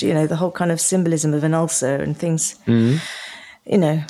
you 0.00 0.14
know 0.14 0.26
the 0.26 0.36
whole 0.36 0.52
kind 0.52 0.70
of 0.70 0.80
symbolism 0.80 1.34
of 1.34 1.44
an 1.44 1.54
ulcer 1.54 1.96
and 1.96 2.16
things 2.16 2.58
mm. 2.66 2.98
you 3.66 3.78
know 3.78 4.02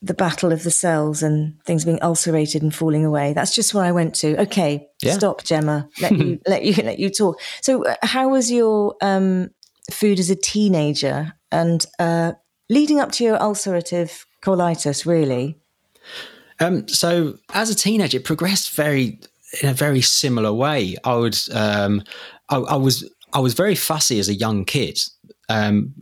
the 0.00 0.14
battle 0.14 0.52
of 0.52 0.62
the 0.62 0.70
cells 0.70 1.22
and 1.22 1.62
things 1.64 1.84
being 1.84 1.98
ulcerated 2.02 2.62
and 2.62 2.74
falling 2.74 3.04
away. 3.04 3.32
That's 3.32 3.54
just 3.54 3.74
where 3.74 3.84
I 3.84 3.92
went 3.92 4.14
to. 4.16 4.40
Okay, 4.42 4.88
yeah. 5.02 5.14
stop, 5.14 5.44
Gemma. 5.44 5.88
Let 6.00 6.12
you 6.12 6.40
let 6.46 6.64
you 6.64 6.82
let 6.82 6.98
you 6.98 7.10
talk. 7.10 7.40
So, 7.62 7.84
uh, 7.84 7.96
how 8.02 8.28
was 8.28 8.50
your 8.50 8.94
um, 9.02 9.50
food 9.90 10.18
as 10.18 10.30
a 10.30 10.36
teenager 10.36 11.34
and 11.50 11.84
uh, 11.98 12.32
leading 12.68 13.00
up 13.00 13.12
to 13.12 13.24
your 13.24 13.38
ulcerative 13.38 14.24
colitis? 14.42 15.06
Really. 15.06 15.58
Um, 16.60 16.88
so, 16.88 17.38
as 17.54 17.70
a 17.70 17.74
teenager, 17.74 18.18
it 18.18 18.24
progressed 18.24 18.74
very 18.74 19.20
in 19.62 19.68
a 19.68 19.74
very 19.74 20.00
similar 20.00 20.52
way. 20.52 20.96
I 21.04 21.14
would, 21.14 21.38
um, 21.52 22.02
I, 22.48 22.56
I 22.56 22.76
was, 22.76 23.08
I 23.32 23.40
was 23.40 23.54
very 23.54 23.74
fussy 23.74 24.18
as 24.18 24.28
a 24.28 24.34
young 24.34 24.64
kid. 24.64 25.00
Um, 25.48 25.94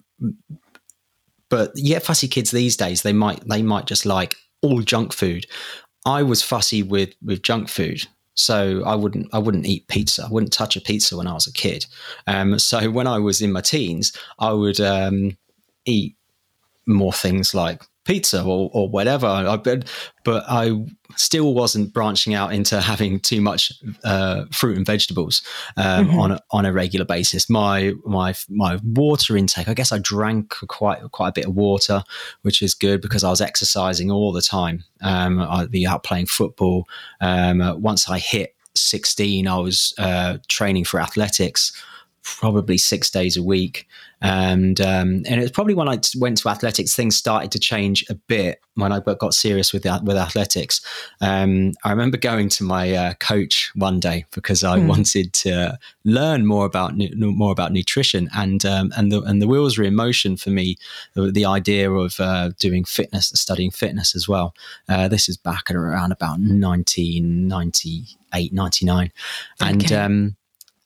but 1.49 1.73
yeah, 1.75 1.99
fussy 1.99 2.29
kids 2.29 2.51
these 2.51 2.77
days, 2.77 3.03
they 3.03 3.13
might 3.13 3.47
they 3.49 3.63
might 3.63 3.87
just 3.87 4.07
like 4.07 4.37
all 4.63 4.81
junk 4.81 5.13
food. 5.13 5.47
I 6.05 6.23
was 6.23 6.43
fussy 6.43 6.83
with 6.83 7.15
with 7.23 7.43
junk 7.43 7.69
food. 7.69 8.07
So 8.35 8.83
I 8.85 8.95
wouldn't 8.95 9.29
I 9.33 9.39
wouldn't 9.39 9.67
eat 9.67 9.89
pizza. 9.89 10.25
I 10.25 10.31
wouldn't 10.31 10.53
touch 10.53 10.77
a 10.77 10.81
pizza 10.81 11.17
when 11.17 11.27
I 11.27 11.33
was 11.33 11.47
a 11.47 11.53
kid. 11.53 11.87
Um, 12.27 12.59
so 12.59 12.91
when 12.91 13.07
I 13.07 13.19
was 13.19 13.41
in 13.41 13.53
my 13.53 13.61
teens, 13.61 14.13
I 14.39 14.53
would 14.53 14.81
um, 14.81 15.37
eat 15.85 16.17
more 16.87 17.13
things 17.13 17.55
like 17.55 17.83
pizza 18.07 18.43
or, 18.43 18.71
or 18.73 18.89
whatever. 18.89 19.27
I, 19.27 19.57
but, 19.57 19.89
but 20.25 20.45
I 20.49 20.73
still 21.17 21.55
wasn't 21.55 21.93
branching 21.93 22.35
out 22.35 22.53
into 22.53 22.81
having 22.93 23.21
too 23.21 23.41
much 23.41 23.73
uh, 24.05 24.45
fruit 24.53 24.77
and 24.77 24.87
vegetables 24.87 25.43
um, 25.77 26.07
mm-hmm. 26.07 26.19
on 26.19 26.33
a, 26.33 26.41
on 26.51 26.65
a 26.67 26.73
regular 26.73 27.05
basis. 27.05 27.51
My 27.51 27.93
my 28.05 28.35
my 28.49 28.79
water 28.83 29.37
intake. 29.37 29.69
I 29.69 29.75
guess 29.75 29.93
I 29.93 29.99
drank 29.99 30.55
quite 30.69 31.03
quite 31.13 31.29
a 31.29 31.33
bit 31.33 31.47
of 31.47 31.55
water, 31.55 32.03
which 32.43 32.63
is 32.63 32.75
good 32.75 33.01
because 33.01 33.25
I 33.25 33.31
was 33.31 33.41
exercising 33.41 34.11
all 34.11 34.33
the 34.33 34.43
time. 34.43 34.85
Um, 35.03 35.41
I'd 35.41 35.71
be 35.71 35.87
out 35.87 36.05
playing 36.05 36.27
football. 36.27 36.87
Um, 37.21 37.81
once 37.83 38.09
I 38.09 38.19
hit 38.19 38.55
16, 38.75 39.49
I 39.49 39.59
was 39.59 39.95
uh, 39.99 40.39
training 40.49 40.85
for 40.85 41.01
athletics 41.01 41.73
probably 42.27 42.77
six 42.77 43.09
days 43.09 43.37
a 43.37 43.43
week. 43.43 43.87
And 44.23 44.81
um, 44.81 45.25
and 45.27 45.39
it 45.39 45.43
was 45.43 45.51
probably 45.51 45.75
when 45.75 45.89
I 45.89 45.99
went 46.19 46.39
to 46.39 46.49
athletics, 46.49 46.97
things 46.97 47.15
started 47.15 47.53
to 47.53 47.59
change 47.59 48.03
a 48.09 48.15
bit 48.15 48.63
when 48.75 48.91
I 48.91 49.01
got 49.01 49.35
serious 49.35 49.75
with 49.75 49.85
with 50.03 50.17
athletics. 50.17 50.81
Um, 51.21 51.75
I 51.85 51.91
remember 51.91 52.17
going 52.17 52.49
to 52.49 52.65
my 52.65 52.95
uh, 52.95 53.13
coach 53.15 53.71
one 53.75 54.01
day 54.01 54.25
because 54.33 54.65
I 54.65 54.79
mm. 54.79 54.89
wanted 54.89 55.35
to 55.35 55.79
learn 56.05 56.47
more 56.47 56.65
about 56.65 56.95
more 56.97 57.53
about 57.53 57.73
nutrition, 57.73 58.31
and 58.35 58.65
um, 58.65 58.91
and 58.97 59.13
the 59.13 59.21
and 59.21 59.43
the 59.43 59.47
wheels 59.47 59.77
were 59.77 59.85
in 59.85 59.95
motion 59.95 60.39
for 60.39 60.49
me. 60.51 60.77
The, 61.15 61.47
idea 61.47 61.93
of 61.93 62.19
uh, 62.19 62.51
doing 62.59 62.85
fitness, 62.85 63.31
studying 63.35 63.71
fitness 63.71 64.17
as 64.17 64.27
well. 64.27 64.53
Uh, 64.89 65.07
this 65.07 65.29
is 65.29 65.37
back 65.37 65.71
at 65.71 65.77
around 65.77 66.11
about 66.11 66.41
1998, 66.41 68.53
99, 68.53 69.13
and. 69.61 69.85
Okay. 69.85 69.95
Um, 69.95 70.37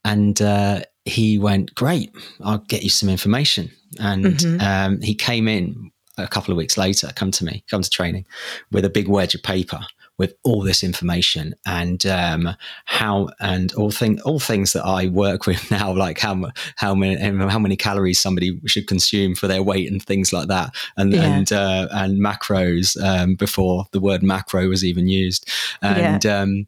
and 0.05 0.41
uh, 0.41 0.83
he 1.05 1.39
went, 1.39 1.75
Great, 1.75 2.15
I'll 2.43 2.59
get 2.59 2.83
you 2.83 2.91
some 2.91 3.09
information. 3.09 3.71
And 3.99 4.25
mm-hmm. 4.25 4.61
um, 4.61 5.01
he 5.01 5.15
came 5.15 5.49
in 5.49 5.91
a 6.17 6.29
couple 6.29 6.53
of 6.53 6.59
weeks 6.59 6.77
later, 6.77 7.11
come 7.15 7.31
to 7.33 7.45
me, 7.45 7.65
come 7.71 7.83
to 7.83 7.91
training 7.91 8.27
with 8.71 8.85
a 8.85 8.91
big 8.91 9.09
wedge 9.09 9.35
of 9.35 9.43
paper 9.43 9.81
with 10.21 10.35
all 10.45 10.61
this 10.63 10.85
information 10.85 11.55
and 11.65 12.05
um, 12.05 12.55
how 12.85 13.31
and 13.41 13.73
all 13.73 13.91
thing 13.91 14.21
all 14.21 14.39
things 14.39 14.75
that 14.75 14.85
I 14.85 15.07
work 15.07 15.47
with 15.47 15.71
now, 15.71 15.93
like 15.95 16.19
how 16.19 16.53
how 16.77 16.95
many 16.95 17.17
how 17.49 17.59
many 17.59 17.75
calories 17.75 18.21
somebody 18.21 18.61
should 18.67 18.87
consume 18.87 19.35
for 19.35 19.49
their 19.49 19.63
weight 19.63 19.91
and 19.91 20.03
things 20.03 20.31
like 20.31 20.49
that, 20.49 20.75
and 20.99 21.15
yeah. 21.15 21.23
and 21.23 21.53
uh, 21.53 21.89
and 21.91 22.21
macros 22.21 23.03
um, 23.03 23.35
before 23.35 23.87
the 23.93 24.01
word 24.01 24.23
macro 24.23 24.69
was 24.69 24.85
even 24.85 25.09
used, 25.09 25.49
and 25.81 26.23
yeah. 26.23 26.43
um, 26.43 26.67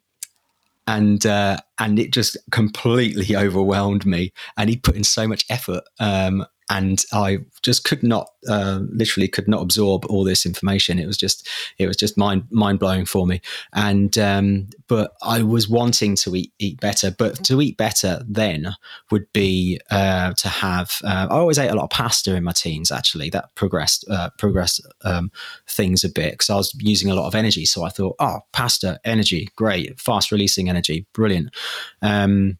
and 0.86 1.24
uh, 1.26 1.58
and 1.78 1.98
it 1.98 2.12
just 2.12 2.36
completely 2.50 3.36
overwhelmed 3.36 4.06
me. 4.06 4.32
And 4.56 4.70
he 4.70 4.76
put 4.76 4.96
in 4.96 5.04
so 5.04 5.26
much 5.28 5.44
effort, 5.48 5.84
um, 5.98 6.44
and 6.72 7.04
I 7.12 7.40
just 7.60 7.84
could 7.84 8.02
not, 8.02 8.28
uh, 8.48 8.80
literally, 8.88 9.28
could 9.28 9.46
not 9.46 9.60
absorb 9.60 10.06
all 10.06 10.24
this 10.24 10.46
information. 10.46 10.98
It 10.98 11.06
was 11.06 11.18
just, 11.18 11.46
it 11.76 11.86
was 11.86 11.98
just 11.98 12.16
mind 12.16 12.44
mind 12.50 12.78
blowing 12.78 13.04
for 13.04 13.26
me. 13.26 13.42
And 13.74 14.16
um, 14.16 14.68
but 14.88 15.12
I 15.22 15.42
was 15.42 15.68
wanting 15.68 16.16
to 16.16 16.34
eat 16.34 16.52
eat 16.58 16.80
better. 16.80 17.10
But 17.10 17.44
to 17.44 17.60
eat 17.60 17.76
better 17.76 18.22
then 18.26 18.74
would 19.10 19.30
be 19.34 19.80
uh, 19.90 20.32
to 20.32 20.48
have. 20.48 20.96
Uh, 21.04 21.26
I 21.30 21.34
always 21.34 21.58
ate 21.58 21.70
a 21.70 21.74
lot 21.74 21.84
of 21.84 21.90
pasta 21.90 22.34
in 22.34 22.44
my 22.44 22.52
teens. 22.52 22.90
Actually, 22.90 23.28
that 23.30 23.54
progressed 23.54 24.06
uh, 24.10 24.30
progressed 24.38 24.80
um, 25.04 25.30
things 25.68 26.04
a 26.04 26.08
bit 26.08 26.32
because 26.32 26.48
I 26.48 26.56
was 26.56 26.74
using 26.78 27.10
a 27.10 27.14
lot 27.14 27.26
of 27.26 27.34
energy. 27.34 27.66
So 27.66 27.84
I 27.84 27.90
thought, 27.90 28.16
oh, 28.18 28.40
pasta, 28.52 28.98
energy, 29.04 29.50
great, 29.56 30.00
fast 30.00 30.32
releasing 30.32 30.70
energy, 30.70 31.06
brilliant. 31.12 31.54
Um, 32.00 32.58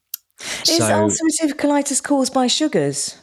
is 0.68 0.77
so, 0.77 0.85
ulcerative 0.85 1.55
colitis 1.55 2.03
caused 2.03 2.35
by 2.35 2.46
sugars? 2.46 3.21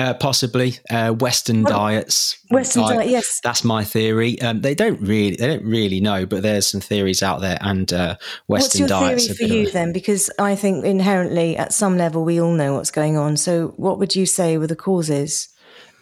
Uh, 0.00 0.14
possibly 0.14 0.78
uh, 0.88 1.12
Western 1.12 1.62
well, 1.62 1.74
diets. 1.74 2.38
Western 2.50 2.84
diet, 2.84 3.10
yes. 3.10 3.38
That's 3.44 3.62
my 3.64 3.84
theory. 3.84 4.40
Um, 4.40 4.62
they 4.62 4.74
don't 4.74 4.98
really, 4.98 5.36
they 5.36 5.46
don't 5.46 5.64
really 5.64 6.00
know, 6.00 6.24
but 6.24 6.42
there's 6.42 6.66
some 6.66 6.80
theories 6.80 7.22
out 7.22 7.42
there, 7.42 7.58
and 7.60 7.92
uh, 7.92 8.16
Western 8.46 8.48
what's 8.48 8.78
your 8.78 8.88
diets. 8.88 9.26
Theory 9.26 9.36
for 9.36 9.54
you 9.54 9.70
then, 9.70 9.92
because 9.92 10.30
I 10.38 10.56
think 10.56 10.86
inherently, 10.86 11.54
at 11.54 11.74
some 11.74 11.98
level, 11.98 12.24
we 12.24 12.40
all 12.40 12.54
know 12.54 12.72
what's 12.72 12.90
going 12.90 13.18
on. 13.18 13.36
So, 13.36 13.74
what 13.76 13.98
would 13.98 14.16
you 14.16 14.24
say 14.24 14.56
were 14.56 14.66
the 14.66 14.74
causes? 14.74 15.48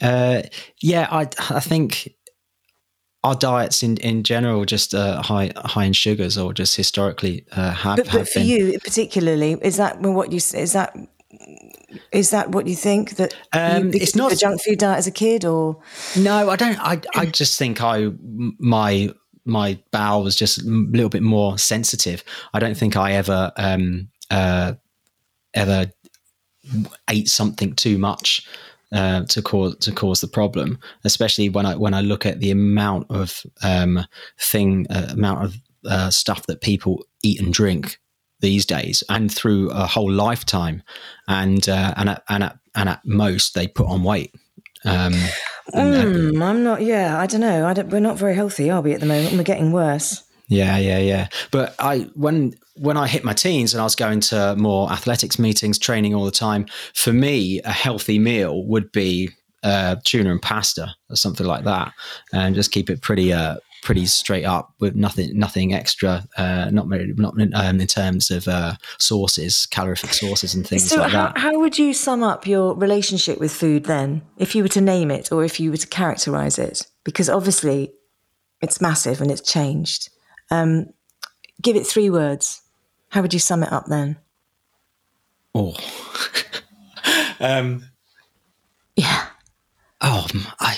Uh, 0.00 0.42
yeah, 0.80 1.08
I, 1.10 1.22
I 1.50 1.58
think 1.58 2.14
our 3.24 3.34
diets 3.34 3.82
in, 3.82 3.96
in 3.96 4.22
general 4.22 4.64
just 4.64 4.94
uh, 4.94 5.22
high 5.22 5.50
high 5.56 5.86
in 5.86 5.92
sugars 5.92 6.38
or 6.38 6.52
just 6.52 6.76
historically 6.76 7.44
uh, 7.50 7.72
have. 7.72 7.96
But, 7.96 8.06
but 8.06 8.14
have 8.14 8.28
for 8.28 8.38
been. 8.38 8.46
you 8.46 8.78
particularly, 8.78 9.56
is 9.60 9.76
that 9.78 10.00
what 10.00 10.30
you 10.30 10.36
is 10.36 10.72
that 10.74 10.96
is 12.12 12.30
that 12.30 12.50
what 12.50 12.66
you 12.66 12.74
think 12.74 13.16
that 13.16 13.34
um, 13.52 13.86
you, 13.92 14.00
it's 14.00 14.16
not 14.16 14.32
a 14.32 14.36
junk 14.36 14.62
food 14.62 14.78
diet 14.78 14.98
as 14.98 15.06
a 15.06 15.10
kid, 15.10 15.44
or 15.44 15.78
no? 16.16 16.48
I 16.48 16.56
don't. 16.56 16.78
I 16.80 17.00
I 17.14 17.26
just 17.26 17.58
think 17.58 17.82
I 17.82 18.10
my 18.58 19.12
my 19.44 19.78
bowel 19.90 20.24
was 20.24 20.36
just 20.36 20.58
a 20.58 20.64
little 20.64 21.10
bit 21.10 21.22
more 21.22 21.58
sensitive. 21.58 22.24
I 22.54 22.58
don't 22.58 22.76
think 22.76 22.96
I 22.96 23.12
ever 23.12 23.52
um, 23.56 24.08
uh, 24.30 24.74
ever 25.54 25.92
ate 27.08 27.28
something 27.28 27.74
too 27.74 27.98
much 27.98 28.46
uh, 28.92 29.24
to 29.24 29.42
cause 29.42 29.76
to 29.78 29.92
cause 29.92 30.20
the 30.20 30.28
problem. 30.28 30.78
Especially 31.04 31.50
when 31.50 31.66
I 31.66 31.76
when 31.76 31.92
I 31.92 32.00
look 32.00 32.24
at 32.24 32.40
the 32.40 32.50
amount 32.50 33.06
of 33.10 33.42
um, 33.62 34.06
thing 34.40 34.86
uh, 34.88 35.08
amount 35.10 35.44
of 35.44 35.56
uh, 35.84 36.10
stuff 36.10 36.46
that 36.46 36.62
people 36.62 37.04
eat 37.22 37.40
and 37.40 37.52
drink 37.52 37.98
these 38.40 38.66
days 38.66 39.02
and 39.08 39.32
through 39.32 39.70
a 39.70 39.86
whole 39.86 40.10
lifetime. 40.10 40.82
And 41.26 41.68
uh, 41.68 41.94
and 41.96 42.10
at, 42.10 42.22
and 42.28 42.44
at, 42.44 42.58
and 42.74 42.88
at 42.88 43.04
most 43.04 43.54
they 43.54 43.66
put 43.66 43.86
on 43.86 44.02
weight. 44.02 44.34
Um, 44.84 45.12
mm, 45.74 46.42
I'm 46.42 46.62
not 46.62 46.82
yeah 46.82 47.18
I 47.18 47.26
don't 47.26 47.40
know. 47.40 47.66
I 47.66 47.74
don't, 47.74 47.88
we're 47.90 48.00
not 48.00 48.16
very 48.16 48.34
healthy 48.34 48.70
are 48.70 48.80
we 48.80 48.92
at 48.92 49.00
the 49.00 49.06
moment? 49.06 49.34
We're 49.34 49.42
getting 49.42 49.72
worse. 49.72 50.22
Yeah 50.48 50.78
yeah 50.78 50.98
yeah. 50.98 51.28
But 51.50 51.74
I 51.78 52.10
when 52.14 52.54
when 52.76 52.96
I 52.96 53.08
hit 53.08 53.24
my 53.24 53.32
teens 53.32 53.74
and 53.74 53.80
I 53.80 53.84
was 53.84 53.96
going 53.96 54.20
to 54.20 54.54
more 54.56 54.90
athletics 54.90 55.38
meetings 55.38 55.78
training 55.78 56.14
all 56.14 56.24
the 56.24 56.30
time 56.30 56.66
for 56.94 57.12
me 57.12 57.60
a 57.62 57.72
healthy 57.72 58.18
meal 58.18 58.64
would 58.66 58.92
be 58.92 59.30
uh, 59.62 59.96
tuna 60.04 60.30
and 60.30 60.42
pasta 60.42 60.94
or 61.10 61.16
something 61.16 61.46
like 61.46 61.64
that. 61.64 61.92
And 62.32 62.54
just 62.54 62.70
keep 62.70 62.90
it 62.90 63.02
pretty 63.02 63.32
uh, 63.32 63.56
pretty 63.82 64.06
straight 64.06 64.44
up 64.44 64.72
with 64.80 64.94
nothing 64.94 65.38
nothing 65.38 65.74
extra 65.74 66.26
uh, 66.36 66.68
not 66.72 66.88
not 66.88 67.34
um, 67.54 67.80
in 67.80 67.86
terms 67.86 68.30
of 68.30 68.48
uh, 68.48 68.74
sources 68.98 69.66
calorific 69.70 70.12
sources 70.12 70.54
and 70.54 70.66
things 70.66 70.88
so 70.88 70.96
like 70.96 71.12
how, 71.12 71.26
that 71.26 71.38
how 71.38 71.58
would 71.58 71.78
you 71.78 71.94
sum 71.94 72.22
up 72.22 72.46
your 72.46 72.74
relationship 72.74 73.38
with 73.38 73.52
food 73.52 73.84
then 73.84 74.22
if 74.36 74.54
you 74.54 74.62
were 74.62 74.68
to 74.68 74.80
name 74.80 75.10
it 75.10 75.30
or 75.32 75.44
if 75.44 75.60
you 75.60 75.70
were 75.70 75.76
to 75.76 75.86
characterize 75.86 76.58
it 76.58 76.86
because 77.04 77.28
obviously 77.28 77.92
it's 78.60 78.80
massive 78.80 79.20
and 79.20 79.30
it's 79.30 79.40
changed 79.40 80.10
um, 80.50 80.86
give 81.60 81.76
it 81.76 81.86
three 81.86 82.10
words, 82.10 82.62
how 83.10 83.22
would 83.22 83.32
you 83.32 83.40
sum 83.40 83.62
it 83.62 83.72
up 83.72 83.86
then? 83.86 84.16
Oh, 85.54 85.76
um, 87.40 87.84
yeah. 88.96 89.26
Oh, 90.00 90.26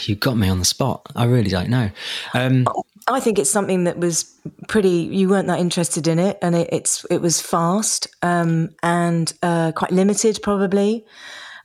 you 0.05 0.15
got 0.15 0.37
me 0.37 0.49
on 0.49 0.61
the 0.61 0.65
spot. 0.65 1.07
I 1.15 1.25
really 1.25 1.51
don't 1.51 1.69
know. 1.69 1.91
Um, 2.33 2.67
I 3.15 3.21
think 3.21 3.39
it's 3.39 3.51
something 3.51 3.85
that 3.85 3.99
was 3.99 4.39
pretty. 4.69 5.09
You 5.13 5.29
weren't 5.29 5.49
that 5.49 5.59
interested 5.59 6.07
in 6.07 6.19
it, 6.19 6.39
and 6.43 6.55
it, 6.55 6.69
it's 6.73 7.05
it 7.11 7.19
was 7.19 7.41
fast 7.41 8.07
um, 8.23 8.71
and 8.83 9.33
uh, 9.43 9.73
quite 9.73 9.91
limited, 9.91 10.41
probably, 10.43 11.05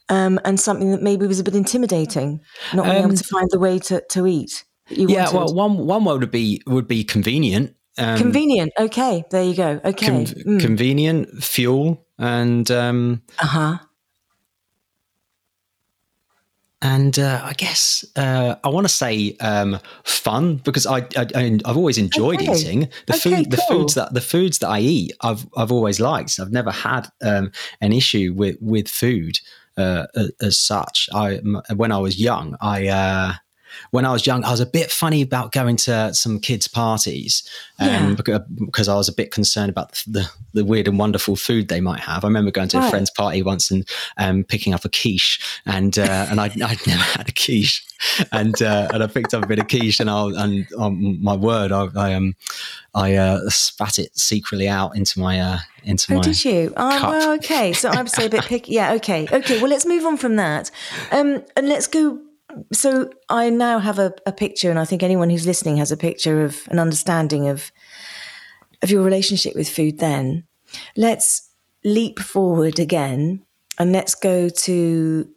um, 0.09 0.39
and 0.45 0.59
something 0.59 0.91
that 0.91 1.01
maybe 1.01 1.27
was 1.27 1.39
a 1.39 1.43
bit 1.43 1.55
intimidating, 1.55 2.41
not 2.73 2.85
being 2.85 2.97
able 2.97 3.09
um, 3.09 3.15
to 3.15 3.23
find 3.23 3.49
the 3.51 3.59
way 3.59 3.79
to, 3.79 4.03
to 4.09 4.27
eat. 4.27 4.63
yeah, 4.89 5.31
wanted. 5.31 5.35
well, 5.35 5.53
one 5.53 5.77
one 5.87 6.05
word 6.05 6.19
would 6.21 6.31
be 6.31 6.61
would 6.67 6.87
be 6.87 7.03
convenient. 7.03 7.75
Um, 7.97 8.17
convenient. 8.17 8.73
Okay, 8.77 9.23
there 9.31 9.43
you 9.43 9.55
go. 9.55 9.79
Okay, 9.85 10.07
con- 10.07 10.25
mm. 10.25 10.59
convenient 10.59 11.43
fuel 11.43 12.05
and 12.17 12.69
um, 12.71 13.21
uh 13.39 13.47
huh 13.47 13.77
and 16.85 17.17
uh, 17.17 17.41
I 17.43 17.53
guess 17.53 18.05
uh, 18.15 18.55
I 18.63 18.69
want 18.69 18.85
to 18.85 18.93
say 18.93 19.35
um, 19.39 19.79
fun 20.03 20.57
because 20.57 20.85
I, 20.85 21.07
I 21.17 21.59
have 21.65 21.77
always 21.77 21.97
enjoyed 21.97 22.41
okay. 22.41 22.53
eating 22.53 22.89
the 23.07 23.15
okay, 23.15 23.37
food. 23.37 23.51
The 23.51 23.63
foods 23.67 23.95
that 23.95 24.13
the 24.13 24.21
foods 24.21 24.59
that 24.59 24.69
I 24.69 24.79
eat, 24.79 25.13
I've 25.21 25.47
I've 25.57 25.71
always 25.71 25.99
liked. 25.99 26.39
I've 26.39 26.51
never 26.51 26.71
had 26.71 27.07
um, 27.23 27.51
an 27.81 27.91
issue 27.91 28.33
with 28.35 28.57
with 28.61 28.87
food 28.87 29.39
uh, 29.77 30.05
as 30.41 30.59
such. 30.59 31.09
I 31.13 31.37
when 31.75 31.91
I 31.91 31.97
was 31.97 32.19
young, 32.19 32.55
I 32.61 32.87
uh, 32.87 33.33
when 33.91 34.05
I 34.05 34.11
was 34.11 34.25
young, 34.25 34.43
I 34.43 34.51
was 34.51 34.59
a 34.59 34.65
bit 34.65 34.91
funny 34.91 35.21
about 35.21 35.51
going 35.51 35.75
to 35.77 36.13
some 36.13 36.39
kids' 36.39 36.67
parties 36.67 37.47
um, 37.79 38.15
yeah. 38.27 38.39
because 38.65 38.87
I 38.87 38.95
was 38.95 39.09
a 39.09 39.13
bit 39.13 39.31
concerned 39.31 39.69
about 39.69 40.03
the, 40.07 40.29
the, 40.53 40.65
weird 40.65 40.87
and 40.87 40.97
wonderful 40.97 41.35
food 41.35 41.67
they 41.67 41.81
might 41.81 41.99
have. 41.99 42.23
I 42.23 42.27
remember 42.27 42.51
going 42.51 42.69
to 42.69 42.79
right. 42.79 42.87
a 42.87 42.89
friend's 42.89 43.11
party 43.11 43.41
once 43.41 43.71
and 43.71 43.87
um, 44.17 44.43
picking 44.43 44.73
up 44.73 44.85
a 44.85 44.89
quiche, 44.89 45.39
and 45.65 45.97
uh, 45.97 46.27
and 46.29 46.39
I'd, 46.39 46.59
I'd, 46.61 46.85
never 46.87 47.03
had 47.03 47.29
a 47.29 47.31
quiche, 47.31 47.85
and 48.31 48.59
uh, 48.61 48.89
and 48.93 49.03
I 49.03 49.07
picked 49.07 49.33
up 49.33 49.43
a 49.43 49.47
bit 49.47 49.59
of 49.59 49.67
quiche, 49.67 49.99
and 49.99 50.09
I 50.09 50.25
and 50.43 50.67
on 50.77 51.21
my 51.21 51.35
word, 51.35 51.71
I, 51.71 51.87
I 51.95 52.13
um 52.13 52.35
I 52.93 53.15
uh, 53.15 53.49
spat 53.49 53.99
it 53.99 54.17
secretly 54.17 54.67
out 54.67 54.95
into 54.95 55.19
my 55.19 55.39
uh, 55.39 55.59
into 55.83 56.13
oh, 56.13 56.15
my. 56.17 56.21
did 56.21 56.45
you? 56.45 56.73
Oh, 56.77 56.97
cup. 56.97 57.09
well, 57.09 57.31
okay. 57.33 57.73
So 57.73 57.89
I'm 57.89 58.07
so 58.07 58.25
a 58.25 58.29
bit 58.29 58.45
picky. 58.45 58.73
Yeah, 58.73 58.93
okay, 58.93 59.27
okay. 59.31 59.61
Well, 59.61 59.69
let's 59.69 59.85
move 59.85 60.05
on 60.05 60.17
from 60.17 60.37
that, 60.37 60.71
um, 61.11 61.43
and 61.55 61.67
let's 61.67 61.87
go 61.87 62.19
so 62.71 63.09
I 63.29 63.49
now 63.49 63.79
have 63.79 63.99
a, 63.99 64.13
a, 64.25 64.31
picture, 64.31 64.69
and 64.69 64.79
I 64.79 64.85
think 64.85 65.03
anyone 65.03 65.29
who's 65.29 65.45
listening 65.45 65.77
has 65.77 65.91
a 65.91 65.97
picture 65.97 66.43
of 66.43 66.67
an 66.69 66.79
understanding 66.79 67.47
of 67.47 67.71
of 68.81 68.89
your 68.89 69.03
relationship 69.03 69.55
with 69.55 69.69
food. 69.69 69.99
Then 69.99 70.43
let's 70.95 71.49
leap 71.83 72.19
forward 72.19 72.79
again, 72.79 73.43
and 73.77 73.91
let's 73.91 74.15
go 74.15 74.49
to 74.49 75.29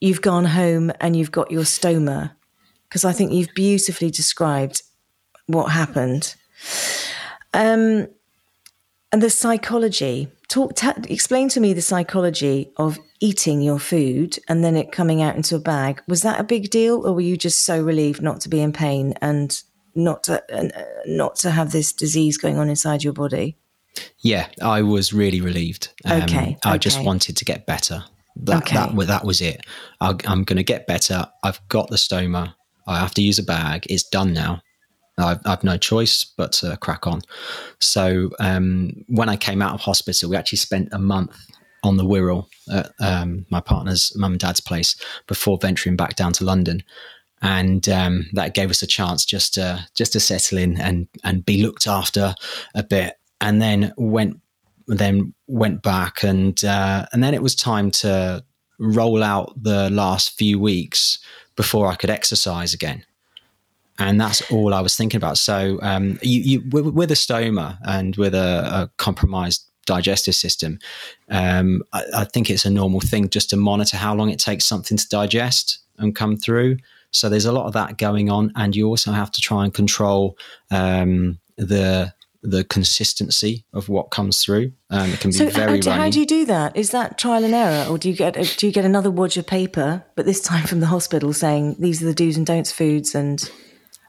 you've 0.00 0.22
gone 0.22 0.44
home 0.44 0.92
and 1.00 1.16
you've 1.16 1.32
got 1.32 1.50
your 1.50 1.62
stoma, 1.62 2.32
because 2.88 3.04
I 3.04 3.12
think 3.12 3.32
you've 3.32 3.54
beautifully 3.54 4.10
described 4.10 4.82
what 5.46 5.66
happened. 5.66 6.34
Um, 7.54 8.08
and 9.12 9.22
the 9.22 9.30
psychology. 9.30 10.28
Talk, 10.48 10.76
t- 10.76 10.90
explain 11.08 11.48
to 11.50 11.60
me 11.60 11.72
the 11.72 11.82
psychology 11.82 12.70
of 12.76 12.98
eating 13.20 13.60
your 13.60 13.78
food 13.78 14.38
and 14.48 14.62
then 14.62 14.76
it 14.76 14.92
coming 14.92 15.22
out 15.22 15.36
into 15.36 15.56
a 15.56 15.60
bag. 15.60 16.02
Was 16.06 16.22
that 16.22 16.40
a 16.40 16.44
big 16.44 16.70
deal, 16.70 17.06
or 17.06 17.14
were 17.14 17.20
you 17.20 17.36
just 17.36 17.64
so 17.64 17.82
relieved 17.82 18.22
not 18.22 18.40
to 18.42 18.48
be 18.48 18.60
in 18.60 18.72
pain 18.72 19.14
and 19.20 19.62
not 19.94 20.24
to 20.24 20.42
uh, 20.54 20.84
not 21.06 21.36
to 21.36 21.50
have 21.50 21.72
this 21.72 21.92
disease 21.92 22.36
going 22.36 22.58
on 22.58 22.68
inside 22.68 23.02
your 23.02 23.12
body? 23.12 23.56
Yeah, 24.18 24.48
I 24.62 24.82
was 24.82 25.12
really 25.12 25.40
relieved. 25.40 25.88
Um, 26.04 26.22
okay, 26.22 26.58
I 26.64 26.78
just 26.78 27.02
wanted 27.02 27.36
to 27.38 27.44
get 27.44 27.66
better. 27.66 28.04
That 28.36 28.62
okay. 28.62 28.76
that, 28.76 29.06
that 29.06 29.24
was 29.24 29.40
it. 29.40 29.62
I, 30.00 30.10
I'm 30.26 30.44
going 30.44 30.58
to 30.58 30.62
get 30.62 30.86
better. 30.86 31.26
I've 31.42 31.66
got 31.68 31.88
the 31.88 31.96
stoma. 31.96 32.54
I 32.86 32.98
have 32.98 33.14
to 33.14 33.22
use 33.22 33.38
a 33.38 33.42
bag. 33.42 33.86
It's 33.88 34.02
done 34.02 34.34
now. 34.34 34.60
I've, 35.18 35.40
I've 35.46 35.64
no 35.64 35.78
choice 35.78 36.24
but 36.24 36.52
to 36.52 36.76
crack 36.76 37.06
on. 37.06 37.22
So 37.78 38.30
um, 38.38 38.92
when 39.08 39.30
I 39.30 39.36
came 39.36 39.62
out 39.62 39.72
of 39.72 39.80
hospital, 39.80 40.28
we 40.28 40.36
actually 40.36 40.58
spent 40.58 40.90
a 40.92 40.98
month 40.98 41.34
on 41.86 41.96
the 41.96 42.04
Wirral 42.04 42.46
at 42.70 42.90
um, 43.00 43.46
my 43.50 43.60
partner's 43.60 44.12
mum 44.16 44.32
and 44.32 44.40
dad's 44.40 44.60
place 44.60 44.96
before 45.26 45.58
venturing 45.58 45.96
back 45.96 46.16
down 46.16 46.32
to 46.34 46.44
London. 46.44 46.82
And 47.42 47.88
um, 47.88 48.26
that 48.32 48.54
gave 48.54 48.70
us 48.70 48.82
a 48.82 48.86
chance 48.86 49.24
just 49.24 49.54
to 49.54 49.86
just 49.94 50.12
to 50.14 50.20
settle 50.20 50.58
in 50.58 50.80
and 50.80 51.06
and 51.22 51.44
be 51.44 51.62
looked 51.62 51.86
after 51.86 52.34
a 52.74 52.82
bit, 52.82 53.14
and 53.40 53.60
then 53.60 53.92
went 53.96 54.40
then 54.86 55.34
went 55.46 55.82
back 55.82 56.22
and 56.22 56.64
uh, 56.64 57.06
and 57.12 57.22
then 57.22 57.34
it 57.34 57.42
was 57.42 57.54
time 57.54 57.90
to 57.90 58.42
roll 58.78 59.22
out 59.22 59.52
the 59.62 59.90
last 59.90 60.36
few 60.38 60.58
weeks 60.58 61.18
before 61.56 61.88
I 61.88 61.94
could 61.94 62.10
exercise 62.10 62.74
again 62.74 63.04
and 63.98 64.20
that's 64.20 64.42
all 64.50 64.74
I 64.74 64.80
was 64.80 64.96
thinking 64.96 65.18
about. 65.18 65.38
So, 65.38 65.78
um, 65.82 66.18
you, 66.22 66.40
you, 66.40 66.62
with, 66.70 67.10
a 67.10 67.14
stoma 67.14 67.78
and 67.84 68.14
with 68.16 68.34
a, 68.34 68.38
a 68.38 68.90
compromised 68.98 69.65
digestive 69.86 70.34
system, 70.34 70.78
um, 71.30 71.82
I, 71.92 72.04
I, 72.18 72.24
think 72.24 72.50
it's 72.50 72.64
a 72.64 72.70
normal 72.70 73.00
thing 73.00 73.28
just 73.30 73.50
to 73.50 73.56
monitor 73.56 73.96
how 73.96 74.14
long 74.14 74.30
it 74.30 74.38
takes 74.38 74.66
something 74.66 74.96
to 74.96 75.08
digest 75.08 75.78
and 75.98 76.14
come 76.14 76.36
through. 76.36 76.76
So 77.10 77.28
there's 77.28 77.46
a 77.46 77.52
lot 77.52 77.66
of 77.66 77.72
that 77.72 77.96
going 77.96 78.30
on, 78.30 78.52
and 78.56 78.76
you 78.76 78.86
also 78.88 79.12
have 79.12 79.30
to 79.32 79.40
try 79.40 79.64
and 79.64 79.72
control 79.72 80.36
um, 80.70 81.38
the 81.56 82.12
the 82.42 82.62
consistency 82.64 83.64
of 83.72 83.88
what 83.88 84.10
comes 84.10 84.44
through. 84.44 84.72
Um, 84.90 85.10
it 85.10 85.20
can 85.20 85.30
be 85.30 85.36
so 85.36 85.48
very. 85.48 85.80
How, 85.80 85.92
how 85.92 86.10
do 86.10 86.20
you 86.20 86.26
do 86.26 86.44
that? 86.46 86.76
Is 86.76 86.90
that 86.90 87.18
trial 87.18 87.44
and 87.44 87.54
error, 87.54 87.88
or 87.88 87.98
do 87.98 88.10
you 88.10 88.16
get 88.16 88.34
do 88.58 88.66
you 88.66 88.72
get 88.72 88.84
another 88.84 89.10
wad 89.10 89.36
of 89.36 89.46
paper, 89.46 90.04
but 90.14 90.26
this 90.26 90.40
time 90.40 90.66
from 90.66 90.80
the 90.80 90.86
hospital, 90.86 91.32
saying 91.32 91.76
these 91.78 92.02
are 92.02 92.06
the 92.06 92.14
do's 92.14 92.36
and 92.36 92.44
don'ts 92.44 92.72
foods 92.72 93.14
and 93.14 93.50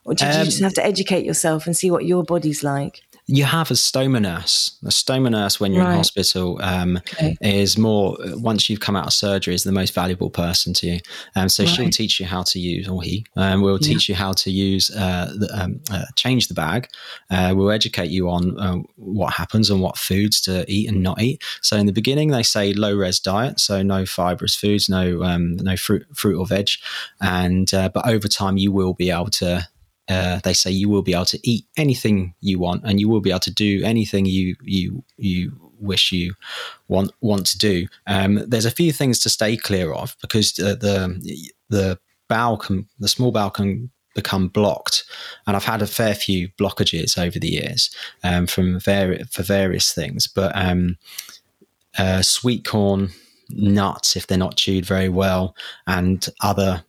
or 0.08 0.14
um, 0.22 0.40
you 0.40 0.46
just 0.46 0.62
have 0.62 0.74
to 0.74 0.86
educate 0.86 1.26
yourself 1.26 1.66
and 1.66 1.76
see 1.76 1.92
what 1.92 2.06
your 2.06 2.24
body's 2.24 2.64
like? 2.64 3.02
You 3.30 3.44
have 3.44 3.72
a 3.72 3.74
stoma 3.74 4.22
nurse. 4.22 4.78
A 4.86 4.88
stoma 4.88 5.30
nurse, 5.30 5.60
when 5.60 5.74
you're 5.74 5.84
right. 5.84 5.92
in 5.92 5.98
hospital, 5.98 6.60
um, 6.62 6.96
okay. 6.98 7.36
is 7.42 7.78
more 7.78 8.18
once 8.36 8.70
you've 8.70 8.80
come 8.80 8.96
out 8.96 9.08
of 9.08 9.14
surgery, 9.14 9.54
is 9.54 9.66
the 9.66 9.74
most 9.74 9.94
valuable 9.94 10.30
person 10.30 10.74
to 10.76 10.88
you. 10.88 11.00
Um, 11.36 11.50
so 11.50 11.66
right. 11.66 11.70
she'll 11.70 11.90
teach 11.90 12.22
you 12.22 12.26
how 12.26 12.44
to 12.44 12.58
use, 12.58 12.88
or 12.88 13.04
he 13.04 13.26
um, 13.36 13.62
will 13.62 13.80
teach 13.80 14.08
yeah. 14.08 14.14
you 14.14 14.18
how 14.18 14.32
to 14.32 14.50
use, 14.50 14.90
uh, 14.92 15.34
the, 15.38 15.50
um, 15.54 15.82
uh, 15.92 16.06
change 16.16 16.48
the 16.48 16.54
bag. 16.54 16.88
Uh, 17.30 17.54
we'll 17.54 17.72
educate 17.72 18.10
you 18.10 18.30
on 18.30 18.58
uh, 18.60 18.78
what 18.96 19.34
happens 19.34 19.70
and 19.70 19.82
what 19.82 19.98
foods 19.98 20.40
to 20.42 20.64
eat 20.72 20.88
and 20.90 21.04
not 21.04 21.22
eat. 21.22 21.44
So 21.62 21.76
in 21.76 21.86
the 21.86 21.92
beginning, 21.92 22.30
they 22.30 22.44
say 22.44 22.72
low 22.72 22.96
res 22.96 23.20
diet, 23.20 23.60
so 23.60 23.84
no 23.84 24.06
fibrous 24.06 24.56
foods, 24.56 24.88
no 24.88 25.24
um, 25.24 25.58
no 25.58 25.76
fruit, 25.76 26.06
fruit 26.16 26.40
or 26.40 26.46
veg, 26.46 26.70
and 27.20 27.74
uh, 27.74 27.90
but 27.90 28.08
over 28.08 28.30
time 28.30 28.56
you 28.56 28.72
will 28.72 28.94
be 28.94 29.12
able 29.12 29.32
to 29.32 29.68
uh, 30.10 30.40
they 30.44 30.54
say 30.54 30.72
you 30.72 30.90
will 30.90 31.02
be 31.02 31.14
able 31.14 31.26
to 31.26 31.40
eat 31.44 31.66
anything 31.76 32.34
you 32.40 32.60
want 32.60 32.84
and 32.86 33.00
you 33.00 33.10
will 33.10 33.22
be 33.22 33.30
able 33.30 33.40
to 33.40 33.54
do 33.54 33.82
anything 33.84 34.26
you 34.26 34.56
you 34.62 35.04
you 35.18 35.52
wish 35.80 36.12
you 36.12 36.34
want 36.88 37.12
want 37.22 37.46
to 37.48 37.58
do. 37.58 37.88
Um, 38.08 38.44
there's 38.48 38.66
a 38.66 38.72
few 38.72 38.92
things 38.92 39.20
to 39.20 39.30
stay 39.30 39.58
clear 39.58 39.92
of 39.92 40.16
because 40.22 40.54
the 40.54 40.76
the, 40.76 41.52
the 41.70 42.00
bowel 42.28 42.58
can 42.58 42.88
the 43.00 43.08
small 43.08 43.32
bowel 43.32 43.50
can 43.50 43.90
become 44.16 44.48
blocked, 44.48 45.04
and 45.46 45.56
I've 45.56 45.66
had 45.66 45.82
a 45.82 45.88
fair 45.88 46.16
few 46.16 46.50
blockages 46.60 47.18
over 47.18 47.38
the 47.38 47.50
years 47.50 47.92
um, 48.24 48.48
from 48.48 48.80
vari- 48.80 49.24
for 49.30 49.44
various 49.44 49.94
things, 49.94 50.28
but 50.28 50.52
um, 50.56 50.98
uh, 51.98 52.22
sweet 52.22 52.66
corn 52.66 53.12
nuts 53.50 54.16
if 54.16 54.28
they're 54.28 54.38
not 54.38 54.58
chewed 54.58 54.86
very 54.86 55.10
well 55.10 55.56
and 55.86 56.28
other 56.42 56.84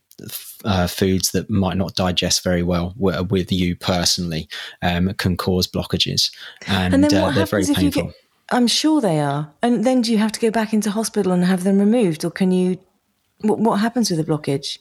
uh, 0.65 0.87
foods 0.87 1.31
that 1.33 1.49
might 1.49 1.77
not 1.77 1.95
digest 1.95 2.43
very 2.43 2.63
well 2.63 2.95
with 2.97 3.53
you 3.53 3.77
personally 3.77 4.49
um, 4.83 5.13
can 5.15 5.37
cause 5.37 5.67
blockages, 5.67 6.31
and, 6.67 6.95
and 6.95 7.05
uh, 7.13 7.31
they're 7.31 7.47
very 7.47 7.65
painful. 7.65 8.05
Get, 8.05 8.15
I'm 8.51 8.67
sure 8.67 9.01
they 9.01 9.21
are. 9.21 9.53
And 9.63 9.85
then 9.85 10.01
do 10.01 10.11
you 10.11 10.19
have 10.19 10.33
to 10.33 10.41
go 10.41 10.51
back 10.51 10.73
into 10.73 10.91
hospital 10.91 11.33
and 11.33 11.45
have 11.45 11.65
them 11.65 11.79
removed, 11.79 12.25
or 12.25 12.31
can 12.31 12.51
you? 12.51 12.79
What, 13.41 13.61
what 13.61 13.77
happens 13.77 14.11
with 14.11 14.19
a 14.19 14.25
blockage? 14.25 14.79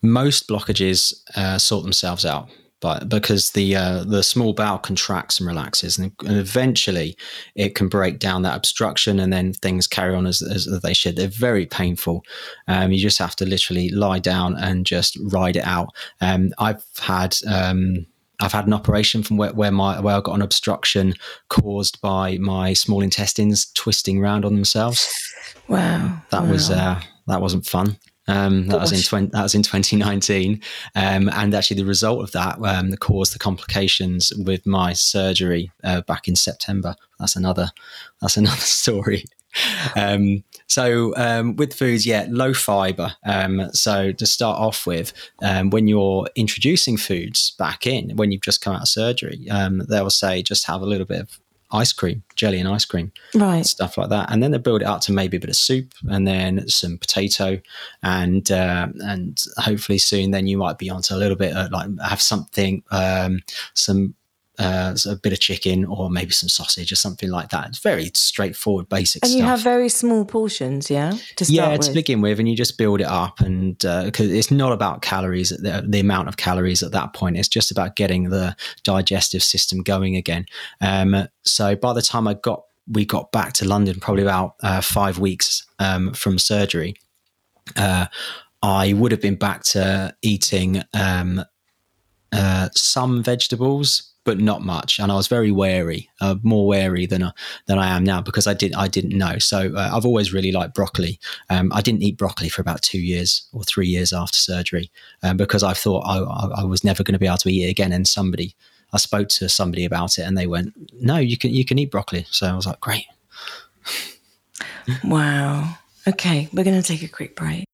Most 0.00 0.48
blockages 0.48 1.14
uh, 1.36 1.58
sort 1.58 1.82
themselves 1.82 2.24
out 2.24 2.48
but 2.84 3.08
because 3.08 3.52
the 3.52 3.74
uh, 3.74 4.04
the 4.04 4.22
small 4.22 4.52
bowel 4.52 4.76
contracts 4.76 5.40
and 5.40 5.46
relaxes, 5.46 5.96
and, 5.96 6.12
and, 6.20 6.36
eventually 6.36 7.16
it 7.54 7.74
can 7.74 7.88
break 7.88 8.18
down 8.18 8.42
that 8.42 8.58
obstruction, 8.58 9.18
and 9.18 9.32
then 9.32 9.54
things 9.54 9.86
carry 9.86 10.14
on 10.14 10.26
as, 10.26 10.42
as 10.42 10.66
they 10.82 10.92
should. 10.92 11.16
They're 11.16 11.28
very 11.28 11.64
painful. 11.64 12.26
Um, 12.68 12.92
you 12.92 12.98
just 12.98 13.18
have 13.18 13.36
to 13.36 13.46
literally 13.46 13.88
lie 13.88 14.18
down 14.18 14.58
and 14.58 14.84
just 14.84 15.16
ride 15.32 15.56
it 15.56 15.64
out. 15.64 15.94
Um, 16.20 16.52
I've 16.58 16.84
had. 17.00 17.38
Um, 17.50 18.04
I've 18.40 18.52
had 18.52 18.66
an 18.66 18.74
operation 18.74 19.22
from 19.22 19.38
where, 19.38 19.54
where 19.54 19.70
my 19.72 19.98
where 20.00 20.16
I 20.16 20.20
got 20.20 20.34
an 20.34 20.42
obstruction 20.42 21.14
caused 21.48 22.02
by 22.02 22.36
my 22.36 22.74
small 22.74 23.00
intestines 23.00 23.72
twisting 23.72 24.18
around 24.18 24.44
on 24.44 24.56
themselves. 24.56 25.08
Wow, 25.68 26.20
that 26.30 26.42
wow. 26.42 26.50
was 26.50 26.70
uh, 26.70 27.00
that 27.28 27.40
wasn't 27.40 27.64
fun. 27.64 27.96
Um, 28.26 28.68
that 28.68 28.80
was 28.80 28.92
in 28.92 29.02
20, 29.02 29.28
that 29.32 29.42
was 29.42 29.54
in 29.54 29.62
2019, 29.62 30.60
um, 30.94 31.28
and 31.28 31.54
actually 31.54 31.76
the 31.76 31.86
result 31.86 32.22
of 32.22 32.32
that 32.32 32.58
um, 32.64 32.92
caused 32.96 33.34
the 33.34 33.38
complications 33.38 34.32
with 34.36 34.66
my 34.66 34.92
surgery 34.92 35.70
uh, 35.82 36.00
back 36.02 36.26
in 36.26 36.36
September. 36.36 36.96
That's 37.18 37.36
another 37.36 37.70
that's 38.20 38.36
another 38.36 38.56
story. 38.56 39.24
Um, 39.96 40.42
so 40.66 41.14
um, 41.16 41.56
with 41.56 41.74
foods, 41.74 42.06
yeah, 42.06 42.26
low 42.28 42.54
fiber. 42.54 43.14
Um, 43.24 43.70
so 43.72 44.12
to 44.12 44.26
start 44.26 44.58
off 44.58 44.86
with, 44.86 45.12
um, 45.42 45.70
when 45.70 45.86
you're 45.86 46.26
introducing 46.34 46.96
foods 46.96 47.52
back 47.58 47.86
in, 47.86 48.16
when 48.16 48.32
you've 48.32 48.42
just 48.42 48.60
come 48.60 48.74
out 48.74 48.82
of 48.82 48.88
surgery, 48.88 49.48
um, 49.50 49.82
they'll 49.88 50.10
say 50.10 50.42
just 50.42 50.66
have 50.66 50.80
a 50.80 50.86
little 50.86 51.06
bit 51.06 51.20
of 51.20 51.40
ice 51.74 51.92
cream, 51.92 52.22
jelly 52.36 52.58
and 52.58 52.68
ice 52.68 52.84
cream, 52.84 53.12
right, 53.34 53.66
stuff 53.66 53.98
like 53.98 54.08
that, 54.10 54.30
and 54.30 54.42
then 54.42 54.52
they 54.52 54.58
build 54.58 54.82
it 54.82 54.86
up 54.86 55.00
to 55.02 55.12
maybe 55.12 55.36
a 55.36 55.40
bit 55.40 55.50
of 55.50 55.56
soup, 55.56 55.92
and 56.08 56.26
then 56.26 56.66
some 56.68 56.98
potato, 56.98 57.60
and 58.02 58.50
uh, 58.50 58.88
and 59.00 59.42
hopefully 59.58 59.98
soon 59.98 60.30
then 60.30 60.46
you 60.46 60.56
might 60.56 60.78
be 60.78 60.88
onto 60.88 61.14
a 61.14 61.16
little 61.16 61.36
bit 61.36 61.54
of 61.54 61.70
like 61.70 61.88
have 62.00 62.22
something, 62.22 62.82
um, 62.90 63.40
some 63.74 64.14
uh, 64.58 64.96
a 65.06 65.16
bit 65.16 65.32
of 65.32 65.40
chicken 65.40 65.84
or 65.84 66.08
maybe 66.10 66.32
some 66.32 66.48
sausage 66.48 66.92
or 66.92 66.96
something 66.96 67.30
like 67.30 67.50
that. 67.50 67.68
It's 67.68 67.78
very 67.78 68.10
straightforward, 68.14 68.88
basic 68.88 69.24
and 69.24 69.30
stuff. 69.30 69.38
you 69.38 69.44
have 69.44 69.60
very 69.60 69.88
small 69.88 70.24
portions, 70.24 70.90
yeah? 70.90 71.12
To 71.36 71.44
yeah, 71.48 71.72
with. 71.72 71.82
to 71.82 71.92
begin 71.92 72.20
with, 72.20 72.38
and 72.38 72.48
you 72.48 72.56
just 72.56 72.78
build 72.78 73.00
it 73.00 73.06
up. 73.06 73.40
And 73.40 73.76
because 73.78 74.30
uh, 74.30 74.34
it's 74.34 74.50
not 74.50 74.72
about 74.72 75.02
calories, 75.02 75.50
the, 75.50 75.84
the, 75.86 76.00
amount 76.00 76.28
of 76.28 76.36
calories 76.36 76.82
at 76.82 76.92
that 76.92 77.14
point, 77.14 77.36
it's 77.36 77.48
just 77.48 77.70
about 77.70 77.96
getting 77.96 78.30
the 78.30 78.56
digestive 78.84 79.42
system 79.42 79.82
going 79.82 80.16
again. 80.16 80.46
Um, 80.80 81.28
so 81.42 81.74
by 81.74 81.92
the 81.92 82.02
time 82.02 82.28
I 82.28 82.34
got, 82.34 82.64
we 82.86 83.04
got 83.04 83.32
back 83.32 83.54
to 83.54 83.64
London, 83.66 83.98
probably 83.98 84.22
about 84.22 84.54
uh, 84.62 84.80
five 84.80 85.18
weeks 85.18 85.66
um, 85.78 86.12
from 86.12 86.38
surgery, 86.38 86.94
uh, 87.76 88.06
I 88.62 88.92
would 88.92 89.12
have 89.12 89.20
been 89.20 89.36
back 89.36 89.62
to 89.64 90.14
eating 90.22 90.82
um, 90.94 91.44
uh, 92.32 92.68
some 92.74 93.22
vegetables, 93.22 94.13
but 94.24 94.40
not 94.40 94.62
much. 94.62 94.98
And 94.98 95.12
I 95.12 95.14
was 95.14 95.28
very 95.28 95.50
wary, 95.50 96.10
uh, 96.20 96.36
more 96.42 96.66
wary 96.66 97.06
than 97.06 97.22
uh, 97.22 97.32
than 97.66 97.78
I 97.78 97.88
am 97.94 98.04
now 98.04 98.20
because 98.20 98.46
I 98.46 98.54
did 98.54 98.74
I 98.74 98.88
didn't 98.88 99.16
know. 99.16 99.38
So 99.38 99.72
uh, 99.74 99.90
I've 99.92 100.06
always 100.06 100.32
really 100.32 100.50
liked 100.50 100.74
broccoli. 100.74 101.20
Um, 101.50 101.70
I 101.72 101.80
didn't 101.80 102.02
eat 102.02 102.16
broccoli 102.16 102.48
for 102.48 102.62
about 102.62 102.82
two 102.82 103.00
years 103.00 103.46
or 103.52 103.62
three 103.62 103.86
years 103.86 104.12
after 104.12 104.36
surgery 104.36 104.90
um, 105.22 105.36
because 105.36 105.62
I 105.62 105.74
thought 105.74 106.00
I, 106.00 106.18
I, 106.18 106.62
I 106.62 106.64
was 106.64 106.82
never 106.82 107.02
going 107.02 107.12
to 107.12 107.18
be 107.18 107.26
able 107.26 107.38
to 107.38 107.52
eat 107.52 107.66
it 107.66 107.70
again. 107.70 107.92
And 107.92 108.08
somebody, 108.08 108.56
I 108.92 108.98
spoke 108.98 109.28
to 109.28 109.48
somebody 109.48 109.84
about 109.84 110.18
it, 110.18 110.22
and 110.22 110.36
they 110.36 110.46
went, 110.46 110.72
"No, 111.00 111.16
you 111.18 111.36
can 111.36 111.50
you 111.50 111.64
can 111.64 111.78
eat 111.78 111.90
broccoli." 111.90 112.26
So 112.30 112.46
I 112.46 112.54
was 112.54 112.66
like, 112.66 112.80
"Great." 112.80 113.06
wow. 115.04 115.78
Okay, 116.06 116.48
we're 116.52 116.64
going 116.64 116.80
to 116.80 116.86
take 116.86 117.02
a 117.02 117.08
quick 117.08 117.34
break. 117.34 117.64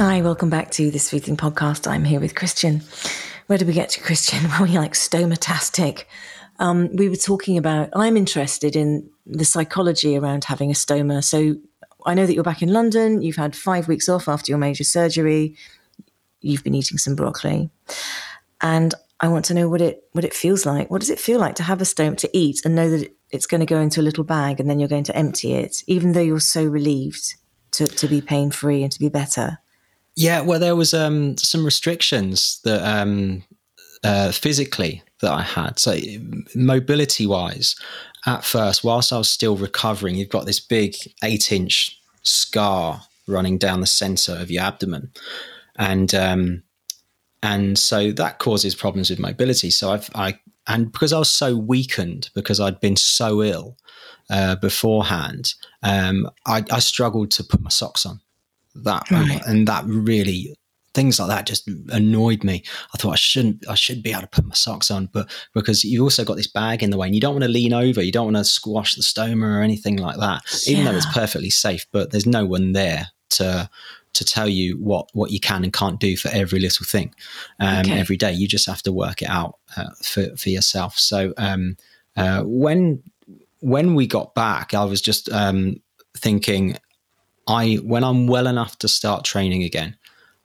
Hi, 0.00 0.22
welcome 0.22 0.48
back 0.48 0.70
to 0.70 0.90
this 0.90 1.10
Food 1.10 1.24
Thing 1.24 1.36
podcast. 1.36 1.86
I'm 1.86 2.04
here 2.04 2.20
with 2.20 2.34
Christian. 2.34 2.80
Where 3.48 3.58
do 3.58 3.66
we 3.66 3.74
get 3.74 3.90
to, 3.90 4.00
Christian? 4.00 4.42
Well, 4.48 4.62
we 4.62 4.78
like 4.78 4.94
stomatastic. 4.94 6.04
Um, 6.58 6.88
we 6.96 7.10
were 7.10 7.16
talking 7.16 7.58
about, 7.58 7.90
I'm 7.92 8.16
interested 8.16 8.76
in 8.76 9.10
the 9.26 9.44
psychology 9.44 10.16
around 10.16 10.44
having 10.44 10.70
a 10.70 10.72
stoma. 10.72 11.22
So 11.22 11.56
I 12.06 12.14
know 12.14 12.24
that 12.24 12.32
you're 12.32 12.42
back 12.42 12.62
in 12.62 12.72
London. 12.72 13.20
You've 13.20 13.36
had 13.36 13.54
five 13.54 13.88
weeks 13.88 14.08
off 14.08 14.26
after 14.26 14.50
your 14.50 14.56
major 14.56 14.84
surgery. 14.84 15.54
You've 16.40 16.64
been 16.64 16.74
eating 16.74 16.96
some 16.96 17.14
broccoli. 17.14 17.68
And 18.62 18.94
I 19.20 19.28
want 19.28 19.44
to 19.44 19.54
know 19.54 19.68
what 19.68 19.82
it 19.82 20.04
what 20.12 20.24
it 20.24 20.32
feels 20.32 20.64
like. 20.64 20.90
What 20.90 21.02
does 21.02 21.10
it 21.10 21.20
feel 21.20 21.40
like 21.40 21.56
to 21.56 21.62
have 21.62 21.82
a 21.82 21.84
stoma 21.84 22.16
to 22.16 22.30
eat 22.32 22.64
and 22.64 22.74
know 22.74 22.88
that 22.88 23.14
it's 23.28 23.46
going 23.46 23.60
to 23.60 23.66
go 23.66 23.78
into 23.78 24.00
a 24.00 24.08
little 24.08 24.24
bag 24.24 24.60
and 24.60 24.70
then 24.70 24.80
you're 24.80 24.88
going 24.88 25.04
to 25.04 25.14
empty 25.16 25.52
it, 25.52 25.82
even 25.86 26.12
though 26.12 26.22
you're 26.22 26.40
so 26.40 26.64
relieved 26.64 27.34
to, 27.72 27.86
to 27.86 28.08
be 28.08 28.22
pain 28.22 28.50
free 28.50 28.82
and 28.82 28.90
to 28.92 28.98
be 28.98 29.10
better? 29.10 29.58
Yeah, 30.16 30.40
well, 30.40 30.60
there 30.60 30.76
was 30.76 30.92
um, 30.92 31.36
some 31.36 31.64
restrictions 31.64 32.60
that 32.64 32.82
um, 32.82 33.44
uh, 34.04 34.32
physically 34.32 35.02
that 35.20 35.32
I 35.32 35.42
had. 35.42 35.78
So 35.78 35.96
mobility 36.54 37.26
wise, 37.26 37.76
at 38.26 38.44
first, 38.44 38.84
whilst 38.84 39.12
I 39.12 39.18
was 39.18 39.30
still 39.30 39.56
recovering, 39.56 40.14
you've 40.14 40.28
got 40.28 40.46
this 40.46 40.60
big 40.60 40.94
eight 41.22 41.52
inch 41.52 41.98
scar 42.22 43.02
running 43.26 43.58
down 43.58 43.80
the 43.80 43.86
center 43.86 44.32
of 44.32 44.50
your 44.50 44.62
abdomen, 44.62 45.12
and 45.76 46.14
um, 46.14 46.62
and 47.42 47.78
so 47.78 48.12
that 48.12 48.38
causes 48.38 48.74
problems 48.74 49.10
with 49.10 49.18
mobility. 49.18 49.70
So 49.70 49.92
I've 49.92 50.10
I 50.14 50.38
and 50.66 50.92
because 50.92 51.12
I 51.12 51.18
was 51.18 51.30
so 51.30 51.56
weakened 51.56 52.30
because 52.34 52.60
I'd 52.60 52.80
been 52.80 52.96
so 52.96 53.42
ill 53.42 53.78
uh, 54.28 54.56
beforehand, 54.56 55.54
um, 55.82 56.28
I, 56.46 56.62
I 56.70 56.80
struggled 56.80 57.30
to 57.32 57.44
put 57.44 57.62
my 57.62 57.70
socks 57.70 58.04
on 58.04 58.20
that 58.74 59.10
right. 59.10 59.40
and 59.46 59.66
that 59.68 59.84
really 59.86 60.54
things 60.92 61.20
like 61.20 61.28
that 61.28 61.46
just 61.46 61.68
annoyed 61.90 62.42
me. 62.42 62.64
I 62.92 62.98
thought 62.98 63.12
I 63.12 63.16
shouldn't, 63.16 63.68
I 63.68 63.74
should 63.74 64.02
be 64.02 64.10
able 64.10 64.22
to 64.22 64.26
put 64.26 64.44
my 64.44 64.54
socks 64.54 64.90
on, 64.90 65.06
but 65.12 65.30
because 65.54 65.84
you've 65.84 66.02
also 66.02 66.24
got 66.24 66.36
this 66.36 66.48
bag 66.48 66.82
in 66.82 66.90
the 66.90 66.96
way 66.96 67.06
and 67.06 67.14
you 67.14 67.20
don't 67.20 67.34
want 67.34 67.44
to 67.44 67.50
lean 67.50 67.72
over, 67.72 68.02
you 68.02 68.12
don't 68.12 68.32
want 68.32 68.36
to 68.36 68.44
squash 68.44 68.96
the 68.96 69.02
stoma 69.02 69.44
or 69.44 69.62
anything 69.62 69.96
like 69.96 70.18
that, 70.18 70.42
yeah. 70.66 70.72
even 70.72 70.84
though 70.84 70.96
it's 70.96 71.12
perfectly 71.12 71.50
safe, 71.50 71.86
but 71.92 72.10
there's 72.10 72.26
no 72.26 72.44
one 72.44 72.72
there 72.72 73.08
to, 73.30 73.70
to 74.14 74.24
tell 74.24 74.48
you 74.48 74.76
what, 74.78 75.08
what 75.12 75.30
you 75.30 75.38
can 75.38 75.62
and 75.62 75.72
can't 75.72 76.00
do 76.00 76.16
for 76.16 76.28
every 76.32 76.58
little 76.58 76.84
thing 76.84 77.14
um, 77.60 77.80
okay. 77.80 77.98
every 77.98 78.16
day. 78.16 78.32
You 78.32 78.48
just 78.48 78.66
have 78.66 78.82
to 78.82 78.92
work 78.92 79.22
it 79.22 79.30
out 79.30 79.58
uh, 79.76 79.90
for, 80.02 80.36
for 80.36 80.48
yourself. 80.48 80.98
So 80.98 81.32
um, 81.36 81.76
uh, 82.16 82.42
when, 82.42 83.00
when 83.60 83.94
we 83.94 84.08
got 84.08 84.34
back, 84.34 84.74
I 84.74 84.84
was 84.84 85.00
just 85.00 85.30
um, 85.30 85.80
thinking, 86.16 86.76
I 87.50 87.74
when 87.76 88.04
I'm 88.04 88.28
well 88.28 88.46
enough 88.46 88.78
to 88.78 88.88
start 88.88 89.24
training 89.24 89.64
again, 89.64 89.96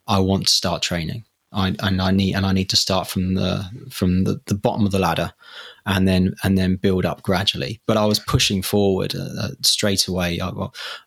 I 0.07 0.19
want 0.19 0.47
to 0.47 0.53
start 0.53 0.81
training. 0.81 1.23
I, 1.51 1.73
and 1.79 2.01
I 2.01 2.11
need 2.11 2.33
and 2.33 2.45
I 2.45 2.51
need 2.51 2.69
to 2.71 2.77
start 2.77 3.07
from 3.07 3.35
the 3.35 3.63
from 3.89 4.23
the, 4.23 4.41
the 4.47 4.55
bottom 4.55 4.85
of 4.85 4.91
the 4.91 4.99
ladder, 4.99 5.31
and 5.85 6.07
then 6.07 6.33
and 6.43 6.57
then 6.57 6.75
build 6.75 7.05
up 7.05 7.21
gradually. 7.21 7.79
But 7.85 7.97
I 7.97 8.05
was 8.05 8.19
pushing 8.19 8.61
forward 8.61 9.15
uh, 9.15 9.29
uh 9.39 9.49
straight 9.61 10.07
away. 10.07 10.39
I, 10.41 10.51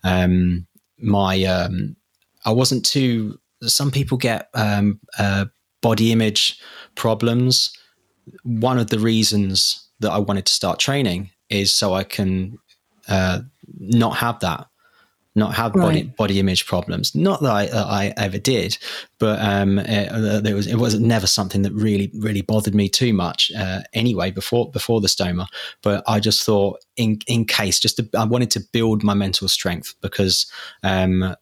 um, 0.05 0.67
my 0.99 1.43
um, 1.45 1.97
I 2.45 2.53
wasn't 2.53 2.87
too. 2.87 3.39
Some 3.63 3.91
people 3.91 4.17
get 4.17 4.49
um, 4.55 5.01
uh, 5.19 5.47
body 5.83 6.13
image 6.13 6.61
problems. 6.95 7.77
One 8.45 8.79
of 8.79 8.91
the 8.91 9.01
reasons 9.01 9.89
that 10.01 10.13
I 10.13 10.19
wanted 10.19 10.47
to 10.47 10.53
start 10.53 10.79
training 10.79 11.31
is 11.51 11.75
so 11.75 11.93
I 11.93 12.05
can 12.05 12.57
uh, 13.09 13.41
not 13.79 14.17
have 14.17 14.39
that 14.41 14.69
not 15.39 15.55
have 15.55 15.75
right. 15.75 15.83
body 15.83 16.03
body 16.03 16.41
image 16.41 16.67
problems. 16.67 17.15
Not 17.15 17.41
that 17.41 17.51
I, 17.51 17.67
uh, 17.69 17.87
I 17.87 18.15
ever 18.17 18.39
did, 18.39 18.77
but 19.19 19.41
um, 19.41 19.79
it, 19.79 20.11
uh, 20.11 20.41
there 20.41 20.55
was 20.55 20.67
it 20.67 20.77
was 20.77 20.99
never 20.99 21.27
something 21.27 21.63
that 21.63 21.73
really 21.73 22.11
really 22.19 22.43
bothered 22.43 22.75
me 22.75 22.89
too 22.89 23.13
much 23.13 23.51
uh, 23.57 23.81
anyway 23.93 24.31
before 24.31 24.71
before 24.71 25.01
the 25.01 25.09
stoma. 25.09 25.47
But 25.83 26.05
I 26.07 26.21
just 26.21 26.45
thought 26.45 26.81
in 26.97 27.21
in 27.27 27.45
case, 27.45 27.81
just 27.81 27.97
to, 27.97 28.09
I 28.17 28.25
wanted 28.25 28.51
to 28.53 28.61
build 28.73 29.03
my 29.03 29.15
mental 29.15 29.49
strength 29.49 29.95
because 30.01 30.51
um, 30.83 31.35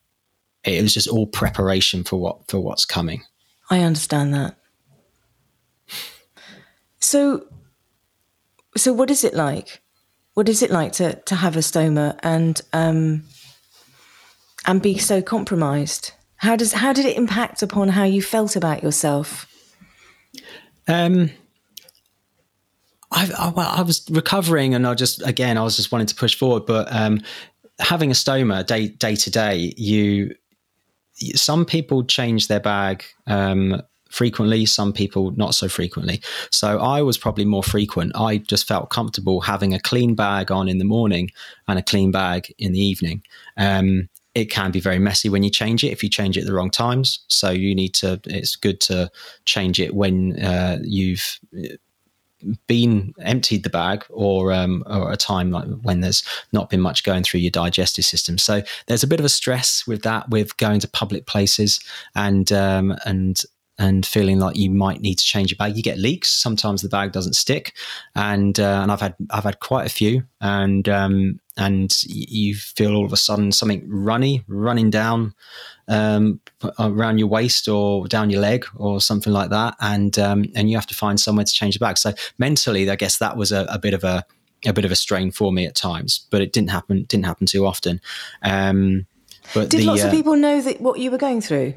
it 0.65 0.83
was 0.83 0.95
just 0.95 1.09
all 1.09 1.27
preparation 1.27 2.05
for 2.05 2.17
what 2.21 2.49
for 2.49 2.61
what's 2.61 2.85
coming. 2.85 3.23
I 3.71 3.81
understand 3.81 4.35
that. 4.35 4.57
So, 7.01 7.47
so 8.77 8.93
what 8.93 9.11
is 9.11 9.25
it 9.25 9.35
like? 9.35 9.81
What 10.35 10.49
is 10.49 10.63
it 10.63 10.71
like 10.71 10.93
to 10.93 11.15
to 11.15 11.35
have 11.35 11.57
a 11.57 11.61
stoma 11.61 12.19
and 12.23 12.61
um, 12.73 13.25
and 14.67 14.83
be 14.83 14.99
so 14.99 15.23
compromised? 15.23 16.13
How 16.37 16.57
does 16.57 16.73
how 16.73 16.93
did 16.93 17.07
it 17.07 17.17
impact 17.17 17.63
upon 17.63 17.89
how 17.89 18.05
you 18.05 18.21
felt 18.21 18.57
about 18.57 18.83
yourself? 18.83 19.47
Um, 20.89 21.31
I, 23.11 23.31
I, 23.39 23.49
well, 23.51 23.73
I 23.75 23.83
was 23.83 24.07
recovering, 24.11 24.75
and 24.75 24.87
I 24.87 24.95
just 24.95 25.27
again 25.27 25.57
I 25.57 25.63
was 25.63 25.77
just 25.77 25.93
wanting 25.93 26.09
to 26.09 26.15
push 26.15 26.35
forward, 26.35 26.67
but 26.67 26.89
um, 26.91 27.21
having 27.79 28.11
a 28.11 28.15
stoma 28.15 28.67
day 28.67 28.89
day 28.89 29.17
to 29.17 29.31
day, 29.31 29.75
you 29.77 30.35
some 31.35 31.65
people 31.65 32.05
change 32.05 32.49
their 32.49 32.61
bag 32.61 33.05
um, 33.27 33.81
frequently, 34.11 34.67
some 34.67 34.93
people 34.93 35.31
not 35.33 35.55
so 35.55 35.69
frequently. 35.69 36.21
So 36.51 36.79
I 36.79 37.03
was 37.03 37.17
probably 37.17 37.45
more 37.47 37.63
frequent. 37.63 38.13
I 38.15 38.39
just 38.39 38.69
felt 38.69 38.91
comfortable 38.91 39.41
having 39.41 39.73
a 39.73 39.81
clean 39.81 40.15
bag 40.15 40.51
on 40.51 40.69
in 40.69 40.79
the 40.79 40.85
morning 40.85 41.31
and 41.69 41.79
a 41.79 41.83
clean 41.83 42.11
bag 42.11 42.53
in 42.59 42.73
the 42.73 42.81
evening. 42.81 43.23
Um, 43.57 44.09
it 44.37 44.51
can 44.51 44.71
be 44.71 44.81
very 44.81 44.99
messy 44.99 45.31
when 45.31 45.43
you 45.43 45.49
change 45.49 45.83
it 45.83 45.93
if 45.93 46.03
you 46.03 46.11
change 46.11 46.37
it 46.37 46.41
at 46.43 46.47
the 46.47 46.53
wrong 46.53 46.71
times. 46.71 47.21
So 47.29 47.49
you 47.51 47.75
need 47.75 47.95
to. 47.95 48.21
It's 48.27 48.55
good 48.55 48.83
to 48.83 49.11
change 49.47 49.81
it 49.81 49.95
when 49.95 50.39
uh, 50.45 50.79
you've 50.83 51.41
been 52.67 53.15
emptied 53.23 53.63
the 53.63 53.71
bag 53.71 54.05
or 54.11 54.53
um, 54.53 54.85
or 54.87 55.11
a 55.11 55.17
time 55.17 55.51
like 55.51 55.67
when 55.81 56.03
there's 56.03 56.23
not 56.53 56.69
been 56.69 56.83
much 56.83 57.03
going 57.03 57.23
through 57.23 57.41
your 57.41 57.51
digestive 57.51 58.05
system. 58.05 58.37
So 58.37 58.61
there's 58.89 59.03
a 59.03 59.07
bit 59.07 59.21
of 59.21 59.25
a 59.25 59.31
stress 59.31 59.87
with 59.87 60.03
that 60.03 60.29
with 60.29 60.55
going 60.59 60.81
to 60.81 60.89
public 60.89 61.25
places 61.27 61.81
and 62.15 62.53
um, 62.53 62.95
and 63.07 63.43
and 63.79 64.07
feeling 64.07 64.39
like 64.39 64.57
you 64.57 64.71
might 64.71 65.01
need 65.01 65.17
to 65.17 65.25
change 65.25 65.51
your 65.51 65.57
bag. 65.57 65.77
You 65.77 65.83
get 65.83 65.99
leaks. 65.99 66.29
Sometimes 66.31 66.83
the 66.83 66.89
bag 66.89 67.13
doesn't 67.13 67.35
stick, 67.35 67.75
and 68.15 68.59
uh, 68.59 68.81
and 68.83 68.91
I've 68.91 69.01
had 69.01 69.15
I've 69.31 69.45
had 69.45 69.61
quite 69.61 69.87
a 69.87 69.91
few, 69.91 70.25
and 70.41 70.89
um, 70.89 71.41
and 71.57 71.95
you 72.05 72.55
feel 72.55 72.95
all 72.95 73.05
of 73.05 73.13
a 73.13 73.17
sudden 73.17 73.53
something 73.53 73.85
runny 73.89 74.43
running 74.47 74.91
down 74.91 75.35
um, 75.89 76.41
around 76.79 77.19
your 77.19 77.29
waist 77.29 77.69
or 77.69 78.07
down 78.07 78.31
your 78.31 78.41
leg 78.41 78.67
or 78.77 79.01
something 79.01 79.33
like 79.33 79.51
that, 79.51 79.77
and 79.81 80.19
um, 80.19 80.47
and 80.55 80.71
you 80.71 80.77
have 80.77 80.87
to 80.87 80.95
find 80.95 81.21
somewhere 81.21 81.45
to 81.45 81.53
change 81.53 81.75
the 81.75 81.81
bag. 81.81 81.99
So 81.99 82.13
mentally, 82.39 82.89
I 82.91 82.97
guess 82.97 83.19
that 83.19 83.37
was 83.37 83.53
a, 83.53 83.67
a 83.69 83.79
bit 83.79 83.95
of 83.95 84.05
a 84.05 84.25
a 84.65 84.73
bit 84.73 84.85
of 84.85 84.91
a 84.91 84.97
strain 84.97 85.31
for 85.31 85.53
me 85.53 85.67
at 85.67 85.75
times, 85.75 86.27
but 86.31 86.41
it 86.41 86.53
didn't 86.53 86.71
happen 86.71 87.05
didn't 87.05 87.27
happen 87.27 87.47
too 87.47 87.67
often. 87.67 88.01
Um, 88.43 89.07
but 89.55 89.71
did 89.71 89.83
the, 89.83 89.85
lots 89.85 90.03
of 90.03 90.09
uh, 90.09 90.13
people 90.13 90.37
know 90.37 90.61
that 90.61 90.81
what 90.81 90.99
you 90.99 91.11
were 91.11 91.19
going 91.19 91.41
through? 91.41 91.75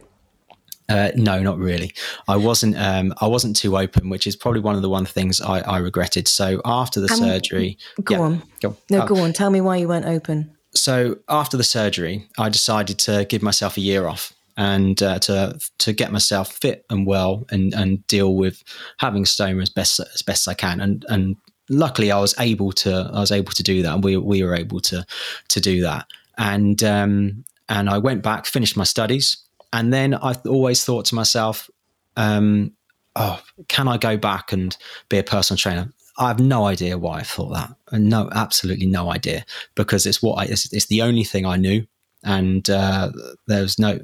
Uh, 0.89 1.11
no, 1.15 1.41
not 1.41 1.59
really. 1.59 1.93
I 2.27 2.35
wasn't. 2.35 2.75
Um, 2.77 3.13
I 3.21 3.27
wasn't 3.27 3.55
too 3.55 3.77
open, 3.77 4.09
which 4.09 4.25
is 4.25 4.35
probably 4.35 4.61
one 4.61 4.75
of 4.75 4.81
the 4.81 4.89
one 4.89 5.05
things 5.05 5.39
I, 5.39 5.59
I 5.59 5.77
regretted. 5.77 6.27
So 6.27 6.61
after 6.65 6.99
the 6.99 7.11
um, 7.11 7.19
surgery, 7.19 7.77
go 8.03 8.15
yeah, 8.15 8.21
on. 8.21 8.43
Go, 8.61 8.77
no, 8.89 9.01
uh, 9.01 9.05
go 9.05 9.17
on. 9.17 9.31
Tell 9.31 9.51
me 9.51 9.61
why 9.61 9.77
you 9.77 9.87
weren't 9.87 10.07
open. 10.07 10.55
So 10.73 11.17
after 11.29 11.57
the 11.57 11.63
surgery, 11.63 12.27
I 12.37 12.49
decided 12.49 12.97
to 12.99 13.25
give 13.25 13.43
myself 13.43 13.77
a 13.77 13.81
year 13.81 14.07
off 14.07 14.33
and 14.57 15.01
uh, 15.03 15.19
to 15.19 15.59
to 15.77 15.93
get 15.93 16.11
myself 16.11 16.53
fit 16.53 16.85
and 16.89 17.05
well 17.05 17.45
and 17.51 17.73
and 17.73 18.05
deal 18.07 18.35
with 18.35 18.63
having 18.97 19.25
stoma 19.25 19.61
as 19.61 19.69
best 19.69 19.99
as 19.99 20.23
best 20.23 20.47
I 20.47 20.55
can. 20.55 20.81
And 20.81 21.05
and 21.07 21.35
luckily, 21.69 22.11
I 22.11 22.19
was 22.19 22.33
able 22.39 22.71
to 22.73 23.11
I 23.13 23.19
was 23.19 23.31
able 23.31 23.51
to 23.51 23.63
do 23.63 23.83
that, 23.83 23.93
and 23.93 24.03
we 24.03 24.17
we 24.17 24.43
were 24.43 24.55
able 24.55 24.79
to 24.81 25.05
to 25.49 25.61
do 25.61 25.81
that. 25.81 26.07
And 26.39 26.83
um, 26.83 27.45
and 27.67 27.91
I 27.91 27.99
went 27.99 28.23
back, 28.23 28.47
finished 28.47 28.75
my 28.75 28.85
studies 28.85 29.37
and 29.73 29.93
then 29.93 30.13
I've 30.13 30.45
always 30.45 30.83
thought 30.83 31.05
to 31.05 31.15
myself, 31.15 31.69
um, 32.17 32.73
oh, 33.15 33.41
can 33.67 33.87
I 33.87 33.97
go 33.97 34.17
back 34.17 34.51
and 34.51 34.75
be 35.09 35.17
a 35.17 35.23
personal 35.23 35.57
trainer? 35.57 35.91
I 36.17 36.27
have 36.27 36.39
no 36.39 36.65
idea 36.65 36.97
why 36.97 37.19
I 37.19 37.23
thought 37.23 37.53
that. 37.53 37.75
No, 37.97 38.29
absolutely 38.33 38.87
no 38.87 39.11
idea 39.11 39.45
because 39.75 40.05
it's 40.05 40.21
what 40.21 40.35
I, 40.35 40.43
it's, 40.45 40.71
it's 40.73 40.87
the 40.87 41.01
only 41.01 41.23
thing 41.23 41.45
I 41.45 41.55
knew. 41.55 41.85
And 42.23 42.69
uh, 42.69 43.11
there's 43.47 43.79
no, 43.79 43.99